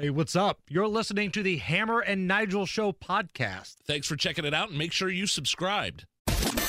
[0.00, 0.60] Hey, what's up?
[0.66, 3.74] You're listening to the Hammer and Nigel Show podcast.
[3.86, 6.06] Thanks for checking it out and make sure you subscribed.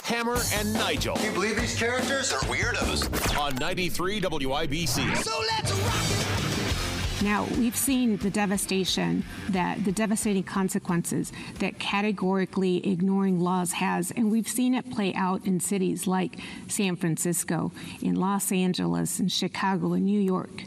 [0.04, 3.40] Hammer and Nigel Can you believe these characters are weirdos?
[3.40, 5.16] on 93 WIBC.
[5.24, 7.24] So let's rock it!
[7.24, 14.29] Now, we've seen the devastation that the devastating consequences that categorically ignoring laws has, and
[14.29, 16.38] we've seen it play out in cities like
[16.68, 17.71] San Francisco,
[18.02, 20.63] in Los Angeles, in Chicago, in New York.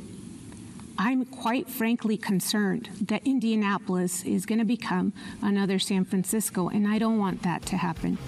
[0.96, 5.12] I'm quite frankly concerned that Indianapolis is going to become
[5.42, 8.18] another San Francisco, and I don't want that to happen.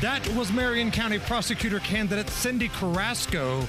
[0.00, 3.68] That was Marion County prosecutor candidate Cyndi Carrasco.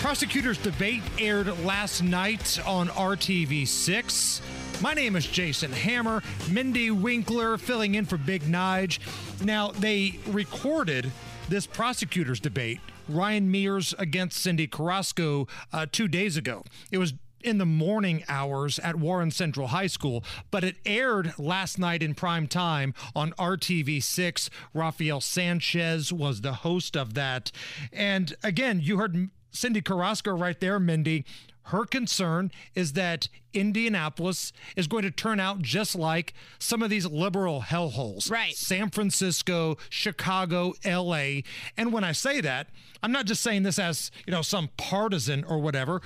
[0.00, 4.40] Prosecutors' debate aired last night on RTV6.
[4.80, 8.98] My name is Jason Hammer, Mindy Winkler filling in for Big Nige.
[9.44, 11.12] Now, they recorded
[11.48, 16.64] this prosecutors' debate, Ryan Mears against Cyndi Carrasco, uh, two days ago.
[16.90, 21.78] It was in the morning hours at Warren Central High School, but it aired last
[21.78, 24.48] night in prime time on RTV6.
[24.72, 27.52] Rafael Sanchez was the host of that.
[27.92, 31.24] And again, you heard Cyndi Carrasco right there, Mindy.
[31.64, 37.06] Her concern is that Indianapolis is going to turn out just like some of these
[37.06, 38.30] liberal hellholes.
[38.30, 38.54] Right.
[38.54, 41.40] San Francisco, Chicago, LA.
[41.76, 42.68] And when I say that,
[43.02, 46.02] I'm not just saying this as, you know, some partisan or whatever.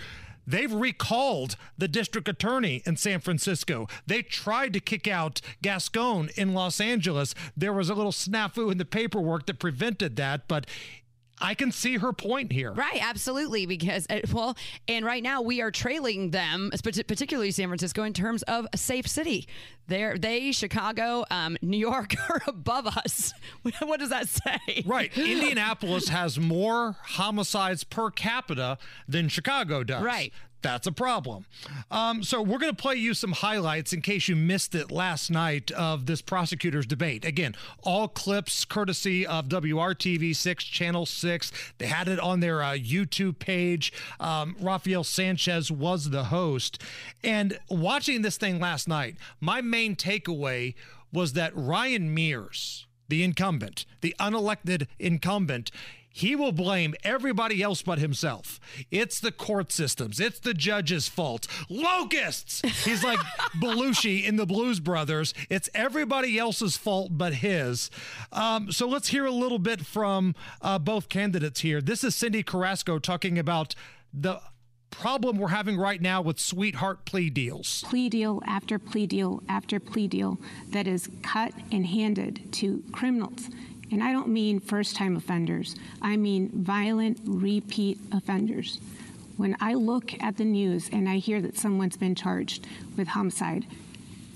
[0.47, 3.87] They've recalled the district attorney in San Francisco.
[4.07, 7.35] They tried to kick out Gascon in Los Angeles.
[7.55, 10.67] There was a little snafu in the paperwork that prevented that, but
[11.41, 12.73] I can see her point here.
[12.73, 13.67] Right, absolutely.
[13.67, 18.43] Because, uh, well, and right now we are trailing them, particularly San Francisco, in terms
[18.45, 19.47] of a safe city.
[19.87, 23.33] They're, they, Chicago, um, New York are above us.
[23.81, 24.83] what does that say?
[24.85, 25.17] Right.
[25.17, 30.03] Indianapolis has more homicides per capita than Chicago does.
[30.03, 30.33] Right.
[30.61, 31.47] That's a problem.
[31.91, 35.31] Um, so we're going to play you some highlights in case you missed it last
[35.31, 37.25] night of this prosecutor's debate.
[37.25, 41.53] Again, all clips courtesy of WRTV6 Channel 6.
[41.79, 43.93] They had it on their uh, YouTube page.
[44.19, 46.83] Um, Rafael Sanchez was the host.
[47.23, 50.75] And watching this thing last night, my main takeaway
[51.13, 55.71] was that Ryan Mears, the incumbent, the unelected incumbent,
[56.11, 58.59] he will blame everybody else but himself.
[58.91, 60.19] It's the court systems.
[60.21, 61.47] It's the judge's fault.
[61.69, 62.63] Locusts!
[62.85, 63.19] He's like
[63.61, 65.35] Belushi in the Blues Brothers.
[65.49, 67.91] It's everybody else's fault but his.
[68.33, 71.81] Um, so let's hear a little bit from uh, both candidates here.
[71.81, 73.75] This is Cyndi Carrasco talking about
[74.13, 74.41] the
[74.91, 77.85] problem we're having right now with sweetheart plea deals.
[77.87, 80.39] plea deal after plea deal after plea deal
[80.71, 83.49] that is cut and handed to criminals.
[83.91, 88.81] And I don't mean first time offenders, I mean violent repeat offenders.
[89.37, 92.67] When I look at the news and I hear that someone's been charged
[92.97, 93.67] with homicide,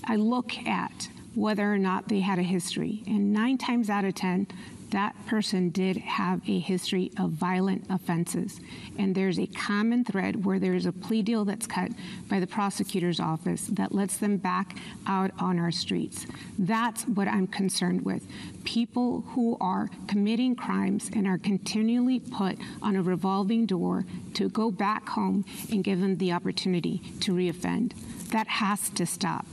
[0.05, 3.03] I look at whether or not they had a history.
[3.05, 4.47] And nine times out of 10,
[4.93, 8.59] that person did have a history of violent offenses.
[8.99, 11.91] And there's a common thread where there's a plea deal that's cut
[12.29, 14.77] by the prosecutor's office that lets them back
[15.07, 16.27] out on our streets.
[16.59, 18.23] That's what I'm concerned with.
[18.65, 24.05] People who are committing crimes and are continually put on a revolving door
[24.35, 27.93] to go back home and give them the opportunity to reoffend.
[28.29, 29.47] That has to stop.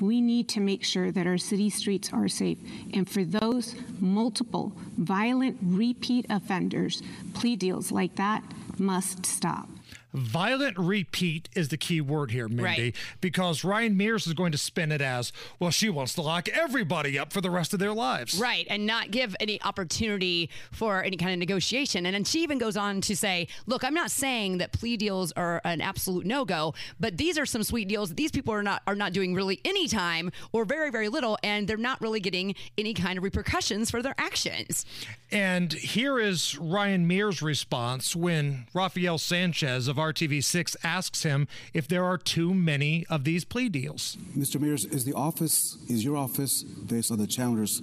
[0.00, 2.58] We need to make sure that our city streets are safe.
[2.92, 7.02] And for those multiple violent repeat offenders,
[7.34, 8.42] plea deals like that
[8.78, 9.68] must stop.
[10.16, 12.94] Violent repeat is the key word here, Mindy, Right.
[13.20, 17.18] because Ryan Mears is going to spin it as well, she wants to lock everybody
[17.18, 18.34] up for the rest of their lives.
[18.38, 22.06] Right, and not give any opportunity for any kind of negotiation.
[22.06, 25.32] And then she even goes on to say, "Look, I'm not saying that plea deals
[25.32, 28.14] are an absolute no-go, but these are some sweet deals.
[28.14, 31.68] These people are not are not doing really any time or very very little, and
[31.68, 34.86] they're not really getting any kind of repercussions for their actions."
[35.30, 42.04] And here is Ryan Mears' response when Rafael Sanchez of RTV6 asks him if there
[42.04, 44.16] are too many of these plea deals.
[44.36, 44.60] Mr.
[44.60, 47.82] Mears, is the office, is your office, based on the challenger's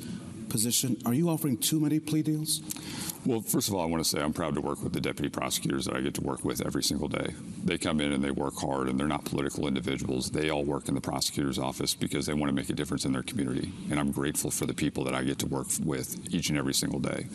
[0.53, 2.61] position, are you offering too many plea deals?
[3.25, 5.29] Well, first of all, I want to say I'm proud to work with the deputy
[5.29, 7.33] prosecutors that I get to work with every single day.
[7.63, 10.29] They come in and they work hard, and they're not political individuals.
[10.29, 13.13] They all work in the prosecutor's office because they want to make a difference in
[13.13, 13.71] their community.
[13.89, 16.73] And I'm grateful for the people that I get to work with each and every
[16.73, 17.25] single day.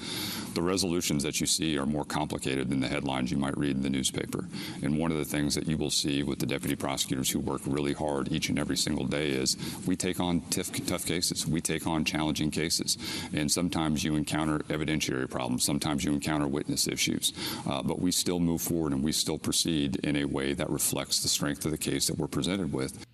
[0.54, 3.82] The resolutions that you see are more complicated than the headlines you might read in
[3.82, 4.46] the newspaper.
[4.82, 7.62] And one of the things that you will see with the deputy prosecutors who work
[7.64, 9.56] really hard each and every single day is
[9.86, 12.98] we take on tough, tough cases, we take on challenging cases.
[13.32, 17.32] And sometimes you encounter evidentiary problems, sometimes you encounter witness issues.
[17.66, 21.22] Uh, but we still move forward and we still proceed in a way that reflects
[21.22, 23.04] the strength of the case that we're presented with.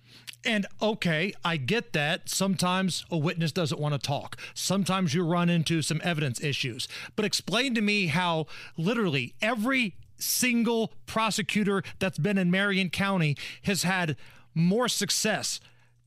[0.45, 2.29] And okay, I get that.
[2.29, 4.37] Sometimes a witness doesn't want to talk.
[4.53, 6.87] Sometimes you run into some evidence issues.
[7.15, 8.45] But explain to me how
[8.77, 14.15] literally every single prosecutor that's been in Marion County has had
[14.53, 15.59] more success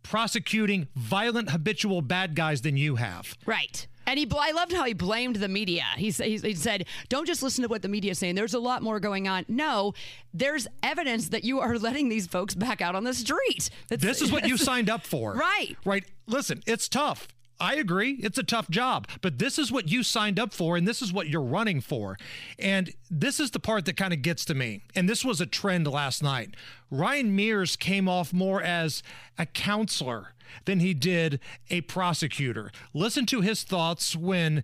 [0.09, 3.37] prosecuting violent habitual bad guys than you have.
[3.45, 3.87] Right.
[4.07, 5.85] And he, I loved how he blamed the media.
[5.97, 8.37] He, he, he said, "Don't just listen to what the media is saying.
[8.37, 9.45] There's a lot more going on.
[9.49, 9.93] No,
[10.33, 13.69] there's evidence that you are letting these folks back out on the street.
[13.89, 15.77] That's, this is what you signed up for, right?
[15.85, 16.05] Right.
[16.27, 17.29] Listen, it's tough.
[17.61, 18.13] I agree.
[18.23, 21.13] It's a tough job, but this is what you signed up for and this is
[21.13, 22.17] what you're running for.
[22.59, 24.83] And this is the part that kind of gets to me.
[24.95, 26.55] And this was a trend last night.
[26.91, 29.03] Ryan Mears came off more as
[29.39, 30.35] a counselor
[30.65, 32.71] than he did a prosecutor.
[32.95, 34.63] Listen to his thoughts when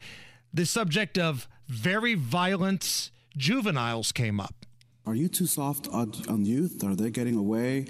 [0.53, 4.64] the subject of very violent juveniles came up.
[5.07, 6.83] Are you too soft on, on youth?
[6.83, 7.85] Are they getting away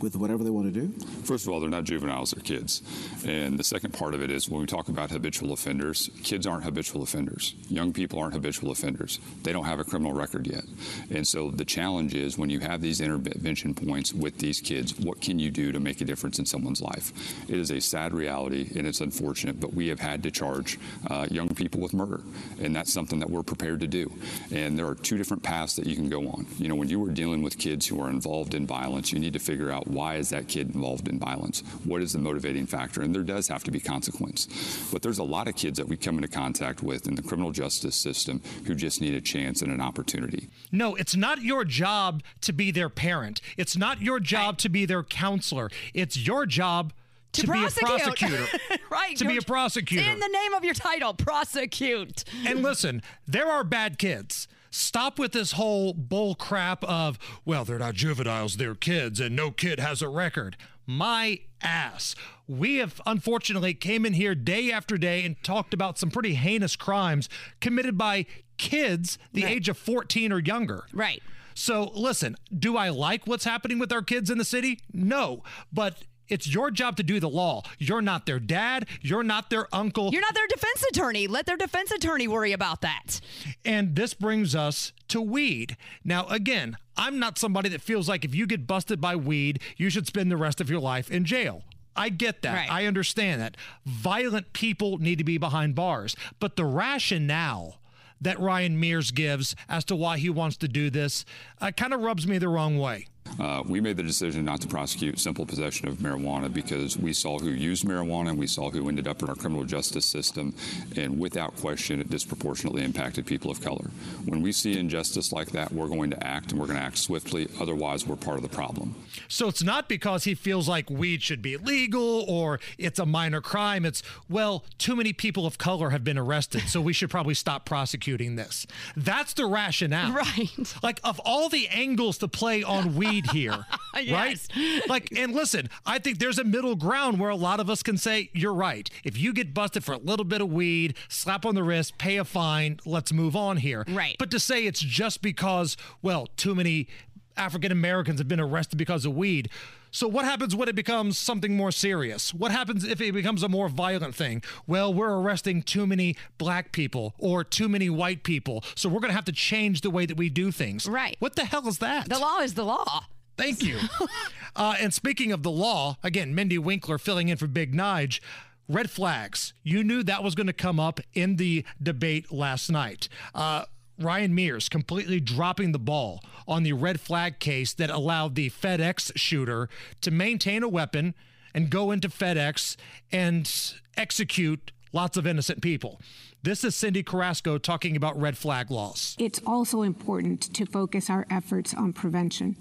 [0.00, 0.88] with whatever they want to do?
[1.24, 2.82] First of all, they're not juveniles, they're kids.
[3.24, 6.64] And the second part of it is when we talk about habitual offenders, kids aren't
[6.64, 7.54] habitual offenders.
[7.68, 9.20] Young people aren't habitual offenders.
[9.42, 10.64] They don't have a criminal record yet.
[11.10, 15.20] And so the challenge is when you have these intervention points with these kids, what
[15.20, 17.12] can you do to make a difference in someone's life?
[17.48, 20.78] It is a sad reality and it's unfortunate, but we have had to charge
[21.08, 22.20] uh, young people with murder.
[22.60, 24.12] And that's something that we're prepared to do.
[24.52, 26.46] And there are two different paths that you can go on.
[26.58, 29.34] You know, when you are dealing with kids who are involved in violence, you need
[29.34, 31.60] to figure out why is that kid involved in violence?
[31.84, 33.02] What is the motivating factor?
[33.02, 34.46] And there does have to be consequence.
[34.90, 37.50] But there's a lot of kids that we come into contact with in the criminal
[37.50, 40.48] justice system who just need a chance and an opportunity.
[40.72, 43.40] No, it's not your job to be their parent.
[43.56, 45.70] It's not your job to be their counselor.
[45.92, 46.92] It's your job
[47.32, 48.46] to, to be a prosecutor.
[48.90, 49.16] right.
[49.16, 50.10] To be a prosecutor.
[50.10, 52.24] In the name of your title, prosecute.
[52.46, 54.48] and listen, there are bad kids.
[54.76, 59.50] Stop with this whole bull crap of, well, they're not juveniles, they're kids, and no
[59.50, 60.56] kid has a record.
[60.86, 62.14] My ass.
[62.46, 66.76] We have unfortunately came in here day after day and talked about some pretty heinous
[66.76, 67.28] crimes
[67.60, 68.26] committed by
[68.58, 69.52] kids the right.
[69.52, 70.84] age of 14 or younger.
[70.92, 71.22] Right.
[71.54, 74.80] So listen, do I like what's happening with our kids in the city?
[74.92, 75.42] No.
[75.72, 77.62] But it's your job to do the law.
[77.78, 78.86] You're not their dad.
[79.00, 80.10] You're not their uncle.
[80.12, 81.26] You're not their defense attorney.
[81.26, 83.20] Let their defense attorney worry about that.
[83.64, 85.76] And this brings us to weed.
[86.04, 89.90] Now, again, I'm not somebody that feels like if you get busted by weed, you
[89.90, 91.62] should spend the rest of your life in jail.
[91.94, 92.54] I get that.
[92.54, 92.70] Right.
[92.70, 93.56] I understand that.
[93.86, 96.14] Violent people need to be behind bars.
[96.38, 97.80] But the rationale
[98.20, 101.24] that Ryan Mears gives as to why he wants to do this
[101.60, 103.06] uh, kind of rubs me the wrong way.
[103.40, 107.38] Uh, we made the decision not to prosecute simple possession of marijuana because we saw
[107.38, 110.54] who used marijuana and we saw who ended up in our criminal justice system,
[110.96, 113.90] and without question, it disproportionately impacted people of color.
[114.24, 116.98] When we see injustice like that, we're going to act and we're going to act
[116.98, 117.48] swiftly.
[117.60, 118.94] Otherwise, we're part of the problem.
[119.28, 123.40] So it's not because he feels like weed should be legal or it's a minor
[123.40, 123.84] crime.
[123.84, 127.64] It's, well, too many people of color have been arrested, so we should probably stop
[127.64, 128.66] prosecuting this.
[128.96, 130.06] That's the rationale.
[130.16, 130.50] Right.
[130.82, 133.66] Like, of all the angles to play on weed need here,
[134.00, 134.48] yes.
[134.56, 134.88] right?
[134.88, 137.96] Like, and listen, I think there's a middle ground where a lot of us can
[137.96, 138.88] say, you're right.
[139.04, 142.16] If you get busted for a little bit of weed, slap on the wrist, pay
[142.16, 143.84] a fine, let's move on here.
[143.88, 144.16] Right.
[144.18, 146.88] But to say it's just because, well, too many
[147.36, 149.50] African Americans have been arrested because of weed.
[149.96, 152.34] So, what happens when it becomes something more serious?
[152.34, 154.42] What happens if it becomes a more violent thing?
[154.66, 158.62] Well, we're arresting too many black people or too many white people.
[158.74, 160.86] So, we're going to have to change the way that we do things.
[160.86, 161.16] Right.
[161.18, 162.10] What the hell is that?
[162.10, 163.06] The law is the law.
[163.38, 163.78] Thank you.
[164.56, 168.20] uh, and speaking of the law, again, Mindy Winkler filling in for Big Nige.
[168.68, 169.54] Red flags.
[169.62, 173.08] You knew that was going to come up in the debate last night.
[173.34, 173.64] Uh,
[173.98, 179.12] Ryan Mears completely dropping the ball on the red flag case that allowed the FedEx
[179.16, 179.68] shooter
[180.02, 181.14] to maintain a weapon
[181.54, 182.76] and go into FedEx
[183.10, 186.00] and execute lots of innocent people.
[186.42, 189.16] This is Cyndi Carrasco talking about red flag laws.
[189.18, 192.56] It's also important to focus our efforts on prevention.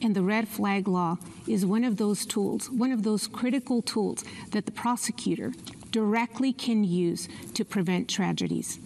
[0.00, 1.16] And the red flag law
[1.48, 5.52] is one of those tools, one of those critical tools that the prosecutor
[5.90, 8.78] directly can use to prevent tragedies.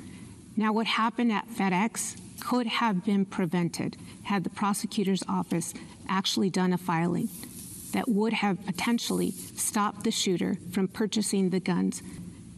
[0.56, 5.72] Now, what happened at FedEx could have been prevented had the prosecutor's office
[6.08, 7.28] actually done a filing
[7.92, 12.02] that would have potentially stopped the shooter from purchasing the guns.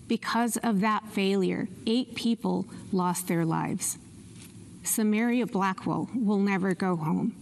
[0.08, 3.98] Because of that failure, eight people lost their lives.
[4.82, 7.34] Samaria Blackwell will never go home,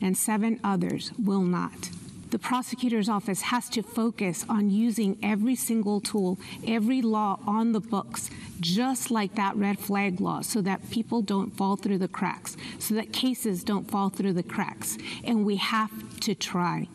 [0.00, 1.90] and seven others will not.
[2.30, 7.80] The prosecutor's office has to focus on using every single tool, every law on the
[7.80, 8.30] books,
[8.60, 12.94] just like that red flag law, so that people don't fall through the cracks, so
[12.94, 14.98] that cases don't fall through the cracks.
[15.24, 16.88] And we have to try.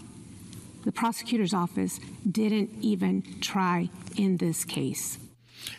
[0.83, 5.19] The prosecutor's office didn't even try in this case.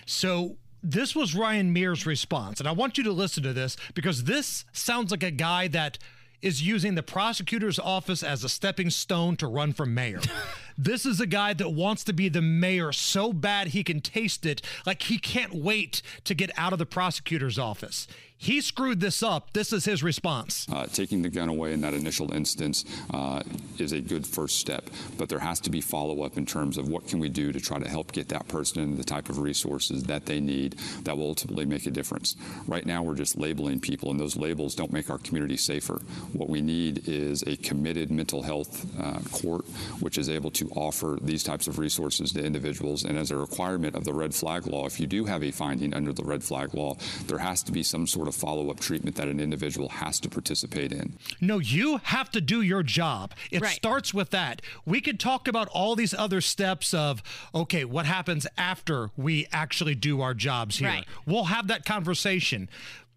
[0.06, 2.58] So this was Ryan Mears' response.
[2.58, 5.98] And I want you to listen to this because this sounds like a guy that
[6.42, 10.20] is using the prosecutor's office as a stepping stone to run for mayor.
[10.78, 14.44] this is a guy that wants to be the mayor so bad he can taste
[14.44, 18.06] it, like he can't wait to get out of the prosecutor's office.
[18.42, 19.52] He screwed this up.
[19.52, 20.66] This is his response.
[20.68, 22.84] Uh, taking the gun away in that initial instance
[23.14, 23.40] uh,
[23.78, 26.88] is a good first step, but there has to be follow up in terms of
[26.88, 30.02] what can we do to try to help get that person the type of resources
[30.02, 30.72] that they need
[31.04, 32.34] that will ultimately make a difference.
[32.66, 36.02] Right now, we're just labeling people, and those labels don't make our community safer.
[36.32, 39.66] What we need is a committed mental health uh, court,
[40.00, 43.04] which is able to offer these types of resources to individuals.
[43.04, 45.94] And as a requirement of the red flag law, if you do have a finding
[45.94, 46.96] under the red flag law,
[47.28, 50.28] there has to be some sort of follow up treatment that an individual has to
[50.28, 51.18] participate in.
[51.40, 53.32] No, you have to do your job.
[53.50, 53.74] It Right.
[53.74, 54.62] starts with that.
[54.84, 57.22] We could talk about all these other steps of,
[57.54, 60.88] okay, what happens after we actually do our jobs here?
[60.88, 61.04] Right.
[61.26, 62.68] We'll have that conversation.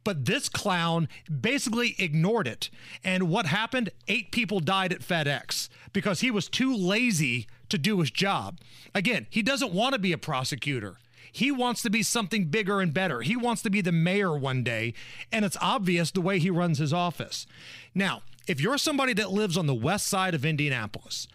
[0.03, 1.07] But this clown
[1.41, 2.69] basically ignored it.
[3.03, 3.89] And what happened?
[4.07, 8.59] Eight people died at FedEx because he was too lazy to do his job.
[8.93, 10.97] Again, he doesn't want to be a prosecutor.
[11.35, 13.19] He wants to be something bigger and better.
[13.19, 14.93] He wants to be the mayor one day,
[15.33, 17.45] and it's obvious the way he runs his office.
[17.93, 21.27] Now, if you're somebody that lives on the west side of Indianapolis,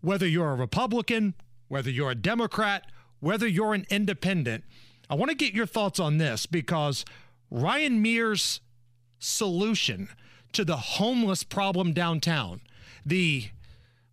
[0.00, 1.34] whether you're a Republican,
[1.66, 2.84] whether you're a Democrat,
[3.18, 4.62] whether you're an independent,
[5.10, 7.04] I want to get your thoughts on this because
[7.50, 8.60] Ryan Mears'
[9.18, 10.08] solution
[10.52, 12.60] to the homeless problem downtown,
[13.04, 13.48] the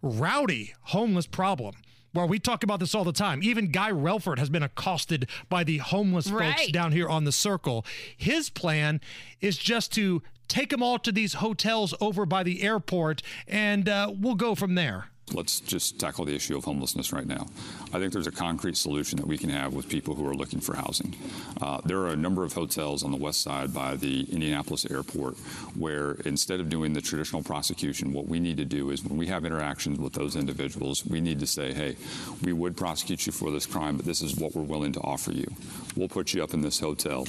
[0.01, 1.75] rowdy homeless problem,
[2.15, 3.43] where we talk about this all the time.
[3.43, 7.85] Even Guy Relford has been accosted by the homeless folks down here on the circle.
[8.17, 9.01] His plan
[9.41, 14.11] is just to take them all to these hotels over by the airport, and uh,
[14.17, 15.09] we'll go from there.
[15.33, 17.47] Let's just tackle the issue of homelessness right now.
[17.91, 20.59] I think there's a concrete solution that we can have with people who are looking
[20.59, 21.15] for housing.
[21.59, 25.35] Uh, there are a number of hotels on the west side by the Indianapolis airport
[25.75, 29.25] where instead of doing the traditional prosecution, what we need to do is when we
[29.25, 31.95] have interactions with those individuals, we need to say, hey,
[32.43, 35.31] we would prosecute you for this crime, but this is what we're willing to offer
[35.31, 35.47] you.
[35.95, 37.25] We'll put you up in this hotel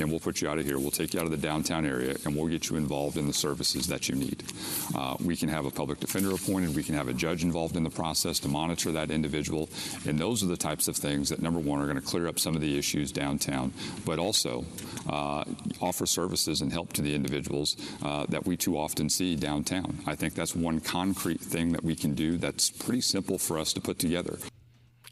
[0.00, 0.80] and we'll put you out of here.
[0.80, 3.32] We'll take you out of the downtown area and we'll get you involved in the
[3.32, 4.42] services that you need.
[4.96, 6.74] Uh, we can have a public defender appointed.
[6.74, 9.68] We can have a judge involved in the process to monitor that individual.
[10.06, 12.38] And those are the types of things that, number one, are going to clear up
[12.38, 13.72] some of the issues downtown,
[14.04, 14.64] but also
[15.08, 15.44] uh,
[15.80, 19.98] offer services and help to the individuals uh, that we too often see downtown.
[20.06, 23.72] I think that's one concrete thing that we can do that's pretty simple for us
[23.74, 24.38] to put together.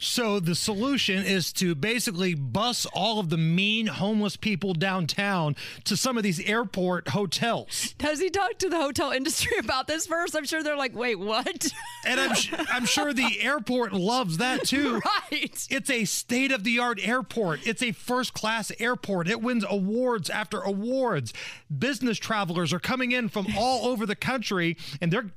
[0.05, 5.97] So the solution is to basically bus all of the mean homeless people downtown to
[5.97, 7.95] some of these airport hotels.
[8.01, 10.37] Has he talked to the hotel industry about this first?
[10.37, 11.73] I'm sure they're like, wait, what?
[12.07, 12.37] And I'm,
[12.71, 15.01] I'm sure the airport loves that too.
[15.33, 15.67] right.
[15.71, 17.67] It's a state of the art airport.
[17.67, 19.27] It's a first class airport.
[19.27, 21.33] It wins awards after awards.
[21.77, 25.31] Business travelers are coming in from all over the country and they're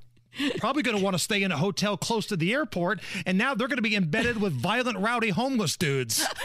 [0.58, 3.00] probably going to want to stay in a hotel close to the airport.
[3.25, 6.25] And now they're going to be embedded with violent, rowdy homeless dudes.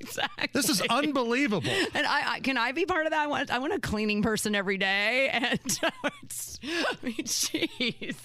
[0.00, 0.48] Exactly.
[0.52, 1.70] This is unbelievable.
[1.94, 3.20] And I, I can I be part of that?
[3.20, 8.16] I want I want a cleaning person every day, and I mean, jeez.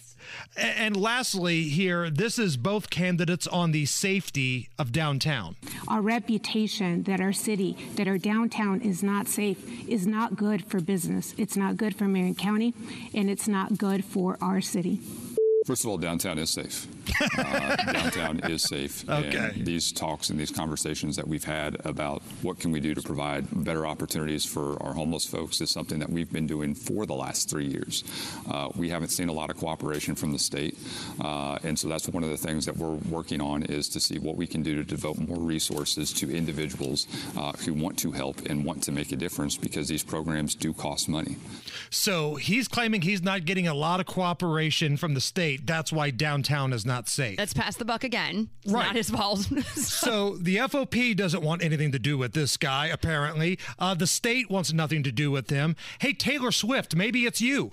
[0.58, 5.56] And lastly, here, this is both candidates on the safety of downtown.
[5.88, 10.80] Our reputation that our city, that our downtown is not safe, is not good for
[10.80, 11.34] business.
[11.38, 12.74] It's not good for Marion County,
[13.14, 15.00] and it's not good for our city.
[15.66, 16.88] First of all, downtown is safe.
[17.38, 19.08] Uh, downtown is safe.
[19.10, 19.38] Okay.
[19.38, 23.02] And these talks and these conversations that we've had about what can we do to
[23.02, 27.14] provide better opportunities for our homeless folks is something that we've been doing for the
[27.14, 28.04] last three years.
[28.50, 30.78] Uh, we haven't seen a lot of cooperation from the state,
[31.22, 34.20] uh, and so that's one of the things that we're working on is to see
[34.20, 37.08] what we can do to devote more resources to individuals
[37.38, 40.74] uh, who want to help and want to make a difference because these programs do
[40.74, 41.38] cost money.
[41.90, 45.55] So he's claiming he's not getting a lot of cooperation from the state.
[45.64, 47.38] That's why downtown is not safe.
[47.38, 48.50] Let's pass the buck again.
[48.64, 48.86] It's Right.
[48.88, 49.40] not his fault.
[49.76, 53.60] so the FOP doesn't want anything to do with this guy, apparently.
[53.80, 55.76] Uh, the state wants nothing to do with him.
[56.00, 57.70] Hey, Taylor Swift, maybe it's you.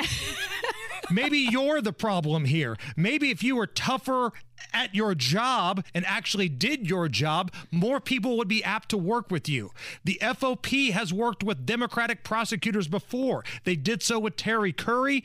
[1.11, 2.77] maybe you're the problem here.
[2.97, 4.33] Maybe if you were tougher
[4.73, 9.31] at your job and actually did your job, more people would be apt to work
[9.31, 9.71] with you.
[10.05, 13.45] The FOP has worked with Democratic prosecutors before.
[13.65, 15.25] They did so with Terry Curry,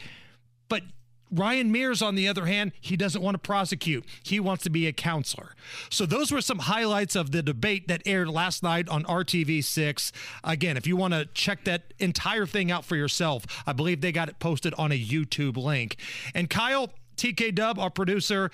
[0.69, 0.83] but
[1.31, 4.05] Ryan Mears, on the other hand, he doesn't want to prosecute.
[4.24, 5.55] He wants to be a counselor.
[5.89, 10.12] So, those were some highlights of the debate that aired last night on RTV6.
[10.43, 14.12] Again, if you want to check that entire thing out for yourself, I believe they
[14.12, 15.98] got it posted on a YouTube link.
[16.34, 18.51] And Kyle, TK Dub, our producer,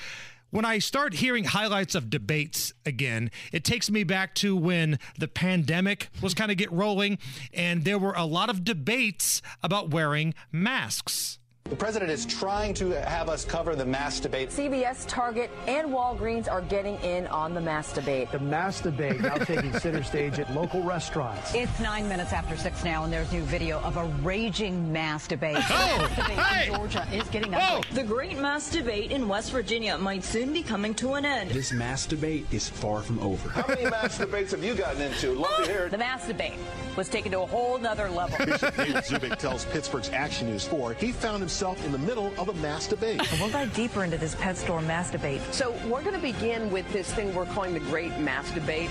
[0.53, 5.27] when I start hearing highlights of debates again, it takes me back to when the
[5.27, 7.17] pandemic was kind of get rolling
[7.55, 11.39] and there were a lot of debates about wearing masks.
[11.69, 14.49] The president is trying to have us cover the mask debate.
[14.49, 18.31] CVS, Target, and Walgreens are getting in on the mask debate.
[18.33, 21.55] The mask debate now taking center stage at local restaurants.
[21.55, 25.57] It's nine minutes after six now, and there's new video of a raging mask debate.
[25.57, 26.67] Oh, the mask debate hey.
[26.67, 27.77] in Georgia is getting Whoa.
[27.77, 27.89] ugly.
[27.93, 31.49] The great mass debate in West Virginia might soon be coming to an end.
[31.51, 33.49] This mass debate is far from over.
[33.49, 35.31] How many mask debates have you gotten into?
[35.31, 35.91] Love to hear it.
[35.91, 36.53] The mask debate
[36.97, 38.37] was taken to a whole nother level.
[38.45, 42.49] Bishop David Zubik tells Pittsburgh's Action News 4 he found himself in the middle of
[42.49, 43.21] a mass debate.
[43.39, 45.41] We'll dive deeper into this pet store mask debate.
[45.51, 48.89] So we're going to begin with this thing we're calling the Great Mass Debate.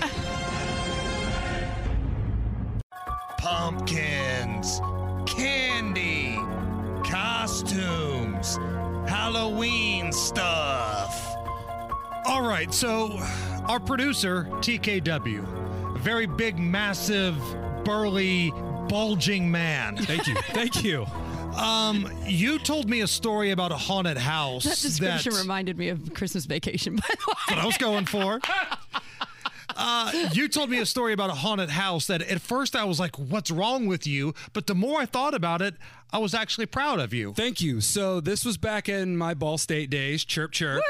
[3.37, 4.79] Pumpkins,
[5.25, 6.37] candy,
[7.09, 8.57] costumes,
[9.09, 11.35] Halloween stuff.
[12.25, 13.19] All right, so
[13.67, 17.37] our producer, TKW, a very big, massive,
[17.83, 18.51] burly,
[18.87, 19.97] bulging man.
[19.97, 20.35] Thank you.
[20.51, 21.05] Thank you.
[21.55, 24.63] Um, you told me a story about a haunted house.
[24.63, 27.33] That description that- reminded me of Christmas vacation, by the way.
[27.47, 28.39] That's what I was going for.
[29.75, 32.99] Uh, you told me a story about a haunted house that at first I was
[32.99, 34.35] like, what's wrong with you?
[34.53, 35.73] But the more I thought about it,
[36.11, 37.33] I was actually proud of you.
[37.33, 37.81] Thank you.
[37.81, 40.23] So this was back in my Ball State days.
[40.23, 40.83] Chirp chirp.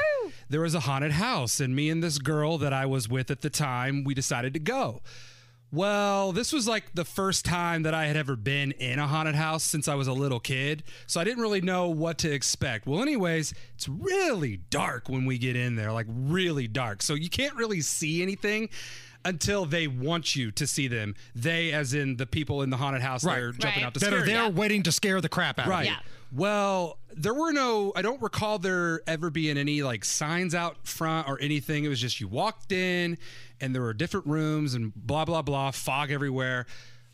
[0.50, 3.40] There was a haunted house, and me and this girl that I was with at
[3.40, 5.00] the time, we decided to go.
[5.74, 9.34] Well, this was like the first time that I had ever been in a haunted
[9.34, 10.84] house since I was a little kid.
[11.08, 12.86] So I didn't really know what to expect.
[12.86, 17.02] Well, anyways, it's really dark when we get in there, like really dark.
[17.02, 18.68] So you can't really see anything
[19.24, 21.14] until they want you to see them.
[21.34, 24.06] They, as in the people in the haunted house that are jumping out to that
[24.06, 24.32] scare are you.
[24.32, 25.88] there waiting to scare the crap out Right.
[25.88, 25.98] of you.
[26.34, 31.28] Well, there were no, I don't recall there ever being any like signs out front
[31.28, 31.84] or anything.
[31.84, 33.18] It was just you walked in
[33.60, 36.66] and there were different rooms and blah, blah, blah, fog everywhere.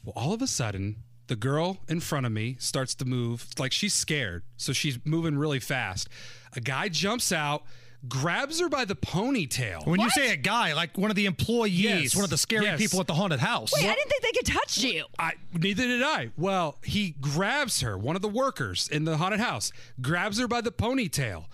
[0.02, 3.72] Well, all of a sudden, the girl in front of me starts to move like
[3.72, 4.42] she's scared.
[4.56, 6.09] So she's moving really fast.
[6.56, 7.64] A guy jumps out,
[8.08, 9.86] grabs her by the ponytail.
[9.86, 12.14] When you say a guy, like one of the employees, Yes.
[12.14, 12.78] one of the scary Yes.
[12.80, 13.72] people at the haunted house.
[13.74, 15.04] Wait, I didn't think they could touch you.
[15.18, 16.30] I neither did I.
[16.36, 20.60] Well, he grabs her, one of the workers in the haunted house, grabs her by
[20.62, 21.44] the ponytail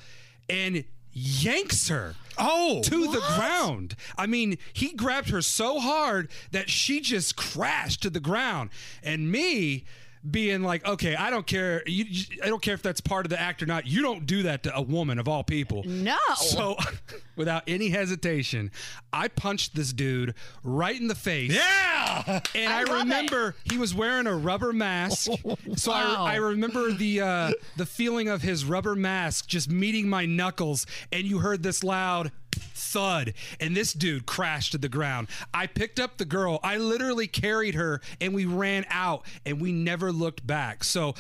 [0.49, 3.97] and yanks her oh to the ground.
[4.17, 8.71] I mean, he grabbed her so hard that she just crashed to the ground.
[9.03, 9.85] And me
[10.31, 11.83] being like, okay, I don't care.
[11.87, 12.05] You,
[12.43, 13.87] I don't care if that's part of the act or not.
[13.87, 15.85] You don't do that to a woman of all people.
[15.85, 16.17] No.
[16.37, 16.77] So,
[17.37, 18.71] without any hesitation,
[19.13, 21.53] I punched this dude right in the face.
[21.55, 22.41] Yeah.
[22.55, 25.31] And I I, remember he was wearing a rubber mask.
[25.77, 26.25] So Wow.
[26.27, 30.87] I, I remember the uh, the feeling of his rubber mask just meeting my knuckles,
[31.13, 35.29] and you heard this loud thud, and this dude crashed to the ground.
[35.55, 36.61] I picked up the girl.
[36.63, 40.85] I literally carried her, and we ran out, and we never looked back.
[40.85, 41.15] So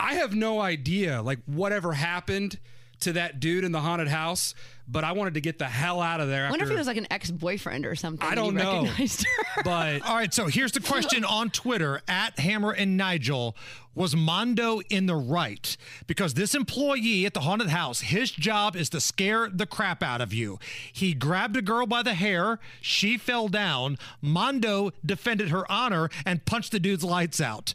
[0.00, 2.58] I have no idea, like whatever happened
[3.00, 4.54] to that dude in the haunted house,
[4.86, 6.46] but I wanted to get the hell out of there.
[6.46, 8.26] I wonder if he was like an ex-boyfriend or something.
[8.26, 8.82] I don't you know.
[8.82, 9.62] recognized her.
[9.64, 13.56] but All right, so here's the question on Twitter at Hammer and Nigel.
[13.94, 15.76] Was Mondo in the right?
[16.06, 20.20] Because this employee at the haunted house, his job is to scare the crap out
[20.20, 20.58] of you.
[20.92, 23.98] He grabbed a girl by the hair, she fell down.
[24.22, 27.74] Mondo defended her honor and punched the dude's lights out.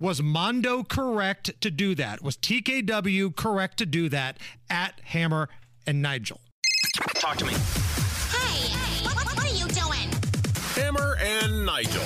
[0.00, 2.22] Was Mondo correct to do that?
[2.22, 4.38] Was TKW correct to do that
[4.70, 5.50] at Hammer
[5.86, 6.40] and Nigel?
[7.16, 7.52] Talk to me.
[7.52, 8.72] Hey,
[9.04, 10.08] what, what, what are you doing?
[10.74, 12.00] Hammer and Nigel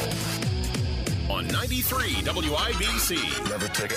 [1.30, 3.48] on 93 WIBC.
[3.48, 3.92] Never take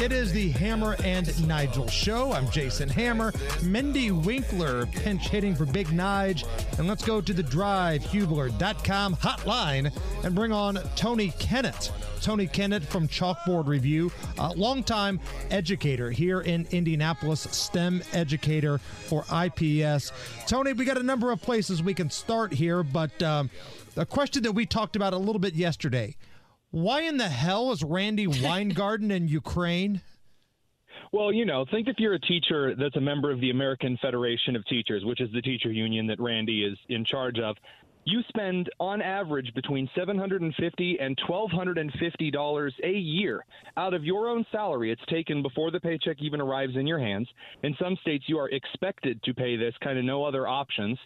[0.00, 2.30] It is the Hammer and Nigel show.
[2.30, 3.32] I'm Jason Hammer.
[3.64, 6.46] Mindy Winkler pinch hitting for Big Nige.
[6.78, 11.90] And let's go to the drivehubler.com hotline and bring on Tony Kinnett.
[12.22, 15.18] Tony Kinnett from Chalkboard Review, a longtime
[15.50, 20.12] educator here in Indianapolis, STEM educator for IPS.
[20.46, 23.50] Tony, we got a number of places we can start here, but um,
[23.96, 26.14] a question that we talked about a little bit yesterday.
[26.70, 30.02] Why in the hell is Randi Weingarten in Ukraine?
[31.12, 34.54] Well, you know, think if you're a teacher that's a member of the American Federation
[34.54, 37.56] of Teachers, which is the teacher union that Randy is in charge of.
[38.04, 43.44] you spend on average between 750 and 1250 dollars a year
[43.76, 44.90] out of your own salary.
[44.90, 47.28] It's taken before the paycheck even arrives in your hands.
[47.62, 50.98] In some states, you are expected to pay this, kind of no other options.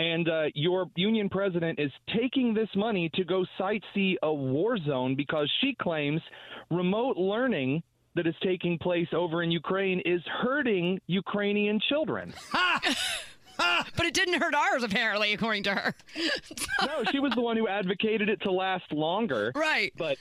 [0.00, 5.14] And uh, your union president is taking this money to go sightsee a war zone
[5.14, 6.22] because she claims
[6.70, 7.82] remote learning
[8.14, 12.32] that is taking place over in Ukraine is hurting Ukrainian children.
[13.94, 15.94] but it didn't hurt ours, apparently, according to her.
[16.86, 19.52] no, she was the one who advocated it to last longer.
[19.54, 19.92] Right.
[19.98, 20.16] But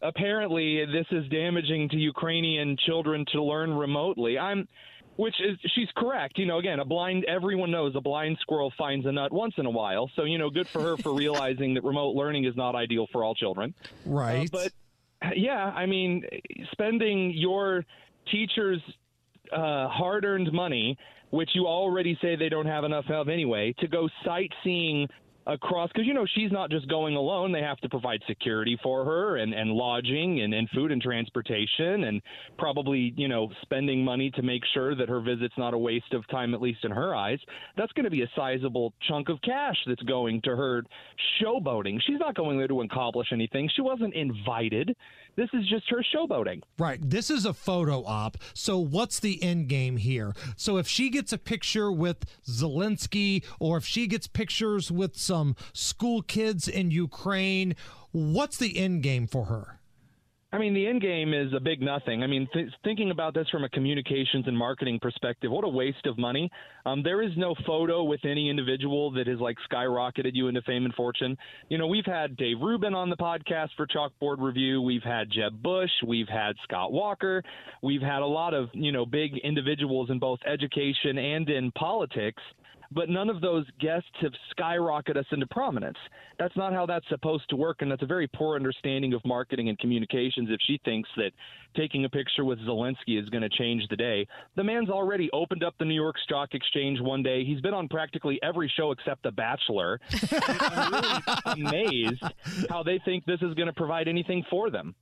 [0.00, 4.38] apparently, this is damaging to Ukrainian children to learn remotely.
[4.38, 4.66] I'm.
[5.20, 6.38] Which is, she's correct.
[6.38, 9.66] You know, again, a blind, everyone knows a blind squirrel finds a nut once in
[9.66, 10.10] a while.
[10.16, 13.22] So, you know, good for her for realizing that remote learning is not ideal for
[13.22, 13.74] all children.
[14.06, 14.48] Right.
[14.52, 14.70] Uh,
[15.20, 16.24] but yeah, I mean,
[16.72, 17.84] spending your
[18.32, 18.80] teachers'
[19.52, 20.96] uh, hard earned money,
[21.28, 25.06] which you already say they don't have enough of anyway, to go sightseeing
[25.46, 27.52] across because you know she's not just going alone.
[27.52, 32.04] They have to provide security for her and, and lodging and, and food and transportation
[32.04, 32.22] and
[32.58, 36.26] probably you know spending money to make sure that her visit's not a waste of
[36.28, 37.38] time at least in her eyes.
[37.76, 40.82] That's going to be a sizable chunk of cash that's going to her
[41.42, 41.98] showboating.
[42.06, 43.70] She's not going there to accomplish anything.
[43.74, 44.94] She wasn't invited
[45.36, 46.98] this is just her showboating Right.
[47.02, 48.36] This is a photo op.
[48.54, 50.34] So what's the end game here?
[50.56, 55.56] So if she gets a picture with Zelensky or if she gets pictures with some
[55.72, 57.74] school kids in Ukraine,
[58.12, 59.79] what's the end game for her?
[60.52, 62.24] I mean, the end game is a big nothing.
[62.24, 66.06] I mean, th- thinking about this from a communications and marketing perspective, what a waste
[66.06, 66.50] of money.
[66.84, 70.86] Um, there is no photo with any individual that has like skyrocketed you into fame
[70.86, 71.38] and fortune.
[71.68, 74.82] You know, we've had Dave Rubin on the podcast for Chalkboard Review.
[74.82, 75.90] We've had Jeb Bush.
[76.04, 77.44] We've had Scott Walker.
[77.80, 82.42] We've had a lot of, you know, big individuals in both education and in politics
[82.92, 85.98] but none of those guests have skyrocketed us into prominence.
[86.38, 89.68] That's not how that's supposed to work, and that's a very poor understanding of marketing
[89.68, 91.30] and communications if she thinks that
[91.76, 94.26] taking a picture with Zelensky is going to change the day.
[94.56, 97.44] The man's already opened up the New York Stock Exchange one day.
[97.44, 100.00] He's been on practically every show except The Bachelor.
[100.32, 102.22] I'm really amazed
[102.68, 104.94] how they think this is going to provide anything for them.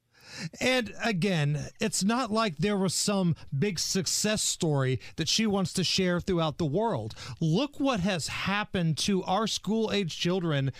[0.60, 5.84] And again, it's not like there was some big success story that she wants to
[5.84, 7.14] share throughout the world.
[7.40, 10.72] Look what has happened to our school age children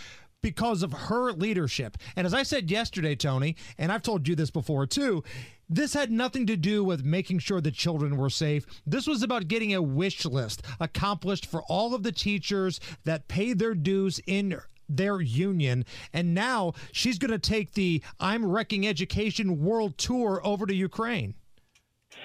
[0.42, 1.98] because of her leadership.
[2.16, 5.24] And as I said yesterday, Tony, and I've told you this before too,
[5.68, 8.64] this had nothing to do with making sure the children were safe.
[8.86, 13.58] This was about getting a wish list accomplished for all of the teachers that paid
[13.58, 14.48] their dues in
[14.88, 15.84] their union.
[16.12, 21.34] And now she's going to take the I'm Wrecking Education World Tour over to Ukraine.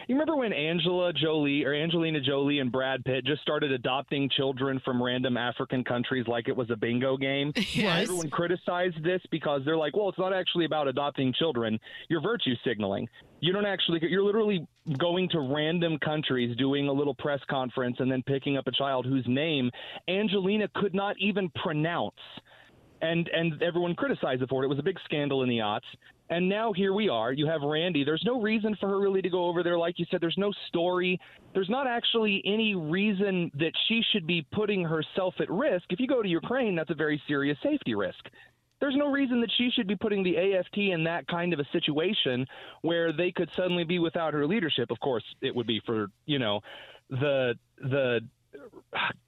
[0.07, 4.81] You remember when Angela Jolie or Angelina Jolie and Brad Pitt just started adopting children
[4.83, 7.51] from random African countries like it was a bingo game?
[7.73, 8.03] Yes.
[8.03, 11.79] Everyone criticized this because they're like, well, it's not actually about adopting children.
[12.07, 13.07] You're virtue signaling.
[13.39, 14.67] You don't actually, you're literally
[14.99, 19.05] going to random countries, doing a little press conference, and then picking up a child
[19.05, 19.71] whose name
[20.07, 22.13] Angelina could not even pronounce
[23.03, 24.65] and and everyone criticized it for it.
[24.65, 25.81] It was a big scandal in the aughts.
[26.29, 27.33] And now here we are.
[27.33, 28.03] You have Randi.
[28.05, 29.77] There's no reason for her really to go over there.
[29.77, 31.19] Like you said, there's no story.
[31.53, 35.85] There's not actually any reason that she should be putting herself at risk.
[35.89, 38.29] If you go to Ukraine, that's a very serious safety risk.
[38.79, 41.65] There's no reason that she should be putting the AFT in that kind of a
[41.71, 42.45] situation
[42.81, 44.91] where they could suddenly be without her leadership.
[44.91, 46.61] Of course, it would be for, you know,
[47.09, 48.21] the the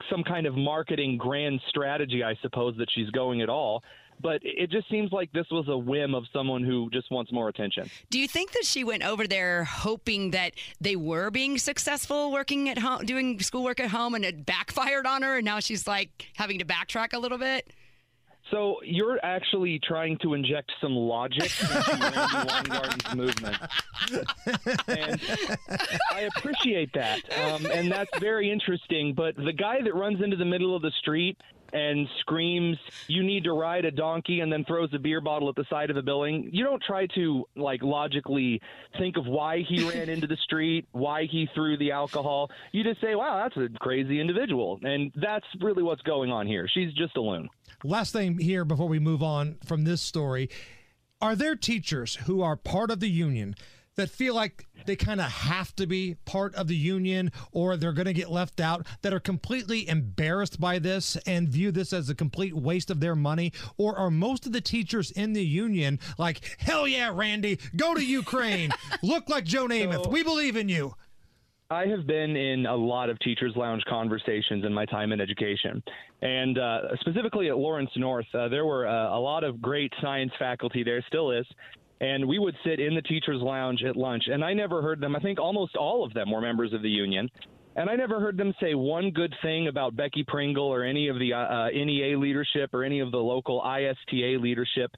[0.10, 3.84] some kind of marketing grand strategy, I suppose, that she's going at all.
[4.22, 7.50] But it just seems like this was a whim of someone who just wants more
[7.50, 7.90] attention.
[8.10, 12.70] Do you think that she went over there hoping that they were being successful working
[12.70, 16.30] at home, doing schoolwork at home, and it backfired on her, and now she's like
[16.36, 17.70] having to backtrack a little bit?
[18.52, 23.58] So you're actually trying to inject some logic into Randi Weingarten's movement,
[24.88, 25.20] and
[26.12, 29.14] I appreciate that, um, and that's very interesting.
[29.16, 31.38] But the guy that runs into the middle of the street
[31.74, 35.56] and screams, "You need to ride a donkey," and then throws a beer bottle at
[35.56, 38.62] the side of the building, you don't try to like logically
[38.98, 42.50] think of why he ran into the street, why he threw the alcohol.
[42.72, 46.68] You just say, "Wow, that's a crazy individual," and that's really what's going on here.
[46.68, 47.50] She's just a loon.
[47.84, 50.50] Last thing here before we move on from this story
[51.22, 53.56] are there teachers who are part of the union
[53.96, 57.94] that feel like they kind of have to be part of the union or they're
[57.94, 62.10] going to get left out that are completely embarrassed by this and view this as
[62.10, 63.52] a complete waste of their money?
[63.78, 68.06] Or are most of the teachers in the union like hell yeah randi go to
[68.06, 68.72] ukraine.
[69.02, 70.12] Look like joe namath.
[70.12, 70.96] We believe in you.
[71.72, 75.82] I have been in a lot of teachers' lounge conversations in my time in education,
[76.22, 80.32] and uh, specifically at Lawrence North, uh, there were uh, a lot of great science
[80.38, 81.46] faculty there, still is,
[82.02, 85.16] and we would sit in the teachers' lounge at lunch, and I never heard them.
[85.16, 87.30] I think almost all of them were members of the union,
[87.76, 91.20] and I never heard them say one good thing about Becky Pringle or any of
[91.20, 94.92] the uh, uh, NEA leadership or any of the local ISTA leadership.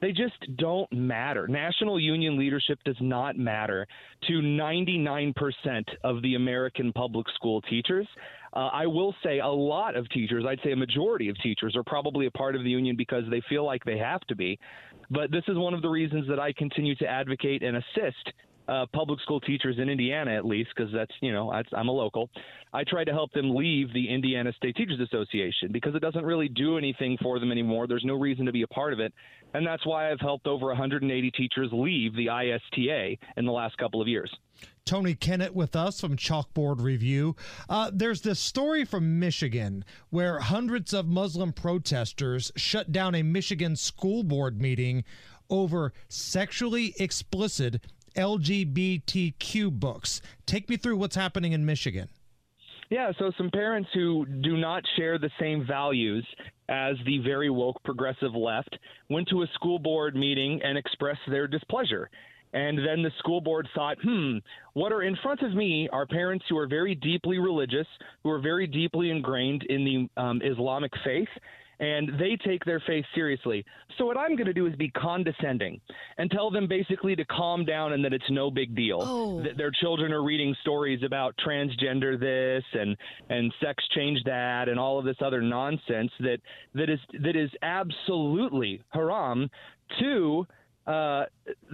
[0.00, 1.46] They just don't matter.
[1.48, 3.86] National union leadership does not matter
[4.26, 5.32] to 99%
[6.02, 8.06] of the American public school teachers.
[8.54, 11.82] Uh, I will say a lot of teachers, I'd say a majority of teachers, are
[11.82, 14.58] probably a part of the union because they feel like they have to be.
[15.10, 18.32] But this is one of the reasons that I continue to advocate and assist
[18.68, 22.30] uh, public school teachers in Indiana, at least, because that's, you know, I'm a local.
[22.72, 26.48] I try to help them leave the Indiana State Teachers Association because it doesn't really
[26.48, 27.86] do anything for them anymore.
[27.86, 29.12] There's no reason to be a part of it.
[29.52, 34.02] And that's why I've helped over 180 teachers leave the ISTA in the last couple
[34.02, 34.34] of years.
[34.84, 37.36] Tony Kinnett with us from Chalkboard Review.
[37.68, 43.76] Uh, there's this story from Michigan where hundreds of Muslim protesters shut down a Michigan
[43.76, 45.04] school board meeting
[45.48, 47.80] over sexually explicit
[48.14, 50.20] LGBTQ books.
[50.46, 52.08] Take me through what's happening in Michigan.
[52.90, 56.26] Yeah, so some parents who do not share the same values
[56.68, 61.46] as the very woke progressive left went to a school board meeting and expressed their
[61.46, 62.10] displeasure.
[62.52, 64.38] And then the school board thought, hmm,
[64.74, 67.86] what are in front of me are parents who are very deeply religious,
[68.22, 71.28] who are very deeply ingrained in the um, Islamic faith,
[71.80, 73.64] and they take their faith seriously.
[73.98, 75.80] So what I'm going to do is be condescending
[76.18, 78.98] and tell them basically to calm down and that it's no big deal.
[79.02, 79.42] Oh.
[79.42, 82.96] That their children are reading stories about transgender this and
[83.30, 86.38] and sex change that and all of this other nonsense that
[86.74, 89.50] that is that is absolutely haram
[90.00, 90.46] to
[90.86, 91.24] uh,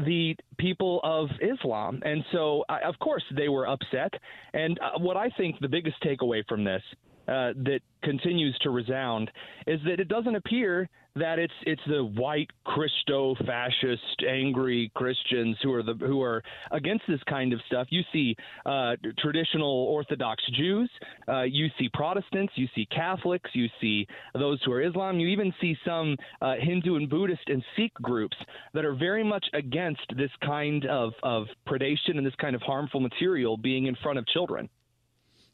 [0.07, 2.01] the people of Islam.
[2.05, 4.13] And so, uh, of course, they were upset.
[4.53, 6.83] And uh, what I think the biggest takeaway from this
[7.31, 9.31] uh, that continues to resound
[9.67, 15.73] is that it doesn't appear that it's it's the white Christo fascist angry Christians who
[15.73, 17.89] are the who are against this kind of stuff.
[17.91, 20.91] You see uh, traditional Orthodox Jews,
[21.29, 25.19] uh, you see Protestants, you see Catholics, you see those who are Islam.
[25.19, 28.37] You even see some uh, Hindu and Buddhist and Sikh groups
[28.75, 33.01] that are very much against this kind of of predation and this kind of harmful
[33.01, 34.69] material being in front of children.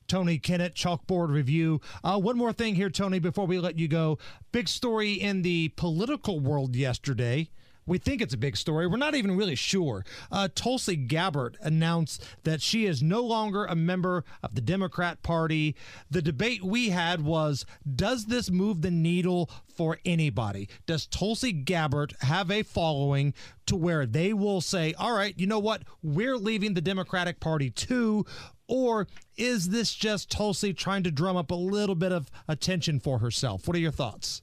[0.09, 1.81] Tony Kinnett, Chalkboard Review.
[2.05, 4.19] Uh, one more thing here, Tony, before we let you go.
[4.53, 7.51] Big story in the political world yesterday.
[7.87, 8.89] We think it's a big story.
[8.89, 10.05] We're not even really sure.
[10.33, 15.77] Uh, Tulsi Gabbard announced that she is no longer a member of the Democrat Party.
[16.11, 17.65] The debate we had was
[17.95, 20.69] Does this move the needle for anybody?
[20.87, 23.35] Does Tulsi Gabbard have a following
[23.67, 25.83] to where they will say, All right, you know what?
[26.03, 28.27] We're leaving the Democratic Party too?
[28.69, 33.19] Or is this just Tulsi trying to drum up a little bit of attention for
[33.19, 33.67] herself?
[33.67, 34.43] What are your thoughts?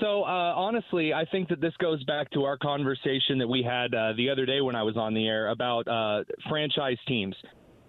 [0.00, 3.94] So uh, honestly, I think that this goes back to our conversation that we had
[3.94, 7.36] uh, the other day when I was on the air about uh, franchise teams,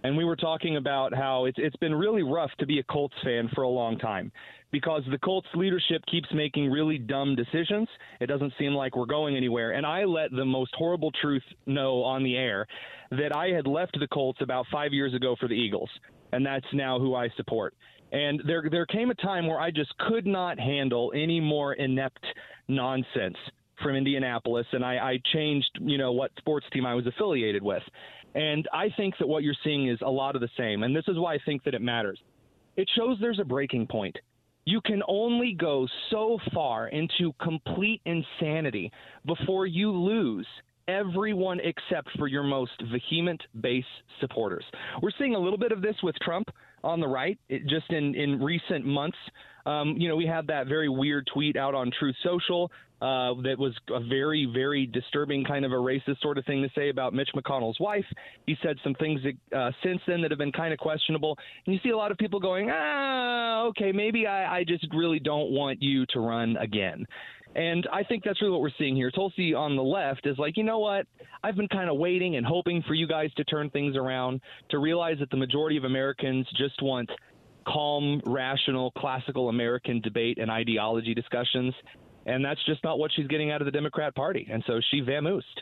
[0.03, 3.15] and we were talking about how it's it's been really rough to be a Colts
[3.23, 4.31] fan for a long time
[4.71, 7.87] because the Colts leadership keeps making really dumb decisions.
[8.19, 12.03] It doesn't seem like we're going anywhere, and I let the most horrible truth know
[12.03, 12.67] on the air
[13.11, 15.89] that I had left the Colts about five years ago for the Eagles,
[16.31, 17.75] and that's now who I support.
[18.11, 22.25] And there there came a time where I just could not handle any more inept
[22.67, 23.37] nonsense
[23.81, 27.83] from Indianapolis, and I, I changed, you know, what sports team I was affiliated with.
[28.35, 31.05] And I think that what you're seeing is a lot of the same, and this
[31.07, 32.19] is why I think that it matters.
[32.77, 34.17] It shows there's a breaking point.
[34.71, 38.89] You can only go so far into complete insanity
[39.25, 40.47] before you lose
[40.87, 43.83] everyone except for your most vehement base
[44.21, 44.63] supporters.
[45.01, 46.47] We're seeing a little bit of this with Trump
[46.85, 49.17] on the right, it, just in, in recent months.
[49.65, 53.55] Um, you know, we had that very weird tweet out on Truth Social uh, that
[53.57, 57.13] was a very, very disturbing kind of a racist sort of thing to say about
[57.13, 58.05] Mitch McConnell's wife.
[58.45, 59.21] He said some things
[59.55, 61.35] uh, since then that have been kind of questionable.
[61.65, 65.19] And you see a lot of people going, ah, okay, maybe I, I just really
[65.19, 67.07] don't want you to run again.
[67.55, 69.11] And I think that's really what we're seeing here.
[69.11, 71.05] Tulsi on the left is like, you know what?
[71.43, 74.77] I've been kind of waiting and hoping for you guys to turn things around, to
[74.77, 77.09] realize that the majority of Americans just want
[77.67, 81.73] calm, rational, classical American debate and ideology discussions.
[82.25, 84.47] And that's just not what she's getting out of the Democrat Party.
[84.51, 85.61] And so she vamoosed.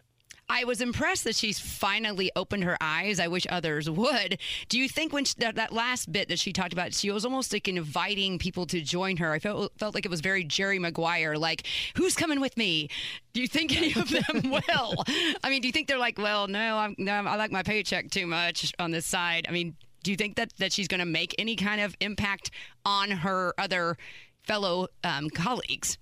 [0.52, 3.20] I was impressed that she's finally opened her eyes.
[3.20, 4.40] I wish others would.
[4.68, 7.24] Do you think when she, that, that last bit that she talked about, she was
[7.24, 9.32] almost like inviting people to join her?
[9.32, 12.90] I felt felt like it was very Jerry Maguire, like who's coming with me?
[13.34, 15.04] Do you think any of them will?
[15.44, 18.10] I mean, do you think they're like, well, no, I'm, no, I like my paycheck
[18.10, 19.46] too much on this side?
[19.48, 22.50] I mean, do you think that that she's going to make any kind of impact
[22.86, 23.98] on her other
[24.48, 26.00] fellow um, colleagues?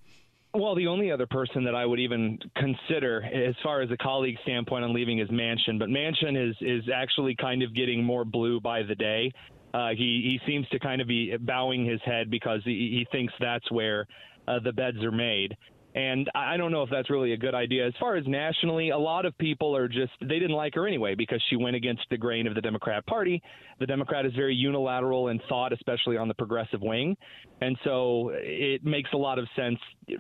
[0.58, 4.38] Well, the only other person that I would even consider, as far as a colleague
[4.42, 5.78] standpoint, on leaving is Manchin.
[5.78, 9.32] But Manchin is is actually kind of getting more blue by the day.
[9.76, 13.34] Uh, he he seems to kind of be bowing his head because he, he thinks
[13.40, 14.08] that's where
[14.48, 15.56] uh, the beds are made.
[15.98, 17.88] And I don't know if that's really a good idea.
[17.88, 21.16] As far as nationally, a lot of people are just, they didn't like her anyway
[21.16, 23.42] because she went against the grain of the Democrat Party.
[23.80, 27.18] The Democrat is very unilateral in thought, especially on the progressive wing.
[27.62, 29.80] And so it makes a lot of sense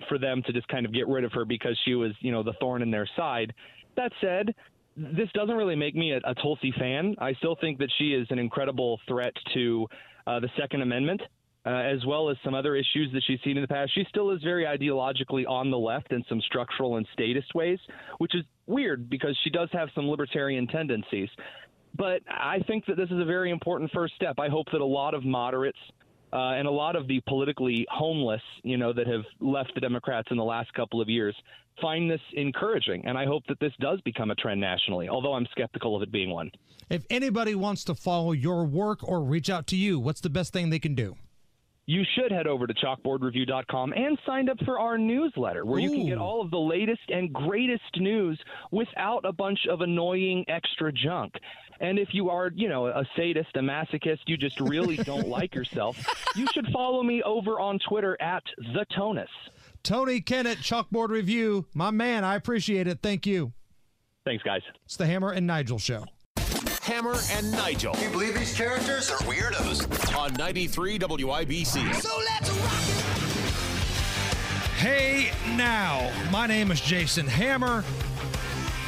[0.09, 2.41] for them to just kind of get rid of her because she was, you know,
[2.41, 3.53] the thorn in their side.
[3.97, 4.55] That said,
[4.95, 7.13] this doesn't really make me a, a Tulsi fan.
[7.19, 9.85] I still think that she is an incredible threat to
[10.25, 11.21] uh, the Second Amendment
[11.67, 13.93] uh, as well as some other issues that she's seen in the past.
[13.93, 17.77] She still is very ideologically on the left in some structural and statist ways,
[18.19, 21.27] which is weird because she does have some libertarian tendencies.
[21.93, 24.39] But I think that this is a very important first step.
[24.39, 25.77] I hope that a lot of moderates
[26.31, 30.29] uh, and a lot of the politically homeless, you know, that have left the Democrats
[30.31, 31.35] in the last couple of years
[31.81, 33.05] find this encouraging.
[33.05, 36.11] And I hope that this does become a trend nationally, although I'm skeptical of it
[36.13, 36.49] being one.
[36.89, 40.53] If anybody wants to follow your work or reach out to you, what's the best
[40.53, 41.17] thing they can do?
[41.89, 45.83] You should head over to chalkboardreview.com and sign up for our newsletter where Ooh.
[45.83, 48.37] you can get all of the latest and greatest news
[48.71, 51.35] without a bunch of annoying extra junk.
[51.79, 55.55] And if you are, you know, a sadist, a masochist, you just really don't like
[55.55, 55.97] yourself,
[56.35, 59.29] you should follow me over on Twitter at the Tonus.
[59.81, 61.67] Tony Kinnett, Chalkboard Review.
[61.73, 62.99] My man, I appreciate it.
[63.01, 63.53] Thank you.
[64.25, 64.61] Thanks, guys.
[64.83, 66.03] It's the Hammer and Nigel Show.
[66.87, 67.93] Hammer and Nigel.
[67.95, 70.15] Can you believe these characters are weirdos?
[70.17, 71.93] On 93 WIBC.
[71.95, 73.03] So let's rock it.
[74.77, 77.83] Hey now, my name is Jason Hammer.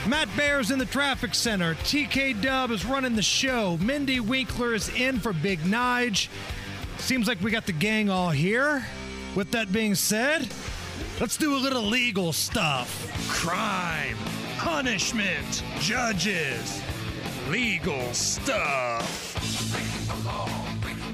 [0.08, 1.76] Matt Bear's in the traffic center.
[1.76, 3.76] TK Dub is running the show.
[3.82, 6.30] Mindy Winkler is in for Big Nige.
[7.00, 8.86] Seems like we got the gang all here.
[9.36, 10.48] With that being said,
[11.20, 13.12] let's do a little legal stuff.
[13.28, 14.16] Crime,
[14.58, 16.82] punishment, judges
[17.50, 19.36] legal stuff.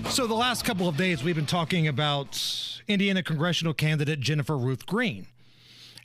[0.10, 2.42] So, the last couple of days, we've been talking about
[2.88, 5.28] Indiana congressional candidate Jennifer Ruth Green,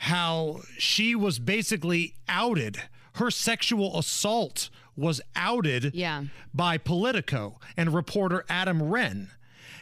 [0.00, 2.80] how she was basically outed.
[3.14, 6.24] Her sexual assault was outed yeah.
[6.54, 9.30] by Politico and reporter Adam Wren.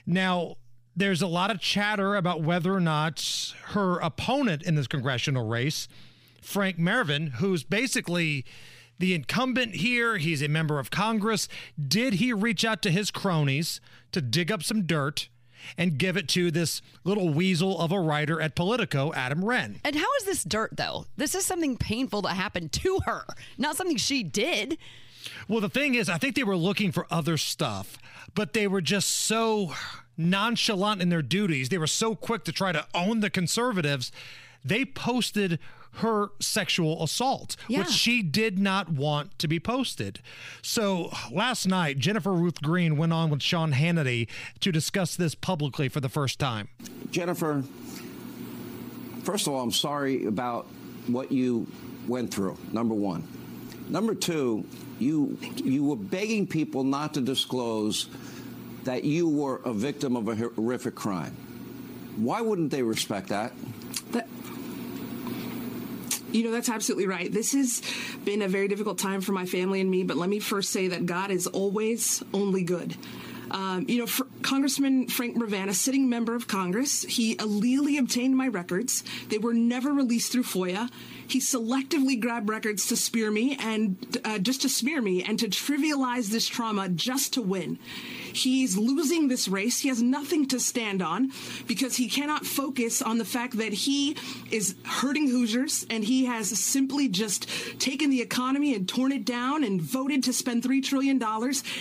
[0.07, 0.57] Now,
[0.97, 5.89] there's a lot of chatter about whether or not her opponent in this congressional race,
[6.41, 8.45] Frank Mrvan, who's basically
[8.99, 10.19] the incumbent here.
[10.19, 11.49] He's a member of Congress.
[11.87, 13.81] Did he reach out to his cronies
[14.13, 15.29] to dig up some dirt?
[15.77, 19.81] and give it to this little weasel of a writer at Politico, Adam Wren.
[19.85, 21.07] And how is this dirt, though?
[21.17, 23.25] This is something painful that happened to her,
[23.59, 24.79] not something she did.
[25.47, 27.99] Well, the thing is, I think they were looking for other stuff,
[28.35, 29.75] but they were just so
[30.17, 31.69] nonchalant in their duties.
[31.69, 34.11] They were so quick to try to own the conservatives.
[34.65, 35.59] They posted
[35.95, 37.81] her sexual assault, yeah.
[37.81, 40.21] which she did not want to be posted.
[40.63, 44.29] So last night, Jennifer Ruth Green went on with Sean Hannity
[44.61, 46.69] to discuss this publicly for the first time.
[47.11, 47.65] Jennifer,
[49.25, 50.67] first of all, I'm sorry about
[51.07, 51.67] what you
[52.07, 53.27] went through, number one.
[53.89, 54.67] Number two,
[54.99, 58.09] you you were begging people not to disclose
[58.85, 61.35] that you were a victim of a horrific crime.
[62.17, 63.53] Why wouldn't they respect that?
[64.13, 64.27] That
[66.33, 67.33] you know, that's absolutely right.
[67.33, 67.83] This has
[68.25, 70.89] been a very difficult time for my family and me, but let me first say
[70.89, 72.97] that God is always only good.
[73.51, 79.05] Um, you know, Congressman Frank Mrvan, sitting member of Congress, he illegally obtained my records.
[79.29, 80.91] They were never released through FOIA.
[81.29, 85.49] He selectively grabbed records to spear me and uh, just to smear me and to
[85.49, 87.79] trivialize this trauma just to win.
[88.33, 89.81] He's losing this race.
[89.81, 91.31] He has nothing to stand on
[91.67, 94.17] because he cannot focus on the fact that he
[94.51, 99.65] is hurting Hoosiers and he has simply just taken the economy and torn it down
[99.65, 101.21] and voted to spend $3 trillion.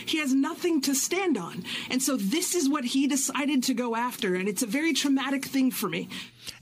[0.06, 1.64] He has nothing to stand on.
[1.90, 4.36] And so this is what he decided to go after.
[4.36, 6.10] And it's a very traumatic thing for me.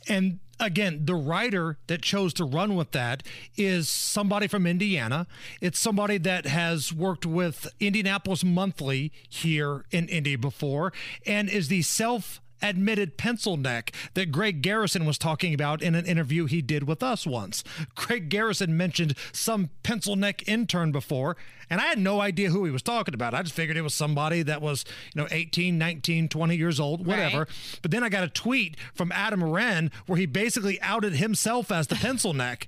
[0.07, 3.23] And again, the writer that chose to run with that
[3.57, 5.27] is somebody from Indiana.
[5.61, 10.93] It's somebody that has worked with Indianapolis Monthly here in Indy before
[11.25, 16.05] and is the self admitted pencil neck that Greg Garrison was talking about in an
[16.05, 17.63] interview he did with us once.
[17.95, 21.37] Greg Garrison mentioned some pencil neck intern before,
[21.69, 23.33] and I had no idea who he was talking about.
[23.33, 27.05] I just figured it was somebody that was, you know, 18, 19, 20 years old,
[27.05, 27.39] whatever.
[27.39, 27.79] Right.
[27.81, 31.87] But then I got a tweet from Adam Wren where he basically outed himself as
[31.87, 32.67] the pencil neck.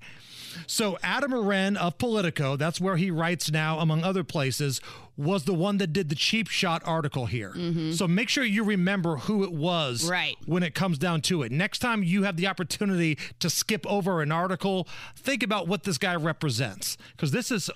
[0.65, 4.81] So Adam Wren of Politico, that's where he writes now, among other places,
[5.15, 7.53] was the one that did the cheap shot article here.
[7.93, 10.11] So make sure you remember who it was Mm-hmm.
[10.11, 10.35] Right.
[10.45, 11.51] when it comes down to it.
[11.51, 15.97] Next time you have the opportunity to skip over an article, think about what this
[15.97, 16.97] guy represents.
[17.11, 17.69] Because this is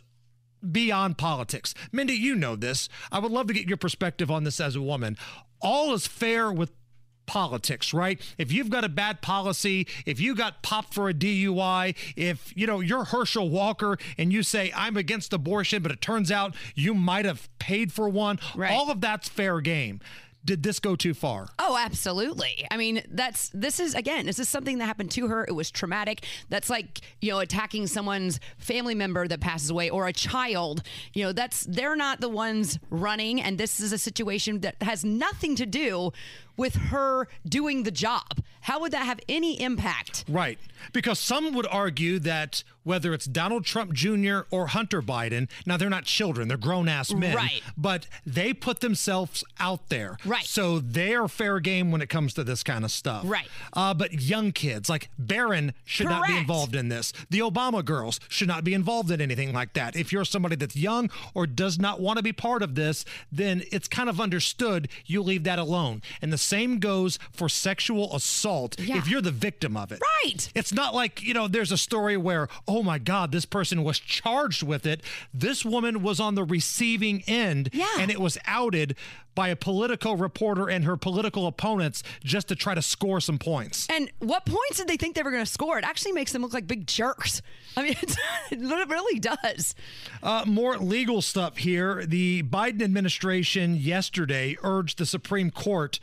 [0.72, 1.74] beyond politics.
[1.92, 2.88] Mindy, you know this.
[3.12, 5.18] I would love to get your perspective on this as a woman.
[5.62, 6.72] All is fair with
[7.32, 8.20] politics, right?
[8.38, 12.68] If you've got a bad policy, if you got popped for a DUI, if you
[12.68, 16.94] know you're Herschel Walker and you say I'm against abortion, but it turns out you
[16.94, 18.38] might have paid for one,
[18.70, 20.02] all of that's fair game.
[20.44, 21.50] Did this go too far?
[21.60, 22.66] Oh, absolutely.
[22.72, 25.46] I mean, that's this is again, this is something that happened to her.
[25.46, 26.26] It was traumatic.
[26.50, 30.82] That's like, you know, attacking someone's family member that passes away or a child.
[31.14, 35.06] You know, that's they're not the ones running and this is a situation that has
[35.06, 36.12] nothing to do
[36.58, 38.42] with her doing the job.
[38.62, 40.24] How would that have any impact?
[40.28, 40.60] Right.
[40.94, 44.42] Because some would argue that whether it's Donald Trump Jr.
[44.50, 47.36] or Hunter Biden, now they're not children, they're grown ass men.
[47.36, 47.62] Right.
[47.78, 50.18] But they put themselves out there.
[50.26, 50.46] Right.
[50.46, 53.24] So they're fair game when it comes to this kind of stuff.
[53.26, 53.48] Right.
[53.74, 57.14] Uh, but young kids, like Barron, should not be involved in this.
[57.30, 59.96] The Obama girls should not be involved in anything like that.
[59.96, 63.64] If you're somebody that's young or does not want to be part of this, then
[63.72, 66.02] it's kind of understood you leave that alone.
[66.22, 68.98] And the same goes for sexual assault Yeah.
[68.98, 70.02] if you're the victim of it.
[70.24, 70.50] Right.
[70.56, 74.00] It's not like, you know, there's a story where, oh my God, this person was
[74.00, 75.02] charged with it.
[75.34, 77.88] This woman was on the receiving end Yeah.
[78.00, 78.96] and it was outed
[79.36, 83.88] by a political reporter and her political opponents just to try to score some points.
[83.90, 85.78] And what points did they think they were going to score?
[85.78, 87.42] It actually makes them look like big jerks.
[87.78, 88.18] I mean, it's,
[88.52, 89.76] it really does.
[90.22, 92.06] Uh, more legal stuff here.
[92.06, 96.00] The Biden administration yesterday urged the Supreme Court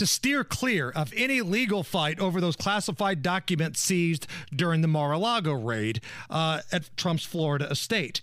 [0.00, 5.12] to steer clear of any legal fight over those classified documents seized during the Mar
[5.12, 6.00] a Lago raid
[6.30, 8.22] uh, at Trump's Florida estate.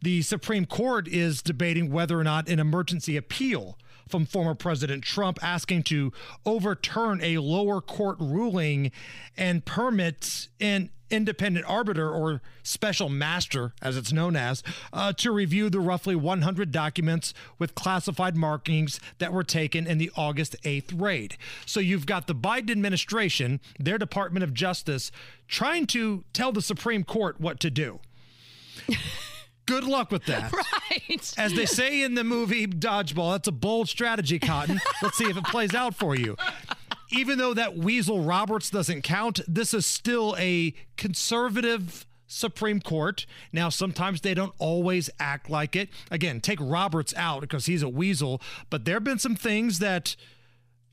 [0.00, 3.76] The Supreme Court is debating whether or not an emergency appeal
[4.08, 6.12] from former President Trump asking to
[6.44, 8.90] overturn a lower court ruling
[9.36, 15.70] and permit an independent arbiter or special master, as it's known as, uh, to review
[15.70, 21.36] the roughly 100 documents with classified markings that were taken in the August 8th raid.
[21.64, 25.10] So you've got the Biden administration, their Department of Justice,
[25.46, 28.00] trying to tell the Supreme Court what to do.
[29.68, 30.52] Good luck with that.
[30.90, 31.34] Right.
[31.36, 34.80] As they say in the movie Dodgeball, that's a bold strategy, Cotton.
[35.02, 36.36] Let's see if it plays out for you.
[37.10, 43.26] Even though that Weasel Roberts doesn't count, this is still a conservative Supreme Court.
[43.52, 45.88] Now, sometimes they don't always act like it.
[46.10, 48.40] Again, take Roberts out because he's a weasel,
[48.70, 50.16] but there have been some things that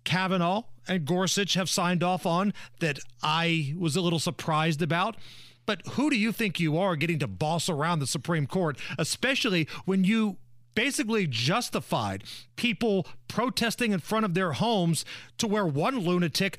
[0.03, 5.17] Kavanaugh and Gorsuch have signed off on that I was a little surprised about.
[5.66, 9.68] But who do you think you are getting to boss around the Supreme Court, especially
[9.86, 10.38] when you
[10.76, 12.24] basically justified
[12.55, 15.05] people protesting in front of their homes
[15.38, 16.57] to where one lunatic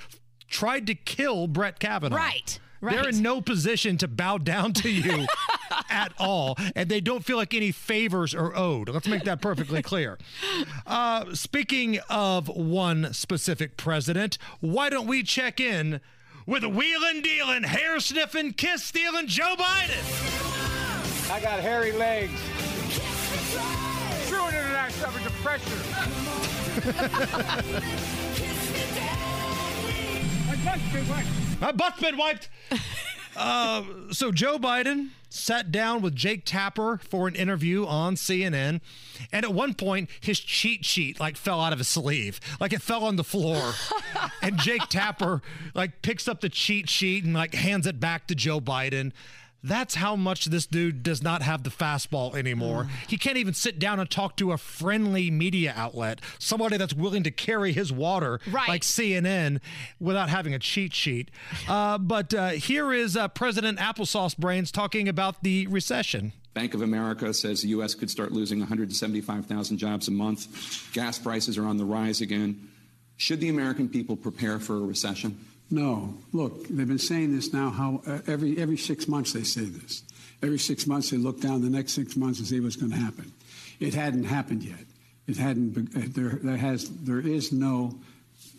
[0.48, 2.16] tried to kill Brett Kavanaugh?
[2.16, 2.58] Right.
[2.80, 2.94] Right.
[2.94, 5.26] They're in no position to bow down to you
[5.90, 8.90] at all, and they don't feel like any favors are owed.
[8.90, 10.18] Let's make that perfectly clear.
[10.86, 16.00] Uh, speaking of one specific president, why don't we check in
[16.46, 21.30] with wheeling, dealing, hair sniffing, kiss stealing Joe Biden?
[21.30, 22.40] I got hairy legs.
[24.28, 25.70] True internet coverage of pressure.
[31.60, 32.48] My butt's been wiped.
[33.36, 33.82] Uh,
[34.12, 38.80] so Joe Biden sat down with Jake Tapper for an interview on CNN,
[39.30, 42.80] and at one point his cheat sheet like fell out of his sleeve, like it
[42.80, 43.74] fell on the floor,
[44.42, 45.42] and Jake Tapper
[45.74, 49.12] like picks up the cheat sheet and like hands it back to Joe Biden.
[49.66, 52.88] That's how much this dude does not have the fastball anymore.
[53.08, 57.24] He can't even sit down and talk to a friendly media outlet, somebody that's willing
[57.24, 58.68] to carry his water Right.
[58.68, 59.60] like CNN
[59.98, 61.30] without having a cheat sheet.
[61.68, 66.32] Uh, but uh, here is uh, President Applesauce Brains talking about the recession.
[66.54, 67.94] Bank of America says the U.S.
[67.94, 70.92] could start losing 175,000 jobs a month.
[70.92, 72.68] Gas prices are on the rise again.
[73.16, 75.38] Should the American people prepare for a recession?
[75.70, 76.14] No.
[76.32, 77.70] Look, they've been saying this now.
[77.70, 80.02] How uh, every every six months they say this.
[80.42, 82.98] Every six months they look down the next six months and see what's going to
[82.98, 83.32] happen.
[83.80, 84.78] It hadn't happened yet.
[85.26, 85.70] It hadn't.
[85.70, 86.88] be- uh, There, there has.
[86.88, 87.98] There is no.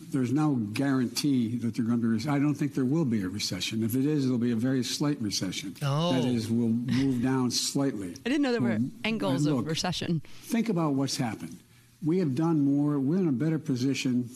[0.09, 2.29] There's no guarantee that there going to be.
[2.29, 3.83] I don't think there will be a recession.
[3.83, 5.75] If it is, it'll be a very slight recession.
[5.81, 6.13] Oh.
[6.13, 8.11] That is, will move down slightly.
[8.25, 10.21] I didn't know there were angles and of recession.
[10.43, 11.57] Think about what's happened.
[12.03, 14.29] We have done more, we're in a better position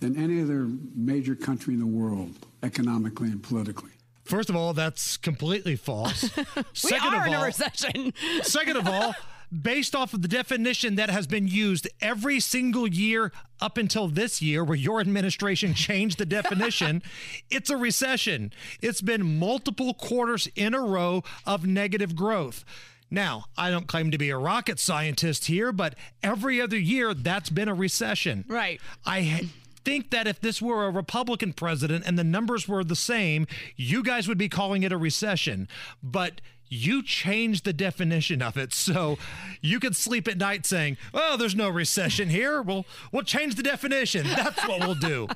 [0.00, 2.30] than any other major country in the world,
[2.62, 3.90] economically and politically.
[4.24, 6.30] First of all, that's completely false.
[6.84, 8.14] we are in a recession.
[8.42, 9.14] second of all,
[9.52, 14.40] based off of the definition that has been used every single year up until this
[14.40, 17.02] year, where your administration changed the definition,
[17.50, 18.52] it's a recession.
[18.80, 22.64] It's been multiple quarters in a row of negative growth.
[23.12, 27.50] Now, I don't claim to be a rocket scientist here, but every other year that's
[27.50, 28.46] been a recession.
[28.48, 28.80] Right.
[29.04, 29.50] I
[29.84, 33.46] think that if this were a Republican president and the numbers were the same,
[33.76, 35.68] you guys would be calling it a recession.
[36.02, 36.40] But
[36.70, 38.72] you changed the definition of it.
[38.72, 39.18] So
[39.60, 42.62] you can sleep at night saying, oh, there's no recession here.
[42.62, 44.26] Well, we'll change the definition.
[44.26, 45.28] That's what we'll do.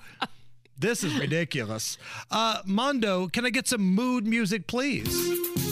[0.78, 1.98] This is ridiculous.
[2.30, 5.65] Uh, Mondo, can I get some mood music, please?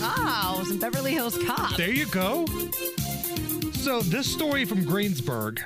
[0.00, 1.76] Oh, some Beverly Hills Cop.
[1.76, 2.46] There you go.
[3.72, 5.60] So, this story from Greensburg,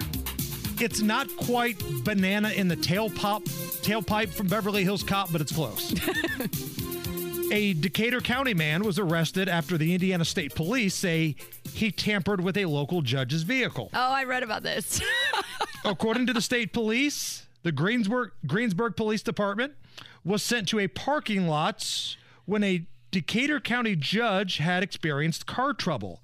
[0.81, 3.45] it's not quite banana in the tailpipe,
[3.83, 5.93] tailpipe from Beverly Hills Cop, but it's close.
[7.53, 11.37] a Decatur County man was arrested after the Indiana State Police say
[11.73, 13.91] he tampered with a local judge's vehicle.
[13.93, 15.01] Oh, I read about this.
[15.85, 19.75] According to the state police, the Greensburg Greensburg Police Department
[20.25, 26.21] was sent to a parking lot when a Decatur County judge had experienced car trouble.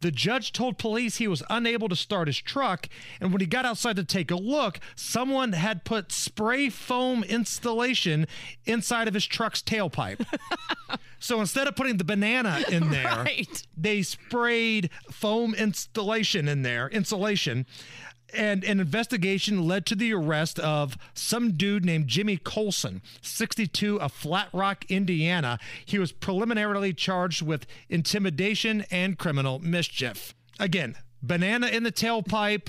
[0.00, 2.88] The judge told police he was unable to start his truck,
[3.20, 8.28] and when he got outside to take a look, someone had put spray foam installation
[8.64, 10.24] inside of his truck's tailpipe.
[11.18, 13.66] so instead of putting the banana in there, Right.
[13.76, 17.66] they sprayed foam installation in there, insulation.
[18.34, 24.12] And an investigation led to the arrest of some dude named Jimmy Colson, 62, of
[24.12, 25.58] Flat Rock, Indiana.
[25.84, 30.34] He was preliminarily charged with intimidation and criminal mischief.
[30.60, 32.68] Again, banana in the tailpipe,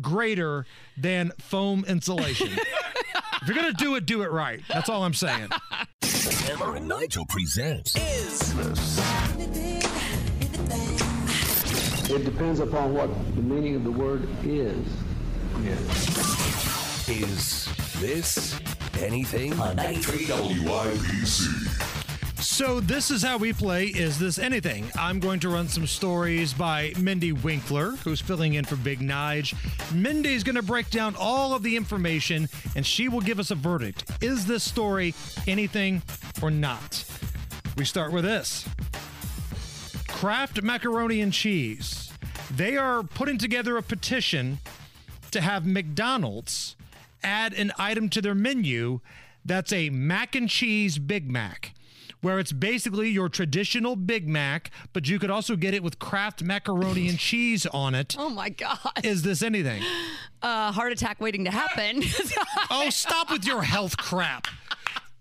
[0.00, 0.66] greater
[0.96, 2.48] than foam insulation.
[3.42, 4.60] if you're going to do it, do it right.
[4.68, 5.48] That's all I'm saying.
[6.02, 7.94] Hammer and Nigel presents
[12.10, 14.86] It depends upon what the meaning of the word is.
[17.08, 17.68] Is
[18.00, 18.60] this
[18.98, 19.58] anything?
[19.60, 21.92] On 93 WIBC.
[22.42, 24.90] So this is how we play Is This Anything?
[24.98, 29.54] I'm going to run some stories by Mindy Winkler, who's filling in for Big Nige.
[29.94, 33.54] Mindy's going to break down all of the information and she will give us a
[33.54, 34.10] verdict.
[34.20, 35.14] Is this story
[35.46, 36.02] anything
[36.42, 37.04] or not?
[37.76, 38.68] We start with this.
[40.22, 42.12] Kraft Macaroni and Cheese.
[42.48, 44.58] They are putting together a petition
[45.32, 46.76] to have McDonald's
[47.24, 49.00] add an item to their menu
[49.44, 51.74] that's a mac and cheese Big Mac,
[52.20, 56.40] where it's basically your traditional Big Mac, but you could also get it with Kraft
[56.40, 58.14] macaroni and cheese on it.
[58.16, 58.78] Oh my God.
[59.02, 59.82] Is this anything?
[60.40, 62.00] Uh, heart attack waiting to happen.
[62.70, 64.46] oh, stop with your health crap.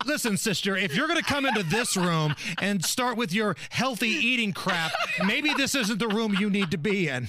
[0.05, 4.09] Listen, sister, if you're going to come into this room and start with your healthy
[4.09, 4.91] eating crap,
[5.25, 7.27] maybe this isn't the room you need to be in.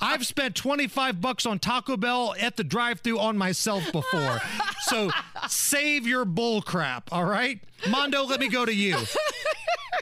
[0.00, 4.40] I've spent 25 bucks on Taco Bell at the drive-thru on myself before.
[4.82, 5.10] So
[5.48, 7.60] save your bull crap, all right?
[7.88, 8.96] Mondo, let me go to you.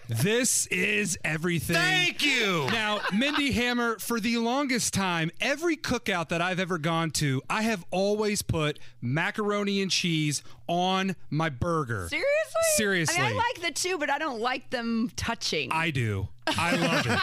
[0.08, 1.74] This is everything.
[1.76, 2.66] Thank you.
[2.70, 7.62] Now, Mindy Hammer, for the longest time, every cookout that I've ever gone to, I
[7.62, 12.08] have always put macaroni and cheese on my burger.
[12.08, 12.26] Seriously?
[12.76, 13.22] Seriously.
[13.22, 15.70] I mean, I like the two, but I don't like them touching.
[15.72, 16.28] I do.
[16.48, 17.18] I love it.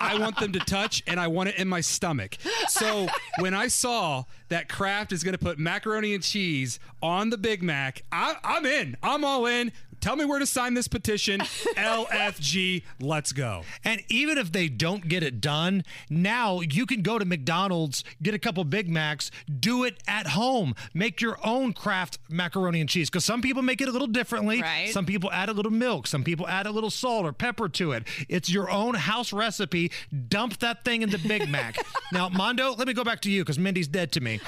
[0.00, 2.36] I want them to touch and I want it in my stomach.
[2.68, 3.08] So
[3.40, 7.62] when I saw that Kraft is going to put macaroni and cheese on the Big
[7.64, 8.96] Mac, I, I'm in.
[9.02, 9.72] I'm all in.
[10.00, 11.40] Tell me where to sign this petition.
[11.76, 13.62] LFG, let's go.
[13.84, 18.34] And even if they don't get it done, now you can go to McDonald's, get
[18.34, 20.74] a couple Big Macs, do it at home.
[20.94, 24.62] Make your own Kraft macaroni and cheese because some people make it a little differently.
[24.62, 24.90] Right.
[24.90, 26.06] Some people add a little milk.
[26.06, 28.06] Some people add a little salt or pepper to it.
[28.28, 29.92] It's your own house recipe.
[30.28, 31.76] Dump that thing in the Big Mac.
[32.12, 34.40] now, Mondo, let me go back to you because Mindy's dead to me.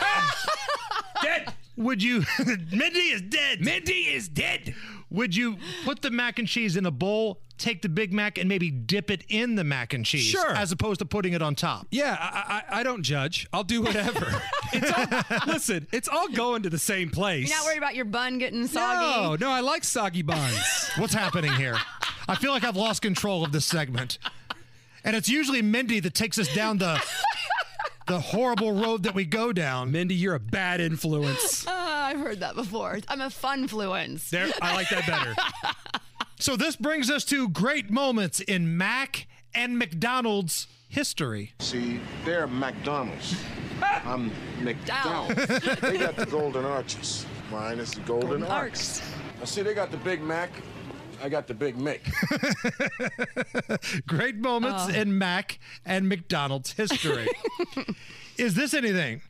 [1.23, 1.53] dead.
[1.77, 2.25] Would you?
[2.39, 3.61] Mindy is dead.
[3.65, 4.75] Mindy is dead.
[5.13, 8.49] Would you put the mac and cheese in a bowl, take the Big Mac, and
[8.49, 10.53] maybe dip it in the mac and cheese, Sure.
[10.55, 11.87] as opposed to putting it on top?
[11.91, 13.47] Yeah, I, I, I don't judge.
[13.53, 14.43] I'll do whatever.
[14.73, 17.49] it's all, listen, it's all going to the same place.
[17.49, 19.01] You're not worried about your bun getting soggy.
[19.01, 20.91] No, no, I like soggy buns.
[20.97, 21.77] What's happening here?
[22.29, 24.19] I feel like I've lost control of this segment.
[25.05, 27.03] And it's usually Mindy that takes us down the
[28.09, 29.93] the horrible road that we go down.
[29.93, 31.67] Mindy, you're a bad influence.
[31.82, 31.82] Oh,
[32.13, 32.99] I've heard that before.
[33.09, 34.29] I'm a fun fluence.
[34.29, 35.35] There, I like that better.
[36.39, 41.53] So this brings us to great moments in Mac and McDonald's history.
[41.61, 43.37] See, they're McDonald's.
[43.81, 45.37] I'm McDonald's.
[45.81, 47.27] they got the golden arches.
[47.53, 49.01] Mine is the golden, Golden arcs.
[49.41, 50.51] I see they got the Big Mac.
[51.23, 52.01] I got the Big Mick.
[54.09, 55.01] Great moments Oh.
[55.01, 57.29] in Mac and McDonald's history.
[58.37, 59.21] Is this anything?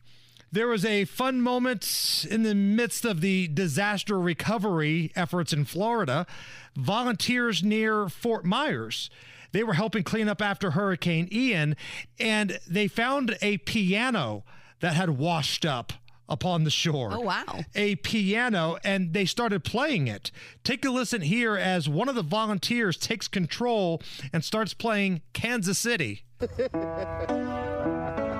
[0.53, 6.27] There was a fun moment in the midst of the disaster recovery efforts in Florida.
[6.75, 9.09] Volunteers near Fort Myers.
[9.51, 11.75] They were helping clean up after Hurricane Ian,
[12.19, 14.43] and they found a piano
[14.79, 15.91] that had washed up
[16.29, 17.09] upon the shore.
[17.13, 17.61] Oh, wow.
[17.73, 20.29] A piano, and they started playing it.
[20.63, 25.79] Take a listen here as one of the volunteers takes control and starts playing Kansas
[25.79, 26.25] City.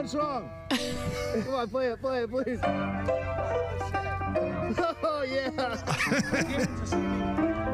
[0.00, 0.50] only knows one song.
[1.44, 2.60] Come on, play it, play it, please.
[4.78, 5.46] Oh, oh yeah.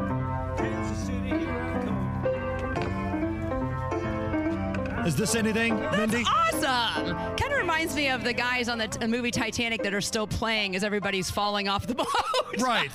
[5.07, 6.25] Is this anything, Mindy?
[6.27, 7.15] Awesome.
[7.37, 10.27] Kind of reminds me of the guys on the t- movie Titanic that are still
[10.27, 12.07] playing as everybody's falling off the boat.
[12.59, 12.91] Right.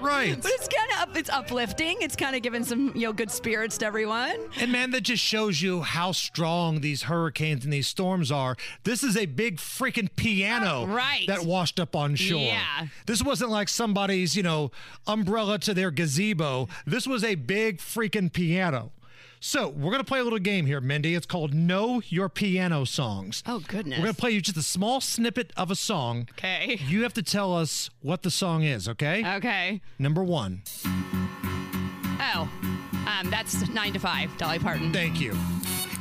[0.00, 0.40] Right.
[0.40, 1.98] But it's kind of up, it's uplifting.
[2.00, 4.34] It's kind of giving some, you know, good spirits to everyone.
[4.60, 8.56] And man, that just shows you how strong these hurricanes and these storms are.
[8.84, 11.26] This is a big freaking piano oh, Right.
[11.26, 12.40] that washed up on shore.
[12.40, 12.86] Yeah.
[13.04, 14.70] This wasn't like somebody's, you know,
[15.06, 16.68] umbrella to their gazebo.
[16.86, 18.90] This was a big freaking piano.
[19.44, 21.16] So we're gonna play a little game here, Mindy.
[21.16, 23.42] It's called Know Your Piano Songs.
[23.44, 23.98] Oh goodness.
[23.98, 26.28] We're gonna play you just a small snippet of a song.
[26.38, 26.78] Okay.
[26.86, 29.36] You have to tell us what the song is, okay?
[29.38, 29.80] Okay.
[29.98, 30.62] Number one.
[32.20, 32.48] Oh,
[33.08, 34.30] um, that's nine to five.
[34.38, 34.92] Dolly Parton.
[34.92, 35.32] Thank you.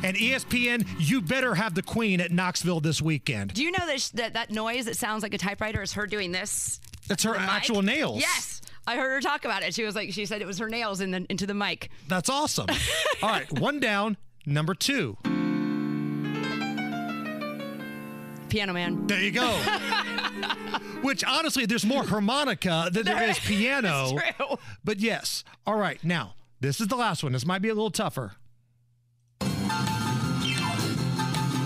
[0.04, 3.56] And ESPN, you better have the Queen at Knoxville this weekend.
[3.56, 6.06] Do you know that, sh- that that noise that sounds like a typewriter is her
[6.06, 6.80] doing this?
[7.08, 7.50] That's her The mic?
[7.50, 8.20] actual nails.
[8.22, 8.62] Yes.
[8.88, 9.74] I heard her talk about it.
[9.74, 11.90] She was like, she said it was her nails in the, into the mic.
[12.08, 12.68] That's awesome.
[13.24, 14.18] All right, one down.
[14.46, 15.18] Number two.
[18.50, 19.08] Piano Man.
[19.08, 19.48] There you go.
[21.02, 24.10] Which honestly, there's more harmonica than there is piano.
[24.12, 24.58] True.
[24.84, 25.44] But yes.
[25.66, 27.32] All right, now this is the last one.
[27.32, 28.34] This might be a little tougher.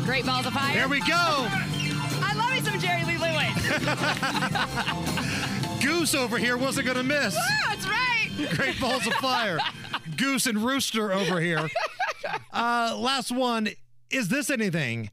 [0.03, 0.75] Great Balls of Fire.
[0.75, 1.05] There we go.
[1.07, 3.55] I love me some Jerry Lee Lewis.
[5.81, 7.35] Goose over here wasn't gonna miss.
[7.67, 8.29] That's right.
[8.51, 9.59] Great balls of fire.
[10.17, 11.69] Goose and Rooster over here.
[12.51, 13.69] Uh, last one.
[14.09, 15.11] Is this anything?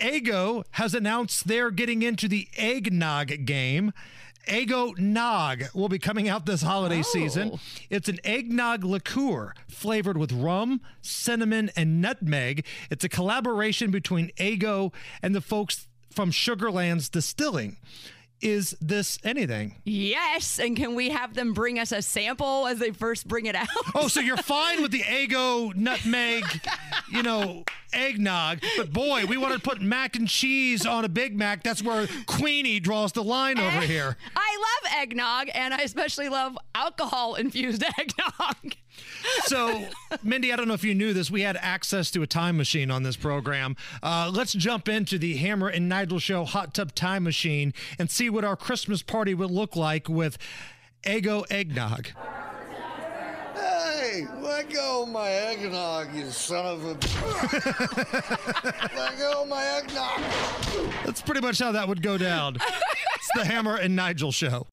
[0.00, 3.92] Eggo has announced they're getting into the eggnog game.
[4.48, 7.60] Eggo Nog will be coming out this holiday season.
[7.88, 12.66] It's an eggnog liqueur flavored with rum, cinnamon, and nutmeg.
[12.90, 14.92] It's a collaboration between Eggo
[15.22, 17.76] and the folks from Sugarlands Distilling.
[18.42, 19.76] Is this anything?
[19.84, 20.58] yes.
[20.58, 23.68] And can we have them bring us a sample as they first bring it out?
[23.94, 26.44] Oh, so you're fine with the Eggo nutmeg,
[27.12, 28.60] you know, eggnog.
[28.76, 31.62] But boy, we want to put mac and cheese on a Big Mac.
[31.62, 34.16] That's where Queenie draws the line over eh, here.
[34.36, 38.76] I love eggnog, and I especially love alcohol infused eggnog.
[39.44, 39.86] So,
[40.22, 41.30] Mindy, I don't know if you knew this.
[41.30, 43.76] We had access to a time machine on this program.
[44.02, 48.30] Uh, let's jump into the Hammer and Nigel Show hot tub time machine and see
[48.30, 50.38] what our Christmas party would look like with
[51.04, 52.08] Eggo eggnog.
[53.54, 56.88] Hey, let go of my eggnog, you son of a.
[58.96, 60.20] let go of my eggnog.
[61.04, 62.56] That's pretty much how that would go down.
[62.56, 64.66] It's the Hammer and Nigel Show.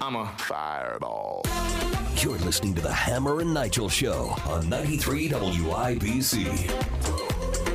[0.00, 1.42] I'm a fireball.
[2.22, 6.70] You're listening to the Hammer and Nigel Show on 93 WIBC.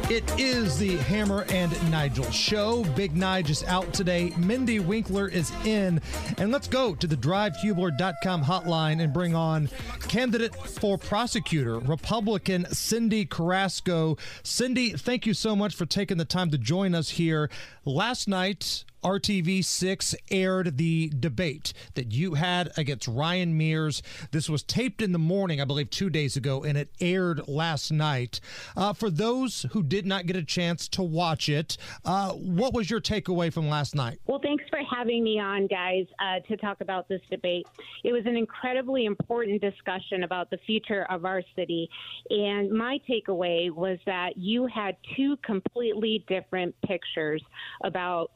[0.09, 2.85] It is the Hammer and Nigel show.
[2.95, 4.31] Big Nige is out today.
[4.37, 5.99] Mindy Winkler is in.
[6.37, 9.67] And let's go to the drivehubler.com hotline and bring on
[10.07, 14.15] candidate for prosecutor, Republican Cyndi Carrasco.
[14.43, 17.49] Cyndi, thank you so much for taking the time to join us here.
[17.83, 24.01] Last night, RTV6 aired the debate that you had against Ryan Mears.
[24.31, 27.91] This was taped in the morning, I believe, two days ago, and it aired last
[27.91, 28.39] night.
[28.75, 32.89] Uh, for those who did not get a chance to watch it, uh, what was
[32.89, 34.19] your takeaway from last night?
[34.27, 37.67] Well, thanks for having me on, guys, uh, to talk about this debate.
[38.03, 41.89] It was an incredibly important discussion about the future of our city.
[42.29, 47.43] And my takeaway was that you had two completely different pictures
[47.83, 48.31] about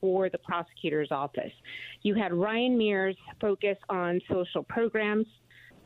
[0.00, 1.52] for the prosecutor's office.
[2.02, 5.26] You had Ryan Mears focus on social programs,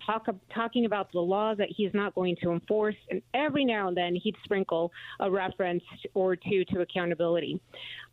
[0.04, 3.96] talk, talking about the laws that he's not going to enforce, and every now and
[3.96, 5.82] then he'd sprinkle a reference
[6.14, 7.60] or two to accountability.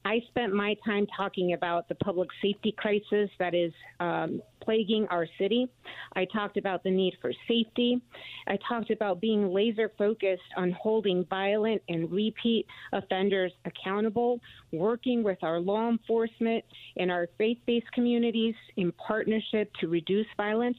[0.05, 5.27] I spent my time talking about the public safety crisis that is um, plaguing our
[5.37, 5.67] city.
[6.15, 8.01] I talked about the need for safety.
[8.47, 14.39] I talked about being laser focused on holding violent and repeat offenders accountable,
[14.71, 16.63] working with our law enforcement
[16.97, 20.77] and our faith based communities in partnership to reduce violence.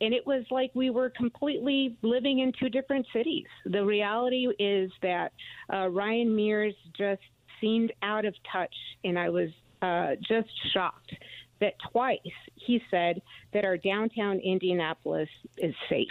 [0.00, 3.46] And it was like we were completely living in two different cities.
[3.66, 5.32] The reality is that
[5.72, 7.22] uh, Ryan Mears just
[7.60, 8.74] seemed out of touch,
[9.04, 9.50] and I was
[9.82, 11.14] uh, just shocked
[11.60, 12.18] that twice
[12.54, 13.20] he said
[13.52, 16.08] that our downtown Indianapolis is safe.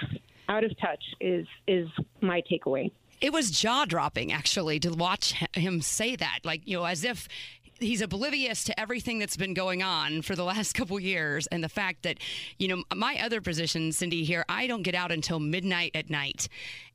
[0.49, 1.87] Out of touch is is
[2.21, 2.91] my takeaway.
[3.19, 6.39] It was jaw dropping, actually, to watch him say that.
[6.43, 7.27] Like, you know, as if
[7.79, 11.47] he's oblivious to everything that's been going on for the last couple years.
[11.47, 12.17] And the fact that
[12.57, 16.47] you know my other position Cyndi here i don't get out until midnight at night.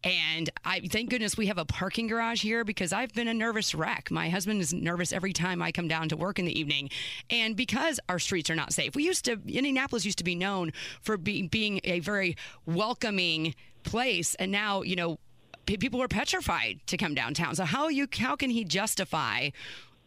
[0.04, 3.74] And i thank goodness we have a parking garage here because i've been a nervous
[3.74, 4.10] wreck.
[4.10, 6.90] My husband is nervous every time i come down to work in the evening.
[7.30, 10.72] And because our streets are not safe we used to indianapolis used to be known
[11.00, 13.54] for be, being a very welcoming
[13.84, 14.34] place.
[14.36, 15.18] And now you know
[15.66, 17.54] people are petrified to come downtown.
[17.54, 19.50] So how you how can he justify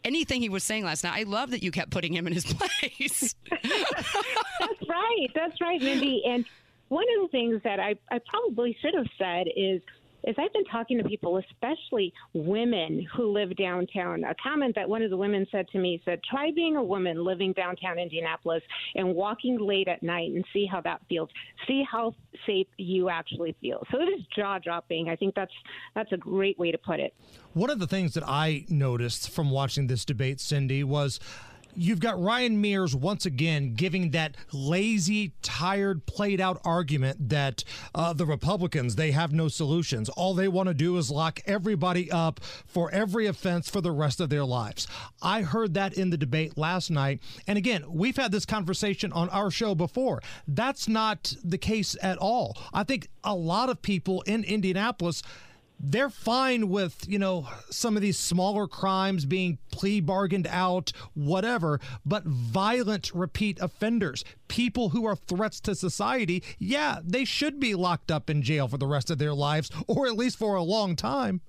[0.05, 1.19] anything he was saying last night.
[1.19, 3.35] I love that you kept putting him in his place.
[3.51, 5.27] That's right.
[5.35, 6.23] That's right, Mindy.
[6.25, 6.45] And
[6.87, 9.81] one of the things that I, I probably should have said is
[10.25, 14.23] is I've been talking to people, especially women who live downtown.
[14.23, 17.23] A comment that one of the women said to me said, "Try being a woman
[17.23, 18.63] living downtown Indianapolis
[18.95, 21.29] and walking late at night and see how that feels.
[21.67, 22.15] See how
[22.45, 25.09] safe you actually feel." So it is jaw dropping.
[25.09, 25.53] I think that's
[25.93, 27.13] that's a great way to put it.
[27.53, 31.19] One of the things that I noticed from watching this debate, Cyndi, was
[31.75, 37.63] you've got Ryan Mears once again giving that lazy, tired, played out argument that
[37.93, 40.09] uh, the Republicans, they have no solutions.
[40.09, 44.19] All they want to do is lock everybody up for every offense for the rest
[44.19, 44.87] of their lives.
[45.21, 47.21] I heard that in the debate last night.
[47.47, 50.21] And again, we've had this conversation on our show before.
[50.47, 52.57] That's not the case at all.
[52.73, 55.23] I think a lot of people in Indianapolis
[55.91, 61.79] they're fine with you know some of these smaller crimes being plea bargained out whatever
[62.05, 68.11] but violent repeat offenders people who are threats to society yeah they should be locked
[68.11, 70.95] up in jail for the rest of their lives or at least for a long
[70.95, 71.41] time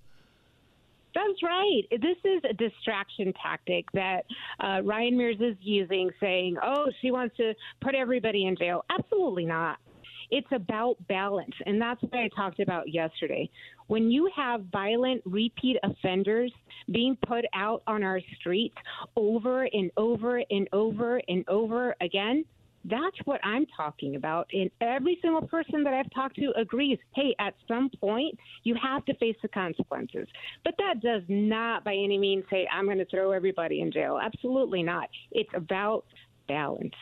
[1.14, 1.80] that's right.
[1.90, 4.26] This is a distraction tactic that
[4.60, 8.84] uh, Ryan Mears is using, saying, oh, she wants to put everybody in jail.
[8.90, 9.78] Absolutely not.
[10.30, 11.54] It's about balance.
[11.66, 13.48] And that's what I talked about yesterday.
[13.86, 16.52] When you have violent repeat offenders
[16.90, 18.76] being put out on our streets
[19.16, 22.44] over and over and over and over again,
[22.88, 24.48] that's what I'm talking about.
[24.52, 29.04] And every single person that I've talked to agrees hey, at some point, you have
[29.06, 30.28] to face the consequences.
[30.64, 34.18] But that does not by any means say, I'm going to throw everybody in jail.
[34.22, 35.08] Absolutely not.
[35.32, 36.04] It's about
[36.46, 36.94] balance.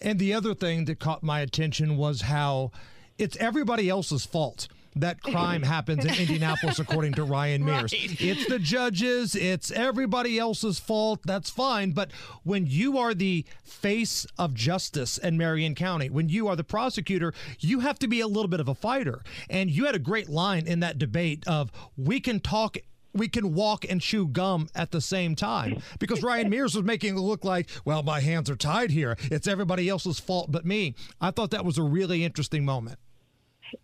[0.00, 2.70] And the other thing that caught my attention was how
[3.18, 7.92] it's everybody else's fault that crime happens in Indianapolis, according to Ryan Mears.
[7.92, 8.20] Right.
[8.20, 11.20] It's the judges, it's everybody else's fault.
[11.24, 11.92] That's fine.
[11.92, 12.10] But
[12.42, 17.32] when you are the face of justice in Marion County, when you are the prosecutor,
[17.58, 19.22] you have to be a little bit of a fighter.
[19.48, 22.76] And you had a great line in that debate of we can talk
[23.14, 27.16] we can walk and chew gum at the same time because Ryan Mears was making
[27.16, 29.16] it look like, well, my hands are tied here.
[29.30, 30.94] It's everybody else's fault but me.
[31.20, 32.98] I thought that was a really interesting moment.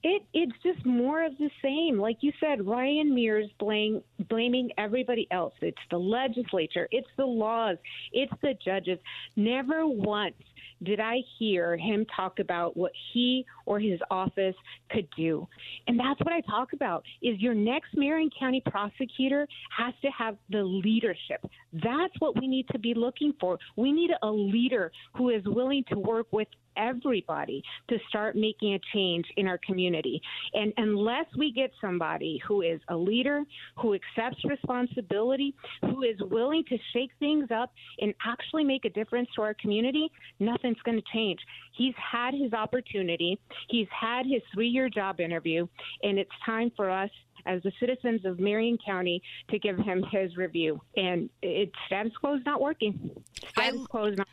[0.03, 1.99] It it's just more of the same.
[1.99, 5.55] Like you said, Ryan Mears blame, blaming everybody else.
[5.62, 7.79] It's the legislature, it's the laws,
[8.12, 8.99] it's the judges.
[9.35, 10.35] Never once
[10.83, 14.55] did I hear him talk about what he or his office
[14.91, 15.47] could do.
[15.87, 20.37] And that's what I talk about is your next Marion County prosecutor has to have
[20.51, 21.45] the leadership.
[21.72, 23.59] That's what we need to be looking for.
[23.76, 28.81] We need a leader who is willing to work with everybody to start making a
[28.93, 30.21] change in our community.
[30.55, 33.43] And unless we get somebody who is a leader,
[33.77, 39.29] who accepts responsibility, who is willing to shake things up and actually make a difference
[39.37, 40.11] to our community,
[40.41, 41.41] nothing's going to change.
[41.77, 43.39] He's had his opportunity,
[43.69, 45.66] he's had his three year job interview,
[46.03, 47.11] and it's time for us
[47.47, 50.81] as the citizens of Marion County to give him his review.
[50.97, 53.11] And it status quo is not working.
[53.49, 54.29] Status quo is not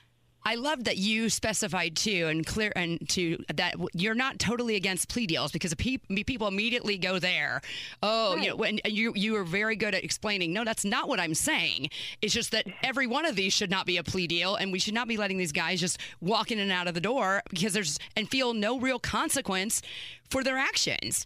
[0.45, 5.09] I love that you specified too and clear and to that you're not totally against
[5.09, 7.61] plea deals because pe- people immediately go there.
[8.03, 10.53] Oh, you know, and you you are very good at explaining.
[10.53, 11.89] No, that's not what I'm saying.
[12.21, 14.77] It's just that every one of these should not be a plea deal, and we
[14.79, 17.73] should not be letting these guys just walk in and out of the door because
[17.73, 19.81] there's and feel no real consequence
[20.29, 21.25] for their actions.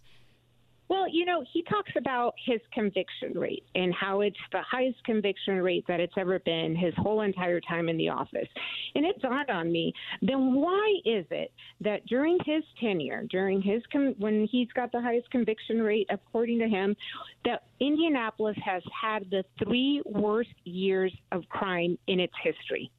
[0.90, 5.62] Well, you know, he talks about his conviction rate and how it's the highest conviction
[5.62, 8.48] rate that it's ever been his whole entire time in the office.
[8.96, 13.82] And it dawned on me, then why is it that during his tenure, during his
[13.92, 16.96] con- when he's got the highest conviction rate according to him,
[17.44, 22.90] that Indianapolis has had the three worst years of crime in its history?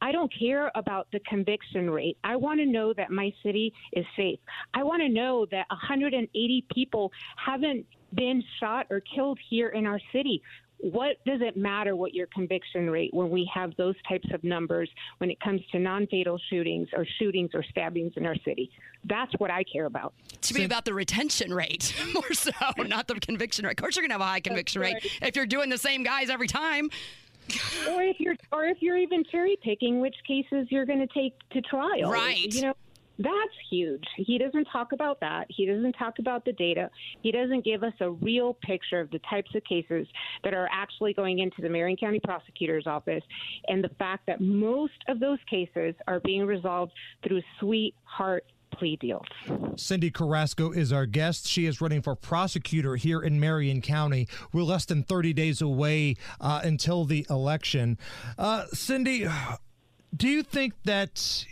[0.00, 2.18] I don't care about the conviction rate.
[2.24, 4.38] I want to know that my city is safe.
[4.74, 7.10] I want to know that 180 people
[7.44, 10.42] haven't been shot or killed here in our city.
[10.78, 14.90] What does it matter what your conviction rate when we have those types of numbers
[15.18, 18.70] when it comes to non fatal shootings or shootings or stabbings in our city?
[19.04, 20.12] That's what I care about.
[20.42, 23.72] To be about the retention rate more so, not the conviction rate.
[23.72, 26.02] Of course, you're going to have a high conviction rate if you're doing the same
[26.02, 26.90] guys every time.
[27.88, 31.34] or if you're or if you're even cherry picking which cases you're going to take
[31.50, 32.10] to trial.
[32.10, 32.52] Right.
[32.52, 32.74] You know,
[33.18, 34.04] that's huge.
[34.16, 35.46] He doesn't talk about that.
[35.48, 36.90] He doesn't talk about the data.
[37.22, 40.06] He doesn't give us a real picture of the types of cases
[40.44, 43.22] that are actually going into the Marion County Prosecutor's Office
[43.68, 46.92] and the fact that most of those cases are being resolved
[47.26, 49.26] through sweetheart plea deals.
[49.74, 51.46] Cyndi Carrasco is our guest.
[51.46, 54.28] She is running for prosecutor here in Marion County.
[54.52, 57.98] We're less than 30 days away uh, until the election.
[58.38, 59.30] Uh, Cyndi,
[60.14, 61.44] do you think that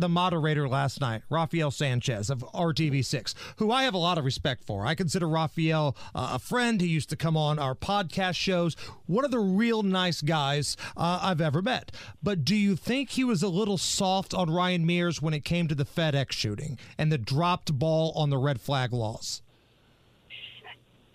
[0.00, 4.64] the moderator last night, Rafael Sanchez of RTV6, who I have a lot of respect
[4.64, 4.86] for.
[4.86, 6.80] I consider Rafael uh, a friend.
[6.80, 8.74] He used to come on our podcast shows.
[9.06, 11.92] One of the real nice guys uh, I've ever met.
[12.22, 15.68] But do you think he was a little soft on Ryan Mears when it came
[15.68, 19.42] to the FedEx shooting and the dropped ball on the red flag laws?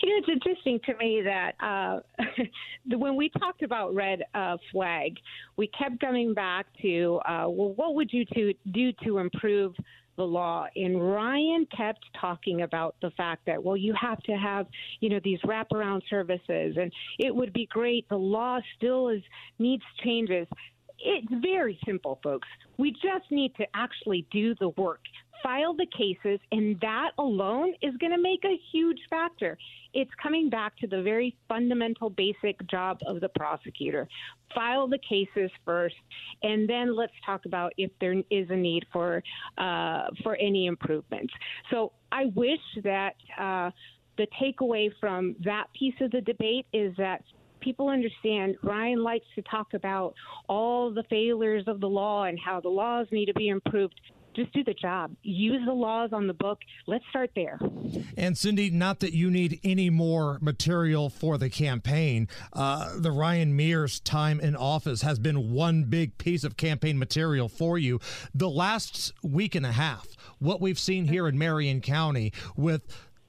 [0.01, 1.99] You know, it's interesting to me that uh,
[2.97, 5.17] when we talked about red uh, flag,
[5.57, 9.73] we kept coming back to, uh, well, what would you to do to improve
[10.17, 10.67] the law?
[10.75, 14.67] And Ryan kept talking about the fact that, well, you have to have,
[14.99, 18.07] you know, these wraparound services, and it would be great.
[18.09, 19.21] The law still is
[19.59, 20.47] needs changes.
[20.99, 22.47] It's very simple, folks.
[22.77, 25.01] We just need to actually do the work
[25.41, 29.57] file the cases, and that alone is going to make a huge factor.
[29.93, 34.07] It's coming back to the very fundamental, basic job of the prosecutor.
[34.53, 35.95] File the cases first,
[36.43, 39.23] and then let's talk about if there is a need for
[39.57, 41.33] uh, for any improvements.
[41.71, 43.71] So I wish that uh,
[44.17, 47.23] the takeaway from that piece of the debate is that
[47.59, 50.13] people understand Ryan likes to talk about
[50.47, 53.99] all the failures of the law and how the laws need to be improved
[54.35, 55.15] just do the job.
[55.23, 56.59] Use the laws on the book.
[56.87, 57.57] Let's start there.
[58.17, 62.27] And Cyndi, not that you need any more material for the campaign.
[62.53, 67.49] Uh, the Ryan Mears time in office has been one big piece of campaign material
[67.49, 67.99] for you.
[68.33, 70.07] The last week and a half,
[70.39, 72.83] what we've seen here in Marion County with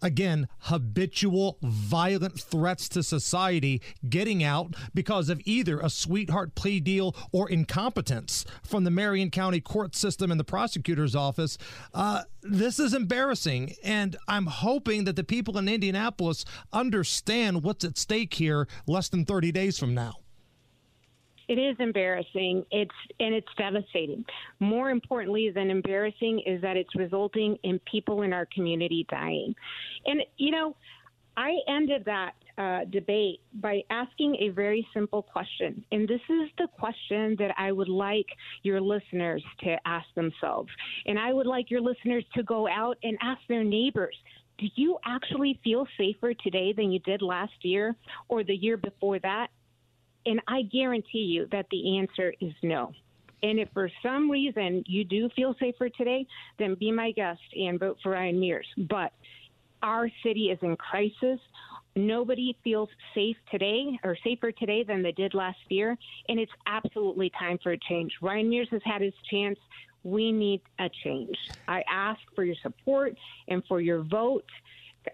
[0.07, 7.15] again, habitual violent threats to society getting out because of either a sweetheart plea deal
[7.33, 11.59] or incompetence from the Marion County court system and the prosecutor's office.
[11.93, 13.75] Uh, this is embarrassing.
[13.83, 19.25] And I'm hoping that the people in Indianapolis understand what's at stake here less than
[19.25, 20.15] 30 days from now.
[21.49, 22.65] It is embarrassing.
[22.71, 22.91] It's
[23.21, 24.25] and it's devastating.
[24.61, 29.55] More importantly than embarrassing is that it's resulting in people in our community dying.
[30.07, 30.77] And you know,
[31.37, 35.85] I ended that uh, debate by asking a very simple question.
[35.93, 38.27] And this is the question that I would like
[38.63, 40.71] your listeners to ask themselves.
[41.05, 44.17] And I would like your listeners to go out and ask their neighbors
[44.59, 47.95] do you actually feel safer today than you did last year
[48.29, 49.49] or the year before that?
[50.27, 52.93] And I guarantee you that the answer is no.
[53.43, 56.27] And if for some reason you do feel safer today,
[56.59, 58.67] then be my guest and vote for Ryan Mears.
[58.89, 59.13] But
[59.83, 61.39] our city is in crisis.
[61.95, 65.97] Nobody feels safe today or safer today than they did last year.
[66.29, 68.13] And it's absolutely time for a change.
[68.21, 69.59] Ryan Mears has had his chance.
[70.03, 71.37] We need a change.
[71.69, 73.15] I ask for your support
[73.49, 74.45] and for your vote.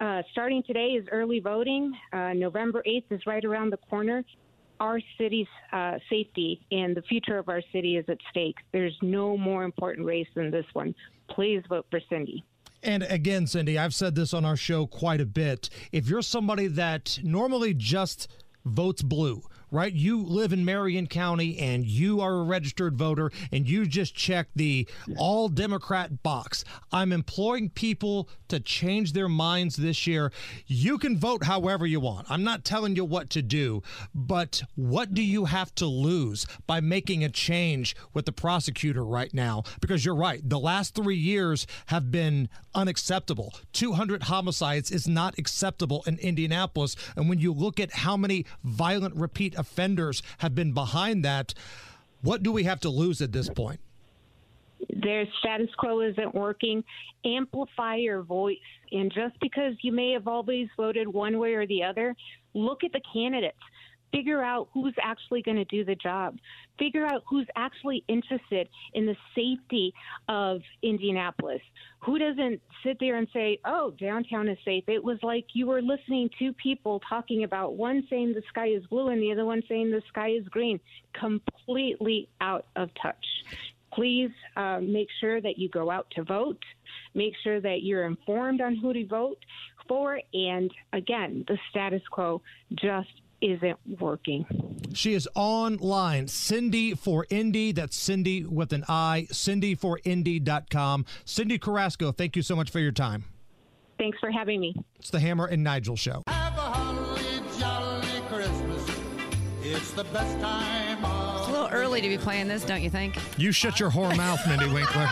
[0.01, 1.93] Uh, starting today is early voting.
[2.13, 4.25] Uh, November 8th is right around the corner
[4.83, 8.57] our city's uh, safety and the future of our city is at stake.
[8.72, 10.93] There's no more important race than this one.
[11.30, 12.43] Please vote for Cyndi.
[12.83, 15.70] And again, Cyndi, I've said this on our show quite a bit.
[15.93, 18.26] If you're somebody that normally just
[18.64, 19.93] votes blue, right?
[19.93, 24.49] You live in Marion County and you are a registered voter and you just check
[24.55, 26.64] the all Democrat box.
[26.93, 30.31] I'm employing people to change their minds this year.
[30.66, 32.31] You can vote however you want.
[32.31, 33.83] I'm not telling you what to do,
[34.14, 39.33] but what do you have to lose by making a change with the prosecutor right
[39.33, 39.62] now?
[39.81, 43.55] Because you're right, the last three years have been unacceptable.
[43.73, 46.95] 200 homicides is not acceptable in Indianapolis.
[47.16, 51.55] And when you look at how many violent repeat offenders have been behind that,
[52.21, 53.81] what do we have to lose at this point?
[55.03, 56.83] their status quo isn't working,
[57.25, 58.57] amplify your voice.
[58.91, 62.15] And just because you may have always voted one way or the other,
[62.55, 63.57] look at the candidates.
[64.13, 66.37] Figure out who's actually going to do the job.
[66.79, 69.93] Figure out who's actually interested in the safety
[70.29, 71.61] of Indianapolis.
[72.01, 74.85] Who doesn't sit there and say, oh, downtown is safe?
[74.89, 78.85] It was like you were listening to people talking about one saying the sky is
[78.87, 80.81] blue and the other one saying the sky is green.
[81.14, 83.25] Completely out of touch
[83.95, 86.62] please uh, make sure that you go out to vote.
[87.14, 89.39] Make sure that you're informed on who to vote
[89.87, 90.20] for.
[90.33, 92.41] And again, the status quo
[92.75, 93.11] just
[93.43, 94.47] isn't working.
[94.95, 96.26] She is online.
[96.26, 97.72] Cyndi for Indy.
[97.72, 99.26] That's Cyndi with an I.
[99.30, 101.05] CyndiForIndy.com.
[101.26, 103.24] Cyndi Carrasco, thank you so much for your time.
[103.99, 104.74] Thanks for having me.
[104.99, 106.22] It's the Hammer and Nigel show.
[109.64, 112.90] It's the best time of It's a little early to be playing this, don't you
[112.90, 113.16] think?
[113.38, 115.09] You shut your whore mouth, Mindy Winkler.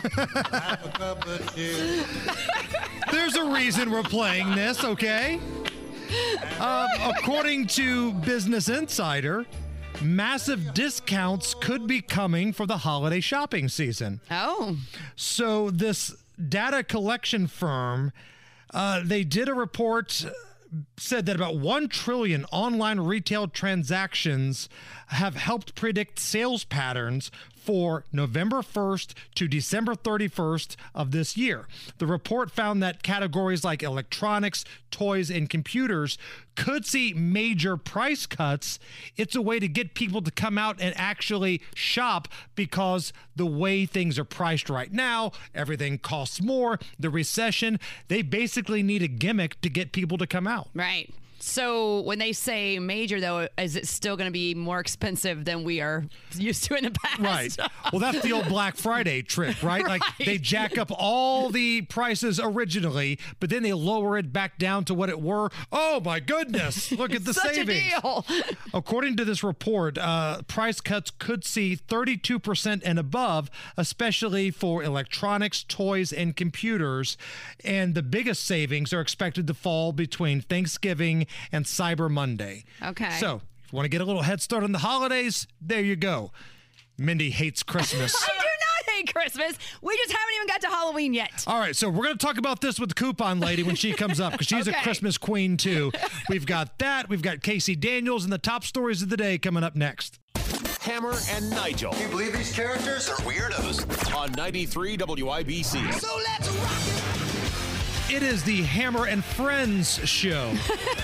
[3.10, 5.40] There's a reason we're playing this, okay?
[6.58, 9.46] Uh, according to Business Insider,
[10.02, 14.20] massive discounts could be coming for the holiday shopping season.
[14.30, 14.76] Oh.
[15.16, 16.14] So this
[16.48, 18.12] data collection firm,
[18.72, 20.24] uh, they did a report
[20.96, 24.68] said that about 1 trillion online retail transactions
[25.08, 27.30] have helped predict sales patterns
[27.60, 31.66] for November 1st to December 31st of this year.
[31.98, 36.18] The report found that categories like electronics, toys, and computers
[36.56, 38.78] could see major price cuts.
[39.16, 43.86] It's a way to get people to come out and actually shop because the way
[43.86, 46.78] things are priced right now, everything costs more.
[46.98, 50.68] The recession, they basically need a gimmick to get people to come out.
[50.74, 51.12] Right.
[51.42, 55.64] So when they say major, though, is it still going to be more expensive than
[55.64, 57.18] we are used to in the past?
[57.20, 57.56] Right.
[57.92, 59.84] Well, that's the old Black Friday trick, right?
[59.86, 64.84] Like they jack up all the prices originally, but then they lower it back down
[64.86, 65.50] to what it were.
[65.72, 66.92] Oh my goodness!
[66.92, 67.90] Look at the Such a savings.
[68.02, 68.26] deal.
[68.74, 75.64] According to this report, uh, price cuts could see 32% and above, especially for electronics,
[75.66, 77.16] toys, and computers.
[77.64, 82.64] And the biggest savings are expected to fall between Thanksgiving and Cyber Monday.
[82.82, 83.10] Okay.
[83.18, 85.96] So, if you want to get a little head start on the holidays, there you
[85.96, 86.32] go.
[86.98, 88.14] Mindy hates Christmas.
[88.22, 89.56] I do not hate Christmas.
[89.80, 91.44] We just haven't even got to Halloween yet.
[91.46, 93.92] All right, so we're going to talk about this with the coupon lady when she
[93.92, 95.92] comes up because she's a Christmas queen too.
[96.28, 97.08] We've got that.
[97.08, 100.18] We've got Casey Daniels and the top stories of the day coming up next.
[100.80, 101.92] Hammer and Nigel.
[101.92, 104.14] Can you believe these characters are weirdos?
[104.14, 105.92] On 93 WIBC.
[105.94, 106.99] So let's rock
[108.12, 110.52] It is the Hammer and Friends show.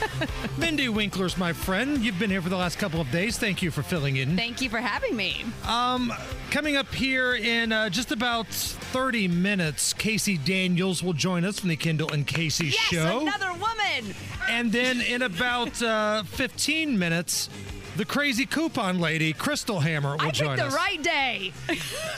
[0.58, 2.02] Mindy Winkler's my friend.
[2.04, 3.38] You've been here for the last couple of days.
[3.38, 4.36] Thank you for filling in.
[4.36, 5.44] Thank you for having me.
[5.68, 6.12] Um,
[6.50, 11.68] coming up here in uh, just about 30 minutes, Casey Daniels will join us from
[11.68, 13.20] the Kendall and Casey Yes, show.
[13.20, 14.12] another woman.
[14.48, 17.48] And then in about uh, 15 minutes,
[17.96, 20.74] the crazy coupon lady, Crystal Hammer, will I join picked the us.
[20.74, 21.52] right day.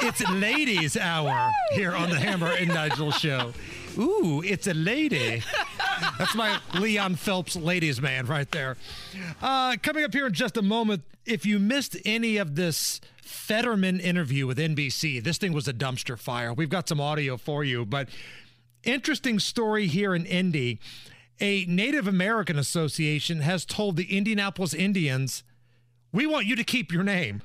[0.00, 3.52] It's Ladies Hour here on the Hammer and Nigel show.
[3.98, 5.42] Ooh, it's a lady.
[6.18, 8.76] That's my Leon Phelps ladies man right there.
[9.42, 13.98] Uh, coming up here in just a moment, if you missed any of this Fetterman
[13.98, 16.52] interview with NBC, this thing was a dumpster fire.
[16.52, 18.08] We've got some audio for you, but
[18.84, 20.78] interesting story here in Indy.
[21.40, 25.42] A Native American association has told the Indianapolis Indians,
[26.12, 27.42] we want you to keep your name.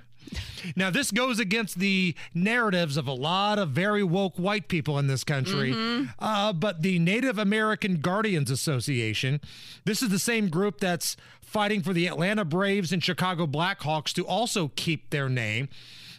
[0.75, 5.07] Now, this goes against the narratives of a lot of very woke white people in
[5.07, 5.73] this country.
[6.19, 9.41] Uh, but the Native American Guardians Association,
[9.85, 14.25] this is the same group that's fighting for the Atlanta Braves and Chicago Blackhawks to
[14.25, 15.69] also keep their name.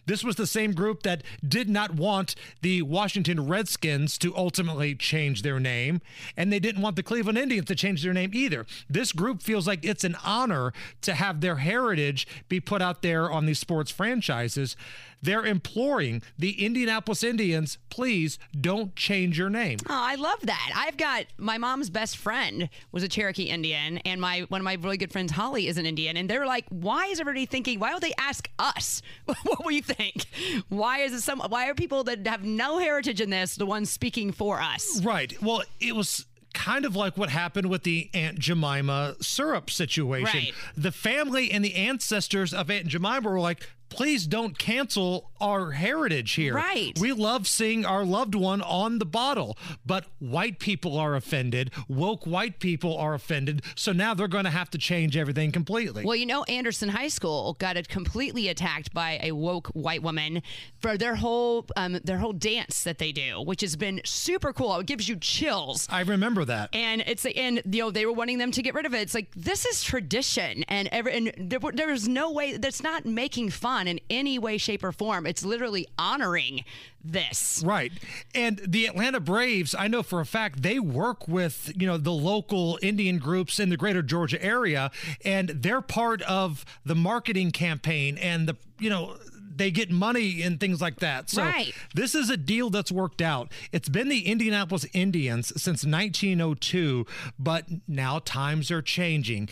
[0.07, 5.43] This was the same group that did not want the Washington Redskins to ultimately change
[5.43, 6.01] their name,
[6.37, 8.67] and they didn't want the Cleveland Indians to change their name either.
[8.89, 13.31] This group feels like it's an honor to have their heritage be put out there
[13.31, 14.77] on these sports franchises.
[15.23, 19.79] They're imploring the Indianapolis Indians, please don't change your name.
[19.89, 20.73] Oh, I love that.
[20.75, 24.75] I've got my mom's best friend was a Cherokee Indian, and my one of my
[24.75, 26.17] really good friends, Holly, is an Indian.
[26.17, 27.81] And they're like, why is everybody thinking?
[27.81, 30.27] Why don't they ask us what we think?
[30.69, 31.41] Why is it some?
[31.41, 35.03] Why are people that have no heritage in this the ones speaking for us?
[35.03, 35.41] Right.
[35.43, 40.39] Well, it was kind of like what happened with the Aunt Jemima syrup situation.
[40.39, 40.55] Right.
[40.77, 46.33] The family and the ancestors of Aunt Jemima were like, please don't cancel our heritage
[46.33, 46.55] here.
[46.55, 46.99] Right.
[46.99, 51.71] We love seeing our loved one on the bottle, but white people are offended.
[51.87, 53.63] Woke white people are offended.
[53.77, 56.05] So now they're going to have to change everything completely.
[56.05, 60.43] Well, you know, Anderson High School got it completely attacked by a woke white woman
[60.81, 64.79] for their whole um, their whole dance that they do, which has been super cool.
[64.81, 65.87] It gives you chills.
[65.91, 66.71] I remember that.
[66.73, 69.01] And it's and you know they were wanting them to get rid of it.
[69.03, 73.05] It's like this is tradition, and every and there, were- there's no way that's not
[73.05, 75.27] making fun in any way, shape, or form.
[75.27, 76.65] It's literally honoring
[77.03, 77.63] this.
[77.65, 77.93] Right.
[78.35, 82.13] And the Atlanta Braves, I know for a fact they work with, you know, the
[82.13, 84.91] local Indian groups in the greater Georgia area
[85.25, 89.17] and they're part of the marketing campaign and the, you know,
[89.57, 91.31] they get money and things like that.
[91.31, 91.73] So Right.
[91.95, 93.53] this is a deal that's worked out.
[93.71, 97.07] It's been the Indianapolis Indians since 1902,
[97.39, 99.49] but now times are changing.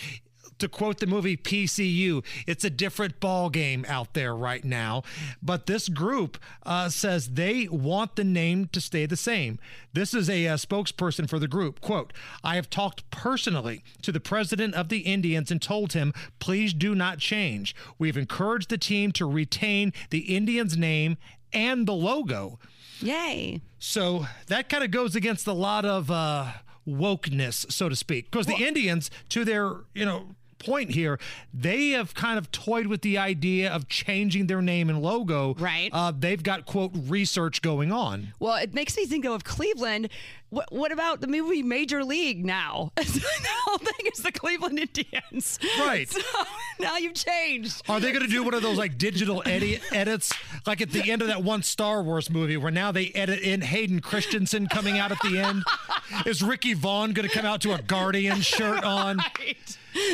[0.59, 5.03] To quote the movie PCU, it's a different ball game out there right now.
[5.42, 9.59] But this group uh, says they want the name to stay the same.
[9.92, 11.80] This is a, uh spokesperson for the group.
[11.80, 12.12] Quote,
[12.44, 16.94] I have talked personally to the president of the Indians and told him, please do
[16.94, 17.74] not change.
[17.98, 21.16] We've encouraged the team to retain the Indians name
[21.53, 22.59] and the logo.
[23.00, 23.61] Yay.
[23.78, 26.53] So that kind of goes against a lot of uh,
[26.86, 30.34] wokeness, so to speak, because the Indians, to their you know
[30.64, 31.18] point here,
[31.52, 35.54] they have kind of toyed with the idea of changing their name and logo.
[35.54, 35.90] Right.
[35.92, 38.34] Uh, they've got quote research going on.
[38.38, 40.08] Well, it makes me think of Cleveland.
[40.50, 42.92] What, what about the movie Major League now?
[42.96, 43.24] the
[43.64, 45.58] whole thing is the Cleveland Indians.
[45.78, 46.12] Right.
[46.22, 47.82] So now you've changed.
[47.88, 50.32] Are they going to do one of those like digital edit edits,
[50.66, 53.60] like at the end of that one Star Wars movie, where now they edit in
[53.60, 55.62] Hayden Christensen coming out at the end?
[56.26, 59.18] Is Ricky Vaughn going to come out to a Guardian shirt on?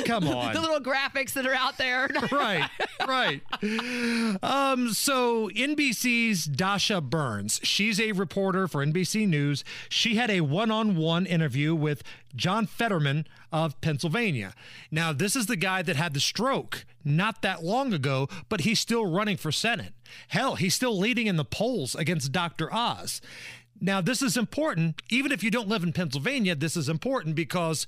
[0.05, 0.53] Come on.
[0.53, 2.09] The little graphics that are out there.
[2.33, 2.69] right,
[3.07, 3.41] right.
[4.43, 9.65] Um, so NBC's Dasha Burns, she's a reporter for NBC News.
[9.89, 12.03] She had a one-on-one interview with
[12.35, 14.55] John Fetterman of Pennsylvania.
[14.91, 18.81] Now, this is the guy that had the stroke not that long ago, but he's
[18.81, 19.95] still running for Senate.
[20.29, 22.73] Hell, he's still leading in the polls against Dr.
[22.73, 23.21] Oz.
[23.81, 25.03] Now, this is important.
[25.09, 27.87] Even if you don't live in Pennsylvania, this is important because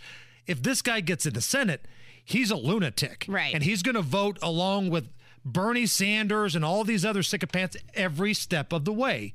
[0.51, 1.87] if this guy gets in the Senate,
[2.25, 3.25] he's a lunatic.
[3.29, 3.55] Right.
[3.55, 5.09] And he's going to vote along with
[5.45, 9.33] Bernie Sanders and all these other sycophants every step of the way.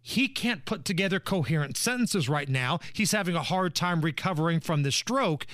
[0.00, 2.80] He can't put together coherent sentences right now.
[2.94, 5.46] He's having a hard time recovering from the stroke.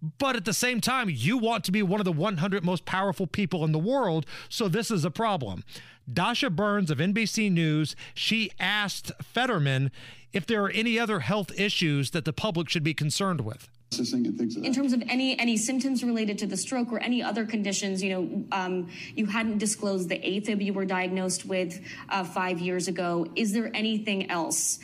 [0.00, 3.26] But at the same time, you want to be one of the 100 most powerful
[3.26, 4.24] people in the world.
[4.48, 5.62] So this is a problem.
[6.10, 9.90] Dasha Burns of NBC News, she asked Fetterman
[10.32, 13.68] if there are any other health issues that the public should be concerned with.
[13.90, 18.10] In terms of any any symptoms related to the stroke or any other conditions, you
[18.10, 21.80] know, um, you hadn't disclosed the AFib you were diagnosed with
[22.10, 23.26] uh, five years ago.
[23.34, 24.78] Is there anything else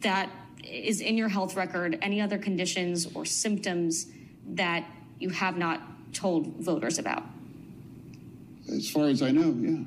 [0.00, 0.28] that
[0.64, 1.98] is in your health record?
[2.02, 4.06] Any other conditions or symptoms
[4.48, 4.84] that
[5.20, 5.80] you have not
[6.12, 7.24] told voters about?
[8.68, 9.84] As far as I know, yeah.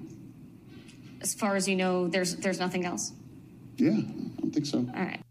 [1.21, 3.11] As far as you know, there's there's nothing else.
[3.77, 4.77] Yeah, I don't think so.
[4.77, 5.24] All right.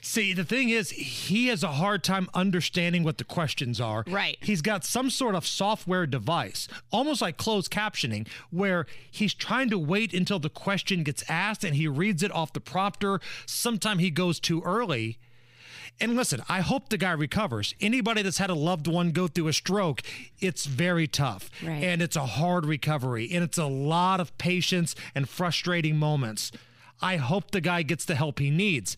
[0.00, 4.04] See, the thing is, he has a hard time understanding what the questions are.
[4.06, 4.36] Right.
[4.40, 9.78] He's got some sort of software device, almost like closed captioning, where he's trying to
[9.78, 13.20] wait until the question gets asked and he reads it off the prompter.
[13.46, 15.18] Sometimes he goes too early.
[16.02, 17.74] And listen, I hope the guy recovers.
[17.80, 20.02] Anybody that's had a loved one go through a stroke,
[20.40, 21.50] it's very tough.
[21.62, 21.84] Right.
[21.84, 23.28] And it's a hard recovery.
[23.30, 26.52] And it's a lot of patience and frustrating moments.
[27.02, 28.96] I hope the guy gets the help he needs.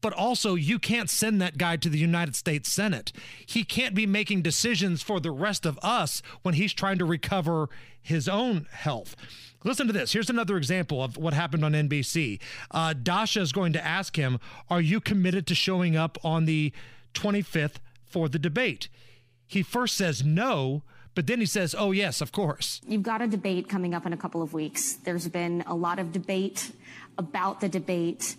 [0.00, 3.12] But also, you can't send that guy to the United States Senate.
[3.44, 7.68] He can't be making decisions for the rest of us when he's trying to recover
[8.00, 9.14] his own health.
[9.62, 10.12] Listen to this.
[10.12, 12.40] Here's another example of what happened on NBC.
[12.70, 14.38] Uh, Dasha is going to ask him,
[14.70, 16.72] Are you committed to showing up on the
[17.12, 18.88] 25th for the debate?
[19.46, 20.82] He first says no,
[21.14, 22.80] But then he says, oh, yes, of course.
[22.86, 24.94] You've got a debate coming up in a couple of weeks.
[24.94, 26.70] There's been a lot of debate
[27.18, 28.36] about the debate.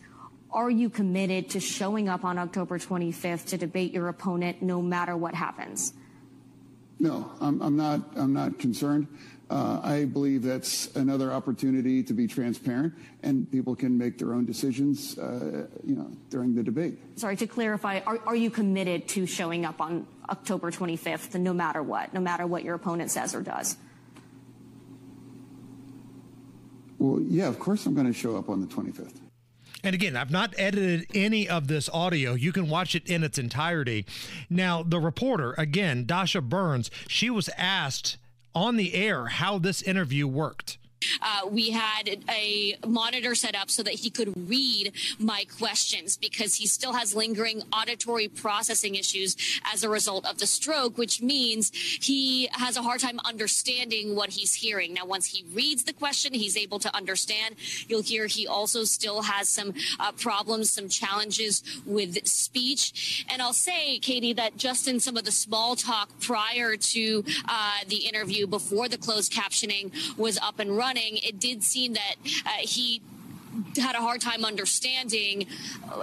[0.54, 5.16] Are you committed to showing up on October 25th to debate your opponent no matter
[5.16, 5.93] what happens?
[6.99, 8.01] No, I'm, I'm not.
[8.16, 9.08] I'm not concerned.
[9.50, 12.93] Uh, I believe that's another opportunity to be transparent,
[13.24, 17.00] and people can make their own decisions, uh, you know, during the debate.
[17.16, 21.84] Sorry, to clarify, are, are you committed to showing up on October 25th no matter
[21.84, 23.75] what, no matter what your opponent says or does?
[26.97, 29.21] Well, yeah, of course I'm going to show up on the 25th.
[29.83, 32.33] And again, I've not edited any of this audio.
[32.33, 34.05] You can watch it in its entirety.
[34.49, 38.17] Now, the reporter, again, Dasha Burns, she was asked
[38.53, 40.78] on the air how this interview worked.
[41.21, 46.55] Uh, we had a monitor set up so that he could read my questions because
[46.55, 49.36] he still has lingering auditory processing issues
[49.73, 54.29] as a result of the stroke, which means he has a hard time understanding what
[54.29, 54.93] he's hearing.
[54.93, 57.55] Now, once he reads the question, he's able to understand.
[57.87, 63.25] You'll hear he also still has some uh, problems, some challenges with speech.
[63.29, 67.78] And I'll say, Katie, that just in some of the small talk prior to uh,
[67.87, 72.16] the interview, before the closed captioning was up and running, it did seem that
[72.46, 73.01] uh, he
[73.78, 75.46] had a hard time understanding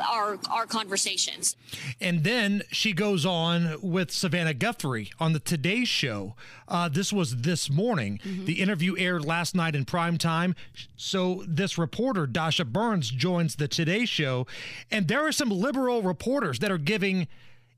[0.08, 1.56] our our conversations.
[2.00, 6.34] And then she goes on with Savannah Guthrie on the Today Show.
[6.66, 8.20] Uh, this was this morning.
[8.44, 10.54] The interview aired last night in prime time.
[10.96, 14.46] So this reporter, Dasha Burns, joins the Today Show,
[14.90, 17.28] and there are some liberal reporters that are giving.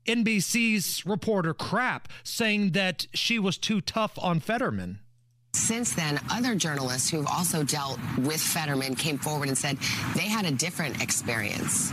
[0.07, 4.97] NBC's reporter crap saying that she was too tough on Fetterman.
[5.61, 9.77] Since then, other journalists who've also dealt with Fetterman came forward and said
[10.15, 11.91] they had a different experience.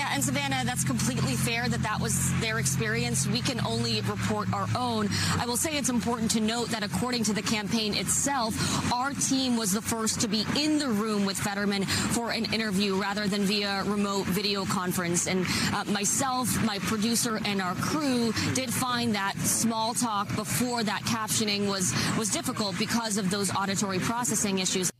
[0.00, 3.26] Yeah, and Savannah, that's completely fair that that was their experience.
[3.26, 5.10] We can only report our own.
[5.38, 8.54] I will say it's important to note that according to the campaign itself,
[8.94, 12.98] our team was the first to be in the room with Fetterman for an interview
[12.98, 15.26] rather than via remote video conference.
[15.26, 15.44] And
[15.74, 21.68] uh, myself, my producer, and our crew did find that small talk before that captioning
[21.68, 24.90] was was difficult because of those auditory processing issues.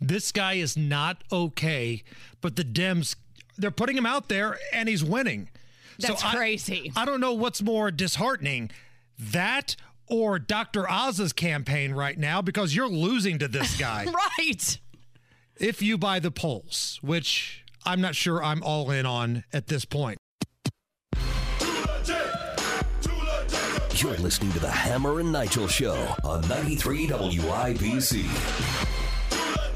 [0.00, 2.02] This guy is not okay,
[2.40, 3.16] but the Dems,
[3.60, 5.48] they're putting him out there and he's winning.
[5.98, 6.92] That's I- crazy.
[6.96, 8.70] I don't know what's more disheartening,
[9.18, 9.76] that
[10.06, 10.90] or Dr.
[10.90, 14.06] Oz's campaign right now because you're losing to this guy.
[14.38, 14.78] right.
[15.58, 19.84] if you buy the polls, which I'm not sure I'm all in on at this
[19.84, 20.18] point.
[23.94, 28.99] You're listening to the Hammer and Nigel Show on 93 WIBC.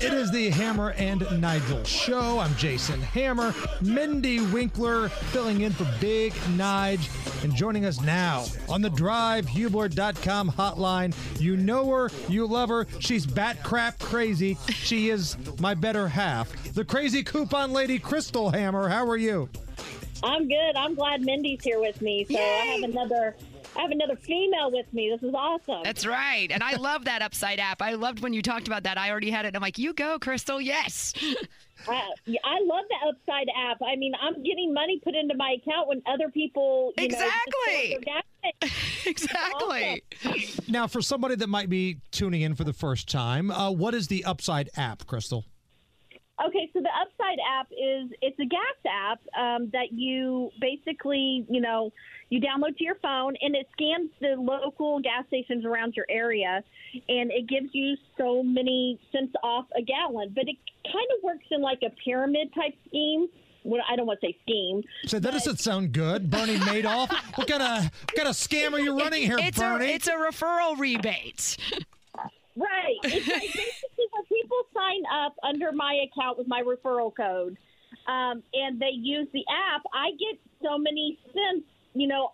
[0.01, 2.39] It is the Hammer and Nigel show.
[2.39, 3.55] I'm Jason Hammer.
[3.81, 7.09] Mindy Winkler filling in for Big Nige.
[7.45, 11.15] And joining us now on the drivehubler.com hotline.
[11.41, 12.87] You know her, you love her.
[12.99, 14.59] She's bat crap crazy.
[14.69, 16.75] She is my better half.
[16.75, 18.89] The crazy coupon lady, Crystal Hammer.
[18.89, 19.49] How are you?
[20.23, 20.77] I'm good.
[20.77, 22.25] I'm glad Mindy's here with me.
[22.25, 23.37] So I have another
[23.76, 25.10] I have another female with me.
[25.10, 25.82] This is awesome.
[25.82, 26.48] That's right.
[26.51, 27.82] And I love that Upside app.
[27.82, 28.98] I loved when you talked about that.
[28.98, 29.56] I already had it.
[29.56, 30.60] I'm like, you go, Crystal.
[30.60, 31.12] Yes.
[31.88, 31.92] I,
[32.44, 33.78] I love the Upside app.
[33.82, 37.62] I mean, I'm getting money put into my account when other people, you know, Exactly.
[37.74, 40.05] fill their gas- exactly.
[40.68, 44.09] Now, for somebody that might be tuning in for the first time, uh, what is
[44.09, 45.44] the Upside app, Crystal?
[46.44, 51.60] Okay, so the Upside app is it's a gas app um, that you basically, you
[51.60, 51.92] know,
[52.35, 56.65] you download to your phone and it scans the local gas stations around your area
[57.09, 60.32] and it gives you so many cents off a gallon.
[60.35, 63.28] But it kind of works in like a pyramid type scheme.
[63.62, 64.82] Well, I don't want to say scheme.
[65.06, 66.28] So that doesn't sound good.
[66.28, 67.09] Bernie Madoff.
[67.36, 69.93] what kind of what kind of scam are you running here, it's Bernie?
[69.93, 71.56] A, it's a referral rebate.
[72.56, 72.98] Right.
[73.05, 77.56] It's like basically when people sign up under my account with my referral code,
[78.06, 81.65] um, and they use the app, I get so many cents,
[81.95, 82.33] you know,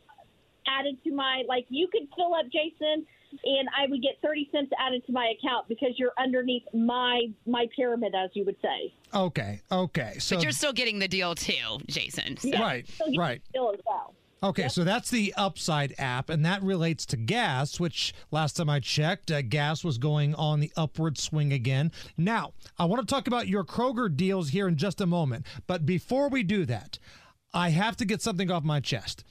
[0.66, 1.66] added to my like.
[1.68, 3.06] You could fill up Jason,
[3.44, 7.66] and I would get thirty cents added to my account because you're underneath my my
[7.76, 8.92] pyramid, as you would say.
[9.14, 10.14] okay, okay.
[10.18, 12.36] So but you're still getting the deal too, Jason.
[12.36, 12.50] So.
[12.52, 13.42] Right, So right.
[13.50, 14.14] Still as well.
[14.42, 18.80] Okay, so that's the Upside app, and that relates to gas, which last time I
[18.80, 21.92] checked, uh, gas was going on the upward swing again.
[22.16, 25.84] Now, I want to talk about your Kroger deals here in just a moment, but
[25.84, 26.98] before we do that,
[27.52, 29.24] I have to get something off my chest.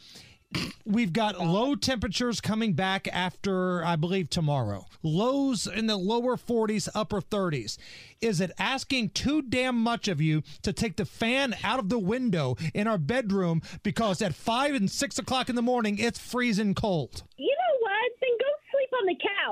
[0.83, 1.43] We've got oh.
[1.43, 4.87] low temperatures coming back after, I believe, tomorrow.
[5.03, 7.77] Lows in the lower 40s, upper 30s.
[8.19, 11.99] Is it asking too damn much of you to take the fan out of the
[11.99, 16.73] window in our bedroom because at 5 and 6 o'clock in the morning, it's freezing
[16.73, 17.21] cold?
[17.37, 17.58] You know what?
[17.58, 17.58] Then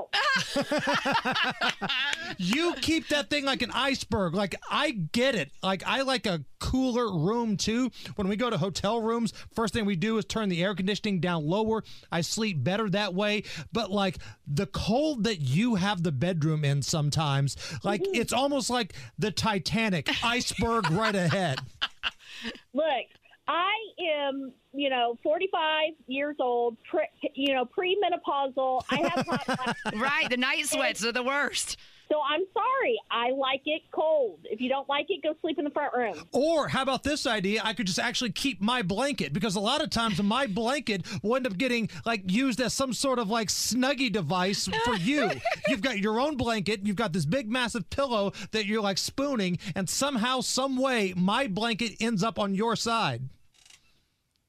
[0.01, 0.07] go
[0.39, 2.37] sleep on the couch.
[2.37, 4.33] you keep that thing like an iceberg.
[4.33, 5.51] Like I get it.
[5.63, 7.91] Like I like a cooler room too.
[8.15, 11.19] When we go to hotel rooms, first thing we do is turn the air conditioning
[11.19, 11.83] down lower.
[12.11, 13.43] I sleep better that way.
[13.71, 14.17] But like
[14.47, 18.15] the cold that you have the bedroom in sometimes, like mm-hmm.
[18.15, 21.59] it's almost like the Titanic iceberg right ahead.
[22.73, 22.85] Look,
[23.47, 23.73] I
[24.27, 28.83] am, you know, 45 years old, pre, you know, premenopausal.
[28.89, 29.75] I have hot.
[29.95, 31.77] Right, the night sweats are the worst.
[32.09, 32.99] So I'm sorry.
[33.11, 34.39] I like it cold.
[34.43, 36.23] If you don't like it, go sleep in the front room.
[36.31, 37.61] Or how about this idea?
[37.63, 41.35] I could just actually keep my blanket because a lot of times my blanket will
[41.35, 45.31] end up getting like used as some sort of like snuggie device for you.
[45.67, 49.57] you've got your own blanket, you've got this big massive pillow that you're like spooning,
[49.75, 53.23] and somehow, some way, my blanket ends up on your side.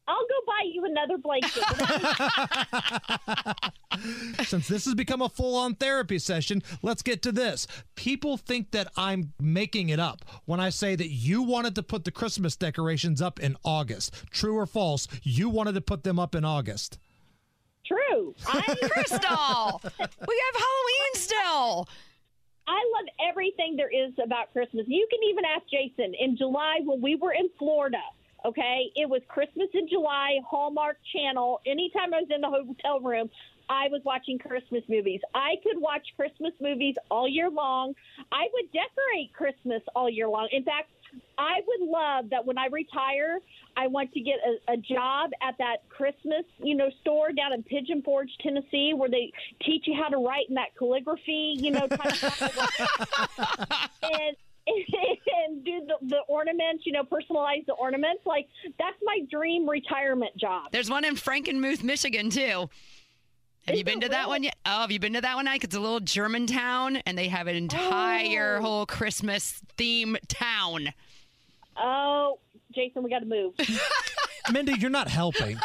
[0.08, 1.62] I'll go buy you another blanket.
[4.46, 7.66] Since this has become a full on therapy session, let's get to this.
[7.94, 12.04] People think that I'm making it up when I say that you wanted to put
[12.04, 14.14] the Christmas decorations up in August.
[14.30, 15.08] True or false?
[15.22, 16.98] You wanted to put them up in August.
[17.84, 18.34] True.
[18.46, 21.88] I'm Crystal, we have Halloween still.
[22.66, 24.84] I love everything there is about Christmas.
[24.86, 26.14] You can even ask Jason.
[26.18, 28.02] In July, when we were in Florida,
[28.48, 31.60] okay, it was Christmas in July, Hallmark Channel.
[31.66, 33.28] Anytime I was in the hotel room,
[33.68, 35.20] I was watching Christmas movies.
[35.34, 37.94] I could watch Christmas movies all year long.
[38.32, 40.48] I would decorate Christmas all year long.
[40.52, 40.90] In fact,
[41.36, 43.38] I would love that when I retire,
[43.76, 47.62] I want to get a, a job at that Christmas, you know, store down in
[47.62, 51.86] Pigeon Forge, Tennessee, where they teach you how to write in that calligraphy, you know,
[51.86, 52.48] type of
[54.02, 54.36] and
[55.46, 58.22] and do the, the ornaments, you know, personalize the ornaments.
[58.26, 60.66] Like that's my dream retirement job.
[60.72, 62.68] There's one in Frankenmuth, Michigan, too.
[63.66, 64.56] Have you been to that one yet?
[64.64, 65.64] Oh, have you been to that one, Ike?
[65.64, 68.62] It's a little German town, and they have an entire Oh.
[68.62, 70.94] whole Christmas theme town.
[71.76, 72.38] Oh,
[72.74, 73.52] Jason, we got to move.
[74.52, 75.58] Mindy, you're not helping.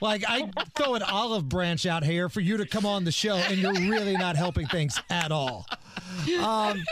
[0.00, 3.36] Like I throw an olive branch out here for you to come on the show,
[3.36, 5.66] and you're really not helping things at all.
[6.42, 6.82] Um,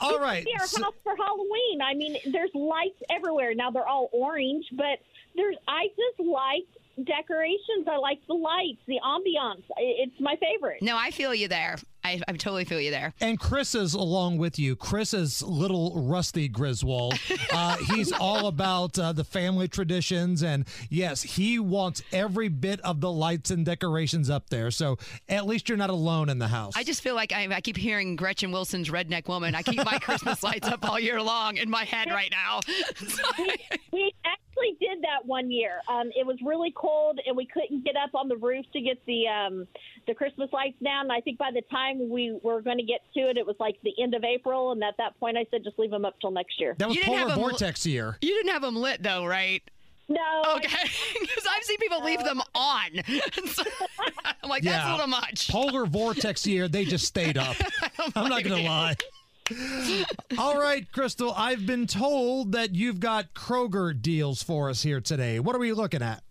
[0.00, 0.46] all right.
[0.58, 1.80] Our so- house for Halloween.
[1.82, 3.54] I mean, there's lights everywhere.
[3.54, 4.98] Now they're all orange, but
[5.36, 5.56] there's.
[5.68, 6.66] I just like
[7.04, 7.86] decorations.
[7.90, 9.62] I like the lights, the ambiance.
[9.76, 10.82] It's my favorite.
[10.82, 11.76] No, I feel you there.
[12.04, 13.14] I, I totally feel you there.
[13.20, 14.74] And Chris is along with you.
[14.74, 17.18] Chris is little Rusty Griswold.
[17.52, 20.42] Uh, he's all about uh, the family traditions.
[20.42, 24.70] And yes, he wants every bit of the lights and decorations up there.
[24.70, 24.96] So
[25.28, 26.72] at least you're not alone in the house.
[26.76, 29.54] I just feel like I, I keep hearing Gretchen Wilson's Redneck Woman.
[29.54, 32.60] I keep my Christmas lights up all year long in my head right now.
[33.92, 34.12] We
[34.62, 35.80] actually did that one year.
[35.88, 39.04] Um, it was really cold, and we couldn't get up on the roof to get
[39.06, 39.66] the um,
[40.06, 41.02] the Christmas lights down.
[41.02, 43.56] And I think by the time we were going to get to it, it was
[43.58, 44.72] like the end of April.
[44.72, 46.74] And at that point, I said, just leave them up till next year.
[46.78, 48.18] that was You didn't have polar them- vortex year.
[48.20, 49.62] You didn't have them lit though, right?
[50.08, 50.42] No.
[50.56, 50.68] Okay.
[51.20, 52.90] Because I've seen people leave them on.
[53.46, 53.62] So-
[54.42, 55.48] I'm like, that's a little much.
[55.48, 57.54] Polar vortex year, they just stayed up.
[58.16, 58.96] I'm not going to lie.
[60.38, 65.40] All right, Crystal, I've been told that you've got Kroger deals for us here today.
[65.40, 66.22] What are we looking at?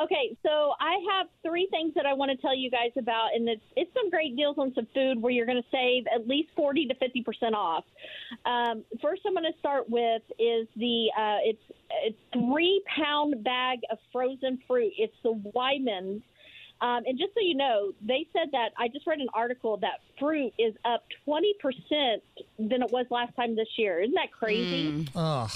[0.00, 3.48] Okay, so I have three things that I want to tell you guys about, and
[3.48, 6.48] it's it's some great deals on some food where you're going to save at least
[6.56, 7.84] forty to fifty percent off.
[8.46, 11.62] Um, first, I'm going to start with is the uh, it's
[12.04, 14.92] it's three pound bag of frozen fruit.
[14.96, 16.22] It's the Wyman's.
[16.82, 20.00] Um, and just so you know, they said that I just read an article that
[20.18, 22.20] fruit is up 20%
[22.58, 24.00] than it was last time this year.
[24.00, 25.06] Isn't that crazy?
[25.14, 25.50] Ugh.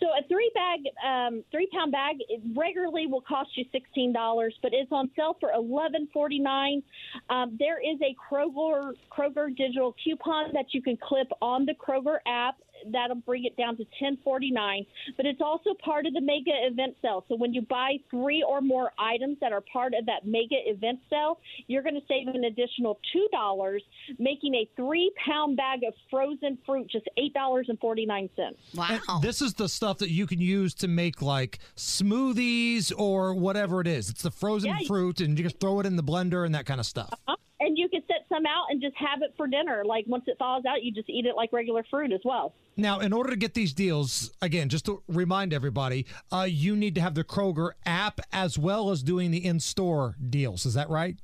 [0.00, 4.54] So a three bag, um, three pound bag it regularly will cost you sixteen dollars,
[4.62, 6.82] but it's on sale for eleven forty nine.
[7.28, 12.18] Um, there is a Kroger Kroger digital coupon that you can clip on the Kroger
[12.26, 12.56] app.
[12.90, 14.84] That'll bring it down to ten forty nine.
[15.16, 17.24] But it's also part of the mega event sale.
[17.28, 21.00] So when you buy three or more items that are part of that mega event
[21.10, 23.82] sale, you're going to save an additional two dollars,
[24.18, 28.58] making a three pound bag of frozen fruit just eight dollars and forty nine cents.
[28.74, 28.98] Wow.
[29.08, 33.80] And this is the stuff that you can use to make like smoothies or whatever
[33.80, 34.10] it is.
[34.10, 34.86] It's the frozen Yeah.
[34.86, 37.10] fruit, and you just throw it in the blender and that kind of stuff.
[37.12, 37.36] Uh-huh.
[37.58, 39.82] And you can set some out and just have it for dinner.
[39.84, 42.52] Like once it thaws out, you just eat it like regular fruit as well.
[42.76, 46.94] Now, in order to get these deals, again, just to remind everybody, uh, you need
[46.96, 50.66] to have the Kroger app as well as doing the in-store deals.
[50.66, 51.16] Is that right?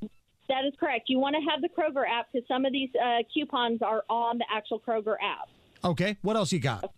[0.48, 1.08] That is correct.
[1.08, 4.38] You want to have the Kroger app because some of these uh, coupons are on
[4.38, 5.48] the actual Kroger app.
[5.84, 6.16] Okay.
[6.22, 6.90] What else you got?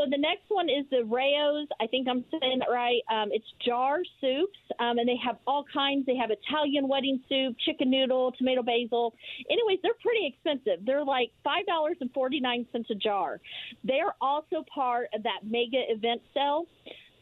[0.00, 1.68] So the next one is the Rayo's.
[1.78, 3.02] I think I'm saying that right.
[3.12, 6.06] Um, it's jar soups, um, and they have all kinds.
[6.06, 9.12] They have Italian wedding soup, chicken noodle, tomato basil.
[9.50, 10.86] Anyways, they're pretty expensive.
[10.86, 13.40] They're like five dollars and forty nine cents a jar.
[13.84, 16.64] They're also part of that mega event sale.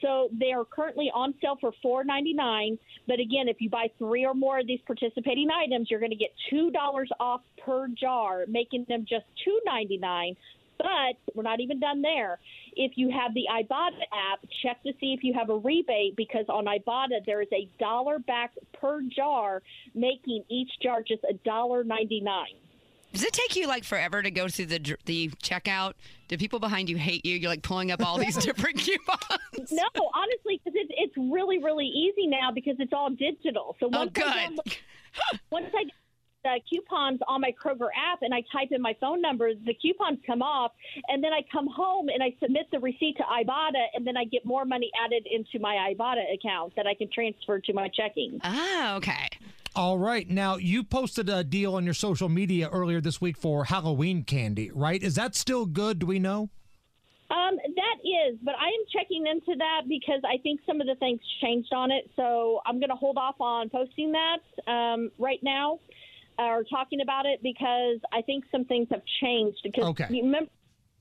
[0.00, 2.78] So they are currently on sale for four ninety nine.
[3.09, 6.16] But again, if you buy three or more of these participating items, you're going to
[6.16, 10.36] get two dollars off per jar, making them just two ninety nine.
[10.78, 12.38] But we're not even done there.
[12.76, 14.00] If you have the Ibotta
[14.32, 17.68] app, check to see if you have a rebate because on Ibotta there is a
[17.80, 19.60] dollar back per jar,
[19.94, 22.55] making each jar just a dollar ninety nine.
[23.12, 25.94] Does it take you like forever to go through the the checkout?
[26.28, 27.36] Do people behind you hate you?
[27.36, 29.72] You're like pulling up all these different coupons.
[29.72, 29.82] No,
[30.14, 33.74] honestly, because it's it's really really easy now because it's all digital.
[33.80, 34.59] So Oh, once I good.
[34.59, 34.76] download-
[35.50, 35.84] once I
[36.44, 40.19] the coupons on my Kroger app and I type in my phone number, the coupons
[40.27, 40.73] come off,
[41.09, 44.24] and then I come home and I submit the receipt to Ibotta, and then I
[44.24, 48.39] get more money added into my Ibotta account that I can transfer to my checking.
[48.43, 49.28] Ah, okay.
[49.74, 50.28] All right.
[50.28, 54.70] Now, you posted a deal on your social media earlier this week for Halloween candy,
[54.70, 55.02] right?
[55.02, 56.01] Is that still good?
[56.01, 56.51] Do we know?
[57.31, 60.94] Um, that is, but I am checking into that because I think some of the
[60.94, 62.10] things changed on it.
[62.16, 65.78] So I'm going to hold off on posting that um, right now
[66.39, 69.59] or talking about it because I think some things have changed.
[69.62, 70.06] Because Okay.
[70.10, 70.51] remember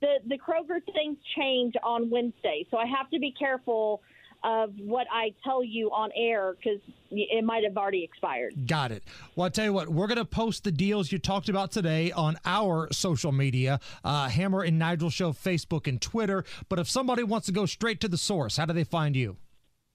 [0.01, 4.01] the the Kroger things change on Wednesday, so I have to be careful
[4.43, 8.53] of what I tell you on air because it might have already expired.
[8.67, 9.03] Got it.
[9.35, 12.11] Well, I'll tell you what, we're going to post the deals you talked about today
[12.11, 16.43] on our social media, uh, Hammer and Nigel Show, Facebook and Twitter.
[16.69, 19.37] But if somebody wants to go straight to the source, how do they find you?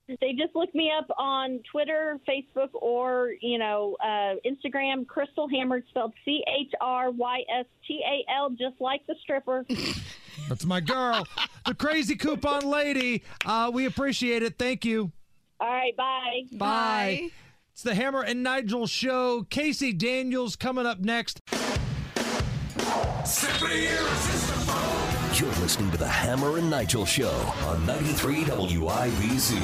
[0.09, 5.07] They just look me up on Twitter, Facebook, or you know uh, Instagram.
[5.07, 9.65] Crystal Hammer, spelled C H R Y S T A L, just like the stripper.
[10.49, 11.27] That's my girl,
[11.67, 13.23] the crazy coupon lady.
[13.45, 14.59] Uh, we appreciate it.
[14.59, 15.13] Thank you.
[15.61, 16.43] All right, bye.
[16.53, 17.31] Bye.
[17.73, 19.47] It's the Hammer and Nigel Show.
[19.49, 21.41] Casey Daniels coming up next.
[23.25, 24.92] Simply irresistible.
[25.35, 27.33] You're listening to the Hammer and Nigel Show
[27.65, 29.57] on 93 WIBC.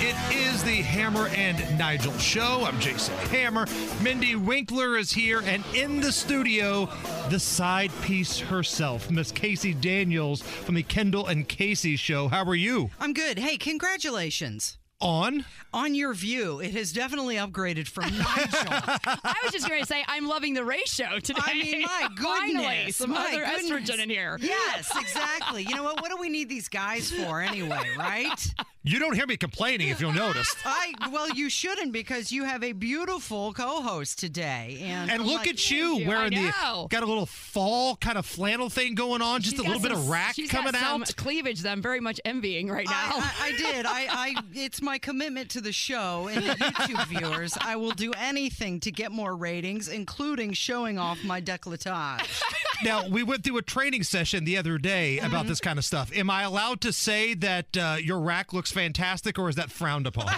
[0.00, 2.64] It is the Hammer and Nigel Show.
[2.66, 3.66] I'm Jason Hammer.
[4.02, 6.88] Mindy Winkler is here, and in the studio,
[7.28, 12.28] the side piece herself, Miss Casey Daniels from the Kendall and Casey Show.
[12.28, 12.90] How are you?
[12.98, 13.38] I'm good.
[13.38, 14.78] Hey, congratulations.
[15.00, 15.44] On?
[15.74, 16.60] On your view.
[16.60, 18.18] It has definitely upgraded from Nigel.
[18.70, 21.40] I was just going to say I'm loving the ratio today.
[21.44, 22.96] I mean, my Finally, goodness.
[22.96, 23.90] some my other goodness.
[23.90, 24.38] estrogen in here.
[24.40, 25.64] Yes, exactly.
[25.64, 26.00] You know what?
[26.00, 28.46] What do we need these guys for anyway, right?
[28.88, 30.54] You don't hear me complaining if you'll notice.
[30.64, 35.38] I well, you shouldn't because you have a beautiful co-host today, and And I'm look
[35.40, 36.86] like, at you "Thank wearing I the know.
[36.88, 39.88] got a little fall kind of flannel thing going on, just She's a little got
[39.88, 41.16] bit of some- rack she's coming got some out.
[41.16, 42.94] cleavage that I'm very much envying right now.
[42.94, 43.86] I, I, I did.
[43.86, 47.58] I, I it's my commitment to the show and the YouTube viewers.
[47.60, 52.40] I will do anything to get more ratings, including showing off my décolletage.
[52.84, 55.26] now we went through a training session the other day Mm-hmm.
[55.26, 56.10] about this kind of stuff.
[56.16, 60.06] Am I allowed to say that uh, your rack looks fantastic, or is that frowned
[60.06, 60.26] upon?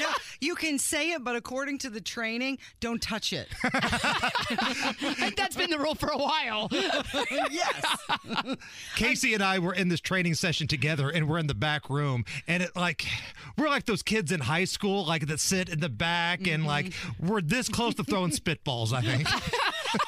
[0.00, 0.06] No,
[0.40, 3.48] you can say it, but according to the training, don't touch it.
[5.36, 6.68] That's been the rule for a while.
[7.50, 7.96] yes.
[8.94, 12.24] Casey and I were in this training session together, and we're in the back room,
[12.46, 13.06] and it like
[13.56, 16.86] we're like those kids in high school, like that sit in the back, and like
[16.90, 17.26] Mm-hmm.
[17.26, 18.92] we're this close to throwing spitballs.
[18.92, 19.26] I think.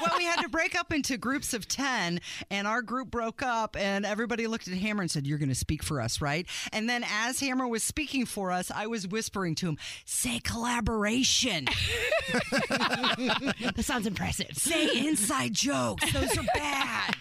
[0.00, 2.20] Well, we had to break up into groups of 10,
[2.50, 5.54] and our group broke up, and everybody looked at Hammer and said, You're going to
[5.54, 6.46] speak for us, right?
[6.72, 11.66] And then as Hammer was speaking for us, I was whispering to him, Say collaboration.
[12.70, 14.56] that sounds impressive.
[14.56, 16.12] Say inside jokes.
[16.12, 17.16] Those are bad.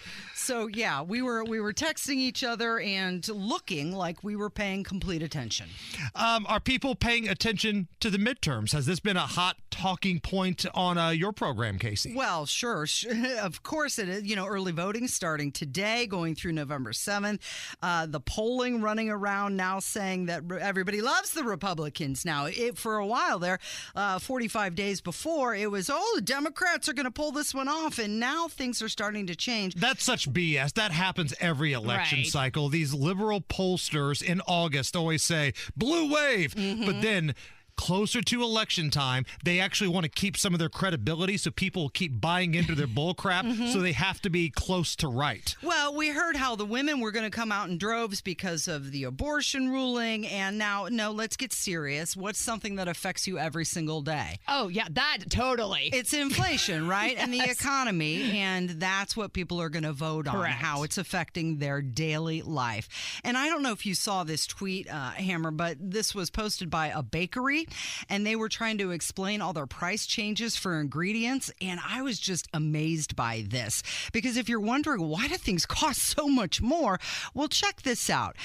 [0.49, 4.83] So yeah, we were we were texting each other and looking like we were paying
[4.83, 5.67] complete attention.
[6.15, 8.71] Um, are people paying attention to the midterms?
[8.71, 12.13] Has this been a hot talking point on uh, your program, Casey?
[12.15, 12.87] Well, sure.
[12.87, 13.05] Sh-
[13.39, 14.23] Of course it is.
[14.23, 17.39] You know, early voting starting today, going through November 7th.
[17.81, 22.45] Uh, the polling running around now saying that everybody loves the Republicans now.
[22.45, 23.59] It, for a while there,
[23.95, 27.67] uh, 45 days before, it was, oh, the Democrats are going to pull this one
[27.67, 27.99] off.
[27.99, 29.75] And now things are starting to change.
[29.75, 30.73] That's such BS.
[30.73, 32.27] That happens every election Right.
[32.27, 32.69] cycle.
[32.69, 36.85] These liberal pollsters in August always say blue wave, Mm-hmm.
[36.85, 37.35] but then
[37.79, 41.87] closer to election time, they actually want to keep some of their credibility, so people
[41.87, 43.45] keep buying into their bull crap.
[43.49, 43.71] Mhm.
[43.73, 45.55] So they have to be close to right.
[45.63, 48.91] Well, we heard how the women were going to come out in droves because of
[48.91, 50.27] the abortion ruling.
[50.27, 52.15] And now, no, let's get serious.
[52.17, 54.39] What's something that affects you every single day?
[54.47, 55.89] Oh, yeah, that totally.
[55.93, 57.15] It's inflation, right?
[57.19, 58.37] And the economy.
[58.39, 62.87] And that's what people are going to vote on, how it's affecting their daily life.
[63.23, 66.69] And I don't know if you saw this tweet, uh, Hammer, but this was posted
[66.69, 67.67] by a bakery.
[68.09, 71.51] And they were trying to explain all their price changes for ingredients.
[71.61, 73.83] And I was just amazed by this.
[74.11, 76.99] Because if you're wondering, why do things cost so much more?
[77.33, 78.35] Well, check this out.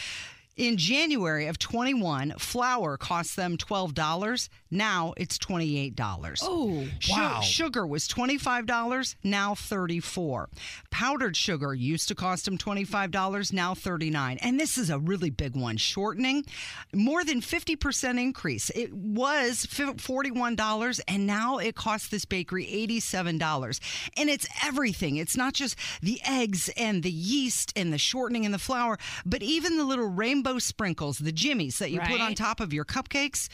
[0.57, 4.49] In January of 21, flour cost them $12.
[4.71, 6.39] Now it's $28.
[6.43, 7.41] Oh, wow.
[7.41, 10.49] Sugar was $25, now 34.
[10.93, 14.39] Powdered sugar used to cost them $25, now 39.
[14.41, 16.45] And this is a really big one, shortening.
[16.93, 18.71] More than 50% increase.
[18.77, 23.81] It was $41 and now it costs this bakery $87.
[24.17, 25.17] And it's everything.
[25.17, 29.43] It's not just the eggs and the yeast and the shortening and the flour, but
[29.43, 33.49] even the little rainbow sprinkles, the jimmies that you put on top of your cupcakes.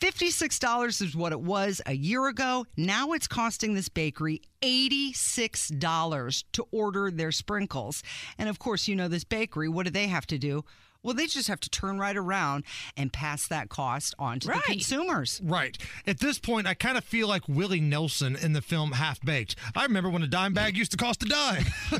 [0.00, 2.66] $56 is what it was a year ago.
[2.76, 8.02] Now it's costing this bakery $86 to order their sprinkles.
[8.36, 10.64] And of course, you know, this bakery, what do they have to do?
[11.04, 12.64] Well, they just have to turn right around
[12.96, 15.40] and pass that cost on to the consumers.
[15.44, 15.78] Right.
[16.06, 19.54] At this point, I kind of feel like Willie Nelson in the film Half Baked.
[19.76, 21.64] I remember when a dime bag used to cost a dime.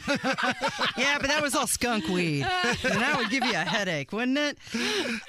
[0.97, 2.43] yeah, but that was all skunk weed.
[2.43, 4.59] and that would give you a headache, wouldn't it?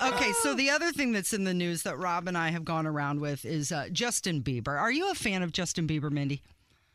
[0.01, 2.87] Okay, so the other thing that's in the news that Rob and I have gone
[2.87, 4.79] around with is uh, Justin Bieber.
[4.79, 6.41] Are you a fan of Justin Bieber, Mindy?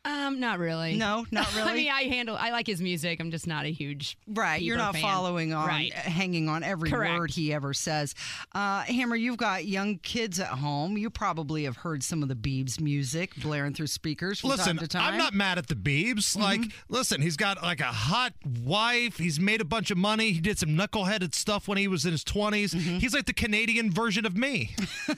[0.03, 0.95] Um, not really.
[0.95, 1.61] No, not really.
[1.61, 1.83] I really?
[1.83, 2.35] mean, I handle.
[2.35, 3.19] I like his music.
[3.19, 4.17] I'm just not a huge.
[4.27, 5.03] Right, you're not fan.
[5.03, 5.93] following on, Right.
[5.93, 7.19] hanging on every Correct.
[7.19, 8.15] word he ever says.
[8.53, 10.97] Uh, Hammer, you've got young kids at home.
[10.97, 14.77] You probably have heard some of the Biebs music blaring through speakers from listen, time
[14.79, 15.13] to time.
[15.13, 16.35] I'm not mad at the Beebs.
[16.35, 18.33] Like, listen, he's got like a hot
[18.63, 19.17] wife.
[19.17, 20.31] He's made a bunch of money.
[20.31, 22.73] He did some knuckleheaded stuff when he was in his 20s.
[22.99, 24.75] He's like the Canadian version of me.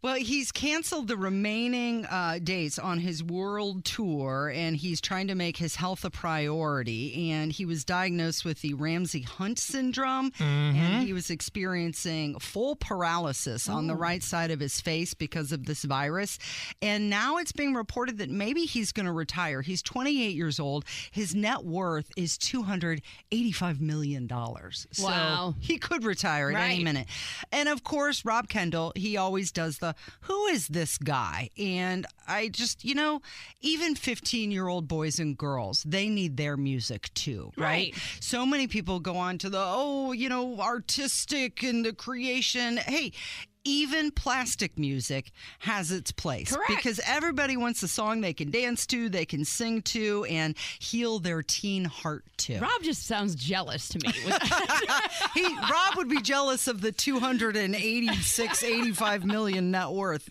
[0.00, 5.34] Well, he's canceled the remaining uh, dates on his world tour, and he's trying to
[5.34, 7.30] make his health a priority.
[7.32, 13.68] And he was diagnosed with the Ramsay Hunt syndrome, and he was experiencing full paralysis
[13.68, 16.38] on the right side of his face because of this virus.
[16.80, 19.62] And now it's being reported that maybe he's going to retire.
[19.62, 20.84] He's 28 years old.
[21.10, 24.86] His net worth is 285 million dollars.
[25.00, 25.54] Wow.
[25.54, 27.06] So he could retire at any minute.
[27.50, 29.87] And of course, Rob Kendall, he always does the
[30.22, 31.50] who is this guy?
[31.58, 33.20] And I just, you know,
[33.60, 37.68] even 15 year old boys and girls, they need their music too, right?
[37.68, 37.94] Right.
[38.20, 42.78] So many people go on to the, oh, you know, artistic and the creation.
[42.78, 43.12] Hey,
[43.68, 45.30] even plastic music
[45.60, 46.68] has its place Correct.
[46.68, 51.18] because everybody wants a song they can dance to, they can sing to, and heal
[51.18, 52.58] their teen heart to.
[52.58, 54.12] Rob just sounds jealous to me.
[55.34, 60.28] he Rob would be jealous of the 286 85 million net worth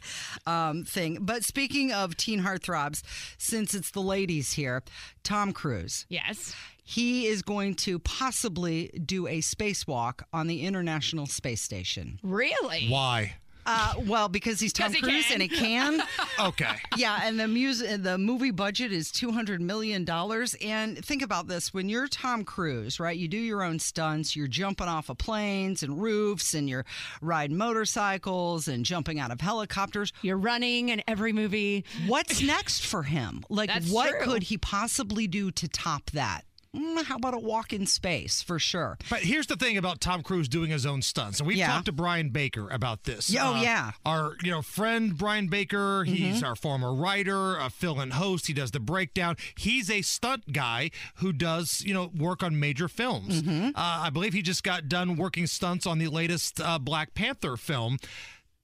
[0.47, 1.19] um, thing.
[1.21, 3.03] But speaking of teen heartthrobs,
[3.37, 4.83] since it's the ladies here,
[5.23, 6.05] Tom Cruise.
[6.09, 6.55] yes.
[6.89, 12.17] He is going to possibly do a spacewalk on the International Space Station.
[12.23, 12.87] Really?
[12.87, 13.35] Why?
[13.69, 15.33] Uh, well, because he's Tom Cruise can.
[15.33, 16.01] and he can.
[16.39, 16.75] Okay.
[16.95, 20.55] Yeah, and the music, the movie budget is two hundred million dollars.
[20.61, 23.17] And think about this: when you're Tom Cruise, right?
[23.17, 24.35] You do your own stunts.
[24.35, 26.85] You're jumping off of planes and roofs, and you're
[27.21, 30.13] riding motorcycles and jumping out of helicopters.
[30.21, 31.83] You're running in every movie.
[32.05, 33.43] What's next for him?
[33.49, 34.19] Like, That's what true.
[34.21, 36.43] could he possibly do to top that?
[36.75, 38.97] Mm, how about a walk in space for sure?
[39.09, 41.67] But here's the thing about Tom Cruise doing his own stunts, and we've Yeah.
[41.67, 43.33] talked to Brian Baker about this.
[43.39, 43.91] Oh, Uh, yeah.
[44.05, 46.03] our you know friend Brian Baker.
[46.03, 46.47] He's Mhm.
[46.47, 48.47] our former writer, a fill-in host.
[48.47, 49.37] He does the breakdown.
[49.57, 53.41] He's a stunt guy who does you know work on major films.
[53.41, 53.67] Mm-hmm.
[53.69, 57.57] Uh, I believe he just got done working stunts on the latest uh, Black Panther
[57.57, 57.97] film.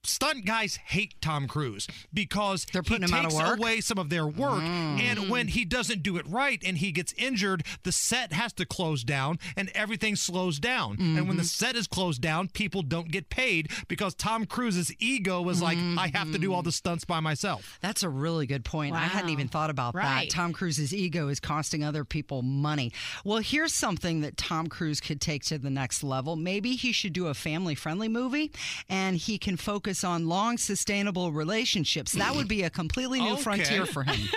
[0.06, 3.58] Stunt guys hate Tom Cruise because They're putting he him out of takes work?
[3.58, 5.00] away some of their work, Mm.
[5.00, 8.66] and when he doesn't do it right and he gets injured, the set has to
[8.66, 10.96] close down and everything slows down.
[10.98, 11.66] And when the Mm-hmm.
[11.66, 16.10] set is closed down, people don't get paid because Tom Cruise's ego was like, I
[16.14, 17.78] have to do all the stunts by myself.
[17.80, 18.94] That's a really good point.
[18.94, 20.28] I hadn't even thought about Right.
[20.28, 20.34] that.
[20.34, 22.92] Tom Cruise's ego is costing other people money.
[23.24, 26.36] Well, here's something that Tom Cruise could take to the next level.
[26.36, 28.50] Maybe he should do a family friendly movie
[28.88, 32.12] and he can focus on long, sustainable relationships.
[32.12, 33.42] That would be a completely new Okay.
[33.42, 34.18] frontier for him.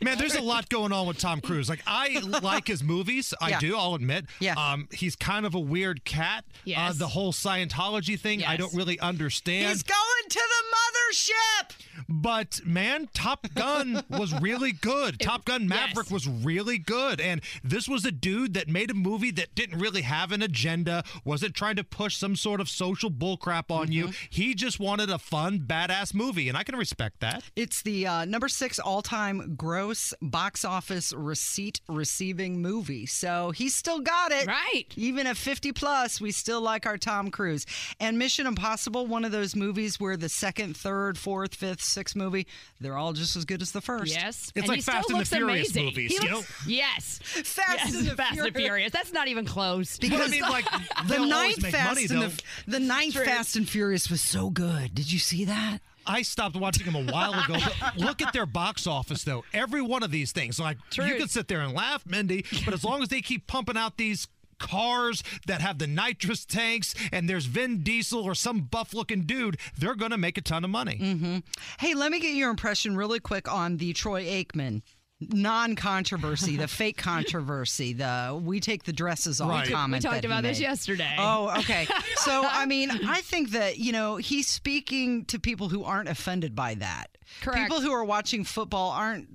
[0.00, 1.68] Man, there's a lot going on with Tom Cruise.
[1.68, 3.32] Like I like his movies.
[3.40, 3.58] I Yeah.
[3.60, 3.76] do.
[3.76, 4.26] I'll admit.
[4.40, 4.54] Yeah.
[4.54, 6.44] Um, he's kind of a weird cat.
[6.48, 6.98] Uh, Yes.
[6.98, 9.68] the whole Scientology thing, I don't really understand.
[9.68, 9.98] He's going
[10.32, 11.76] to the mothership.
[12.08, 15.20] But man, Top Gun was really good.
[15.20, 17.20] Top Gun Maverick was really good.
[17.20, 21.04] And this was a dude that made a movie that didn't really have an agenda,
[21.24, 24.10] wasn't trying to push some sort of social bullcrap on you.
[24.30, 26.48] He just wanted a fun, badass movie.
[26.48, 27.44] And I can respect that.
[27.56, 33.06] It's the uh, number six all time gross box office receipt receiving movie.
[33.06, 34.46] So he's still got it.
[34.46, 34.86] Right.
[34.96, 37.66] Even at 50 plus, we still like our Tom Cruise.
[38.00, 42.46] And Mission Impossible, one of those movies where the second, third, fourth, fifth, sixth movie,
[42.80, 44.14] they're all just as good as the first.
[44.14, 44.50] Yes.
[44.54, 45.84] It's and like he still Fast and the looks Furious amazing.
[45.84, 47.18] movies, He you looks- Yes.
[47.22, 48.56] Fast yes, and the Fast and Furious.
[48.56, 48.92] Furious.
[48.92, 49.98] That's not even close.
[49.98, 50.64] Because I mean, like,
[51.08, 53.24] the ninth Fast money, and the, the ninth True.
[53.24, 54.94] Fast and Furious was so good.
[54.94, 55.78] Did you see that?
[56.06, 57.58] I stopped watching them a while ago.
[57.80, 59.44] But look at their box office, though.
[59.54, 61.18] Every one of these things, like you Truth.
[61.18, 64.26] can sit there and laugh, Mindy, but as long as they keep pumping out these
[64.62, 69.58] cars that have the nitrous tanks and there's Vin Diesel or some buff looking dude,
[69.76, 70.98] they're going to make a ton of money.
[71.02, 71.38] Mm-hmm.
[71.80, 74.82] Hey, let me get your impression really quick on the Troy Aikman
[75.30, 79.66] non-controversy, the fake controversy, the we take the dresses off Right.
[79.66, 80.04] We comment.
[80.04, 81.14] We talked about this yesterday.
[81.18, 81.86] Oh, okay.
[82.16, 86.54] So, I mean, I think that, you know, he's speaking to people who aren't offended
[86.54, 87.06] by that.
[87.40, 87.62] Correct.
[87.62, 89.26] People who are watching football aren't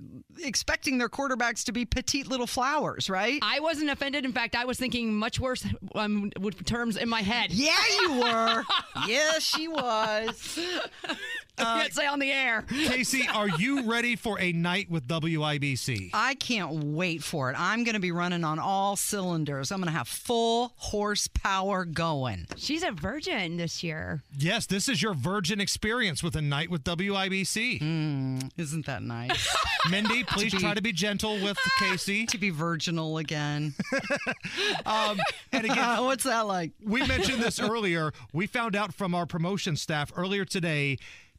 [0.42, 3.38] expecting their quarterbacks to be petite little flowers, right?
[3.42, 4.24] I wasn't offended.
[4.24, 7.50] In fact, I was thinking much worse um, with terms in my head.
[7.50, 8.64] yeah, you were.
[9.06, 10.58] yes, she was.
[11.58, 12.64] I can't say on the air.
[12.68, 16.10] Casey, are you ready for a night with WIBC?
[16.12, 17.56] I can't wait for it.
[17.58, 19.70] I'm going to be running on all cylinders.
[19.72, 22.46] I'm going to have full horsepower going.
[22.56, 24.22] She's a virgin this year.
[24.38, 27.80] Yes, this is your virgin experience with a night with WIBC.
[27.80, 29.56] Mm, isn't that nice?
[29.90, 32.26] Mindy, please be- try to be gentle with Casey.
[32.26, 33.74] to be virginal again.
[34.86, 35.20] Um,
[35.52, 36.72] and again, What's that like?
[36.84, 38.12] we mentioned this earlier.
[38.32, 40.98] We found out from our promotion staff earlier today.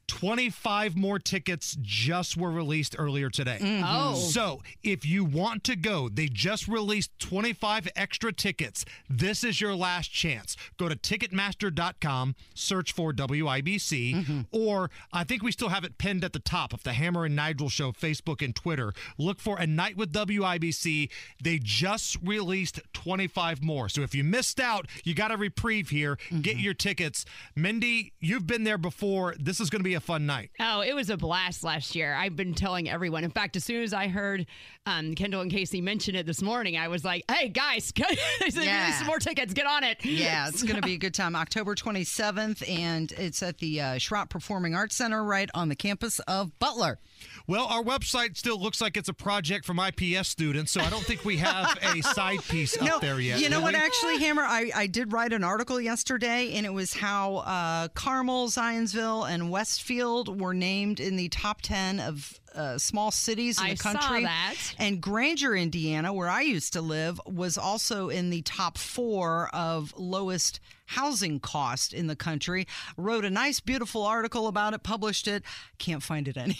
[0.10, 3.60] 25 more tickets just were released earlier today.
[3.62, 3.84] Mm-hmm.
[3.86, 4.16] Oh.
[4.16, 8.86] So, if you want to go, they just released 25 extra tickets.
[9.08, 10.58] This is your last chance.
[10.78, 14.42] Go to ticketmaster.com, search for WIBC, mm-hmm.
[14.52, 17.36] or I think we still have it pinned at the top of the Hammer and
[17.36, 18.94] Nigel Show Facebook and Twitter.
[19.20, 21.12] Look for a night with WIBC.
[21.42, 23.90] They just released 25 more.
[23.90, 26.18] So, if you missed out, you got a reprieve here.
[26.42, 26.60] Get mm-hmm.
[26.60, 27.26] your tickets.
[27.56, 29.36] Mindy, you've been there before.
[29.40, 30.52] This is going to be a fun night.
[30.60, 32.14] Oh, it was a blast last year.
[32.14, 33.24] I've been telling everyone.
[33.24, 34.46] In fact, as soon as I heard
[34.86, 37.92] um, Kendall and Casey mention it this morning, I was like, "Hey guys,
[38.40, 38.92] they said, Yeah.
[38.98, 39.54] some more tickets.
[39.54, 41.36] Get on it." Yeah, it's going to be a good time.
[41.36, 46.20] October 27th, and it's at the uh, Schrott Performing Arts Center right on the campus
[46.28, 47.00] of Butler.
[47.48, 51.04] Well, our website still looks like it's a project from IPS students, so I don't
[51.04, 53.40] think we have a side piece up there yet.
[53.42, 53.74] you know what?
[53.74, 53.80] we?
[53.80, 58.48] Actually, Hammer, I, I did write an article yesterday, and it was how uh, Carmel,
[58.48, 59.50] Zionsville, and
[59.90, 63.94] Westfield were named in the top 10 of uh, small cities in I the saw
[63.94, 64.24] country.
[64.24, 64.56] that.
[64.78, 69.94] And Granger, Indiana, where I used to live, was also in the top four of
[69.98, 70.60] lowest
[70.94, 72.66] housing cost in the country.
[72.98, 75.44] Wrote a nice, beautiful article about it, published it.
[75.78, 76.56] Can't find it anywhere.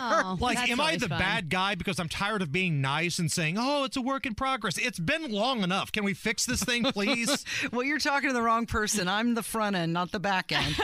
[0.00, 1.18] Oh, Like, am I the fun.
[1.18, 4.34] bad guy because I'm tired of being nice and saying, oh, it's a work in
[4.36, 4.78] progress?
[4.78, 5.90] It's been long enough.
[5.90, 7.44] Can we fix this thing, please?
[7.72, 9.08] well, you're talking to the wrong person.
[9.08, 10.76] I'm the front end, not the back end.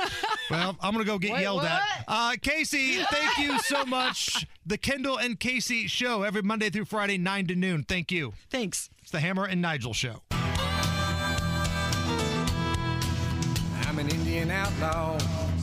[0.50, 1.82] well, I'm going to go get Wait, yelled at.
[2.08, 4.39] Uh, Casey, thank you so much.
[4.64, 7.84] The Kendall and Casey show every Monday through Friday, 9 to noon.
[7.84, 8.34] Thank you.
[8.50, 8.90] Thanks.
[9.02, 10.22] It's the Hammer and Nigel show.
[13.90, 15.18] I'm an Indian outlaw.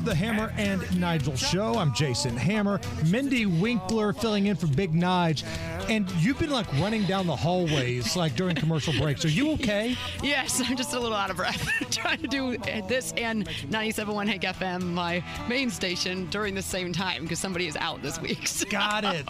[0.07, 1.75] The Hammer and Nigel show.
[1.77, 2.79] I'm Jason Hammer.
[3.07, 5.43] Mindy Winkler filling in for Big Nige.
[5.89, 9.25] And you've been like running down the hallways like during commercial breaks.
[9.25, 9.97] Are you okay?
[10.23, 12.57] Yes, I'm just a little out of breath trying to do
[12.87, 17.75] this and 97.1 Hank FM, my main station, during the same time because somebody is
[17.75, 18.47] out this week.
[18.47, 19.25] so- Got it.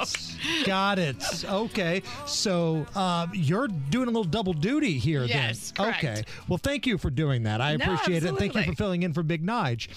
[0.65, 1.43] Got it.
[1.45, 2.01] Okay.
[2.27, 5.85] So uh, you're doing a little double duty here Yes, then.
[5.85, 6.03] correct.
[6.03, 6.23] Okay.
[6.47, 7.61] Well, thank you for doing that.
[7.61, 8.35] I No, appreciate it.
[8.37, 9.87] Thank you for filling in for Big Nige.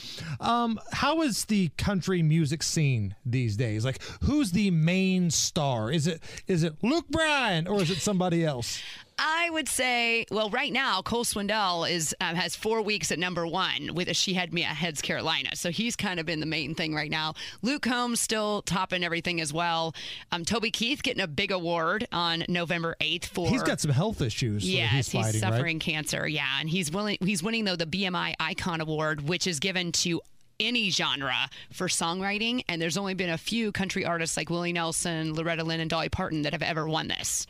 [0.41, 3.85] Um, how is the country music scene these days?
[3.85, 5.91] Like, who's the main star?
[5.91, 8.81] Is it is it Luke Bryan or is it somebody else?
[9.23, 13.47] I would say, well, right now Cole Swindell is um, has four weeks at number
[13.47, 16.47] one with a "She Had Me at Heads Carolina," so he's kind of been the
[16.47, 17.35] main thing right now.
[17.61, 19.95] Luke Combs still topping everything as well.
[20.33, 24.23] Um, Toby Keith getting a big award on November eighth for He's got some health
[24.23, 24.69] issues.
[24.69, 25.81] Yes, he's, he's, suffering right?
[25.83, 26.27] cancer.
[26.27, 27.19] Yeah, and he's willing.
[27.21, 30.23] He's winning though the BMI Icon Award, which is given to
[30.61, 35.35] any genre for songwriting, and there's only been a few country artists like Willie Nelson,
[35.35, 37.47] Loretta Lynn, and Dolly Parton that have ever won this.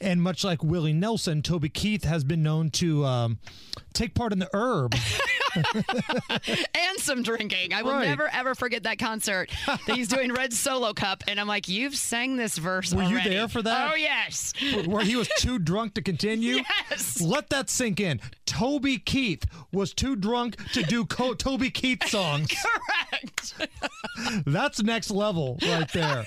[0.00, 3.38] And much like Willie Nelson, Toby Keith has been known to um,
[3.92, 4.94] take part in the herb.
[5.56, 7.72] and some drinking.
[7.72, 8.06] I will Right.
[8.08, 11.96] never ever forget that concert that he's doing Red Solo Cup, and I'm like, you've
[11.96, 12.92] sang this verse.
[12.94, 13.92] Were you there for that?
[13.92, 14.52] Oh yes.
[14.86, 16.58] Where he was too drunk to continue?
[16.90, 17.20] Yes.
[17.20, 18.20] Let that sink in.
[18.46, 22.48] Toby Keith was too drunk to do co- Toby Keith songs.
[23.10, 23.54] Correct.
[24.46, 26.26] That's next level right there.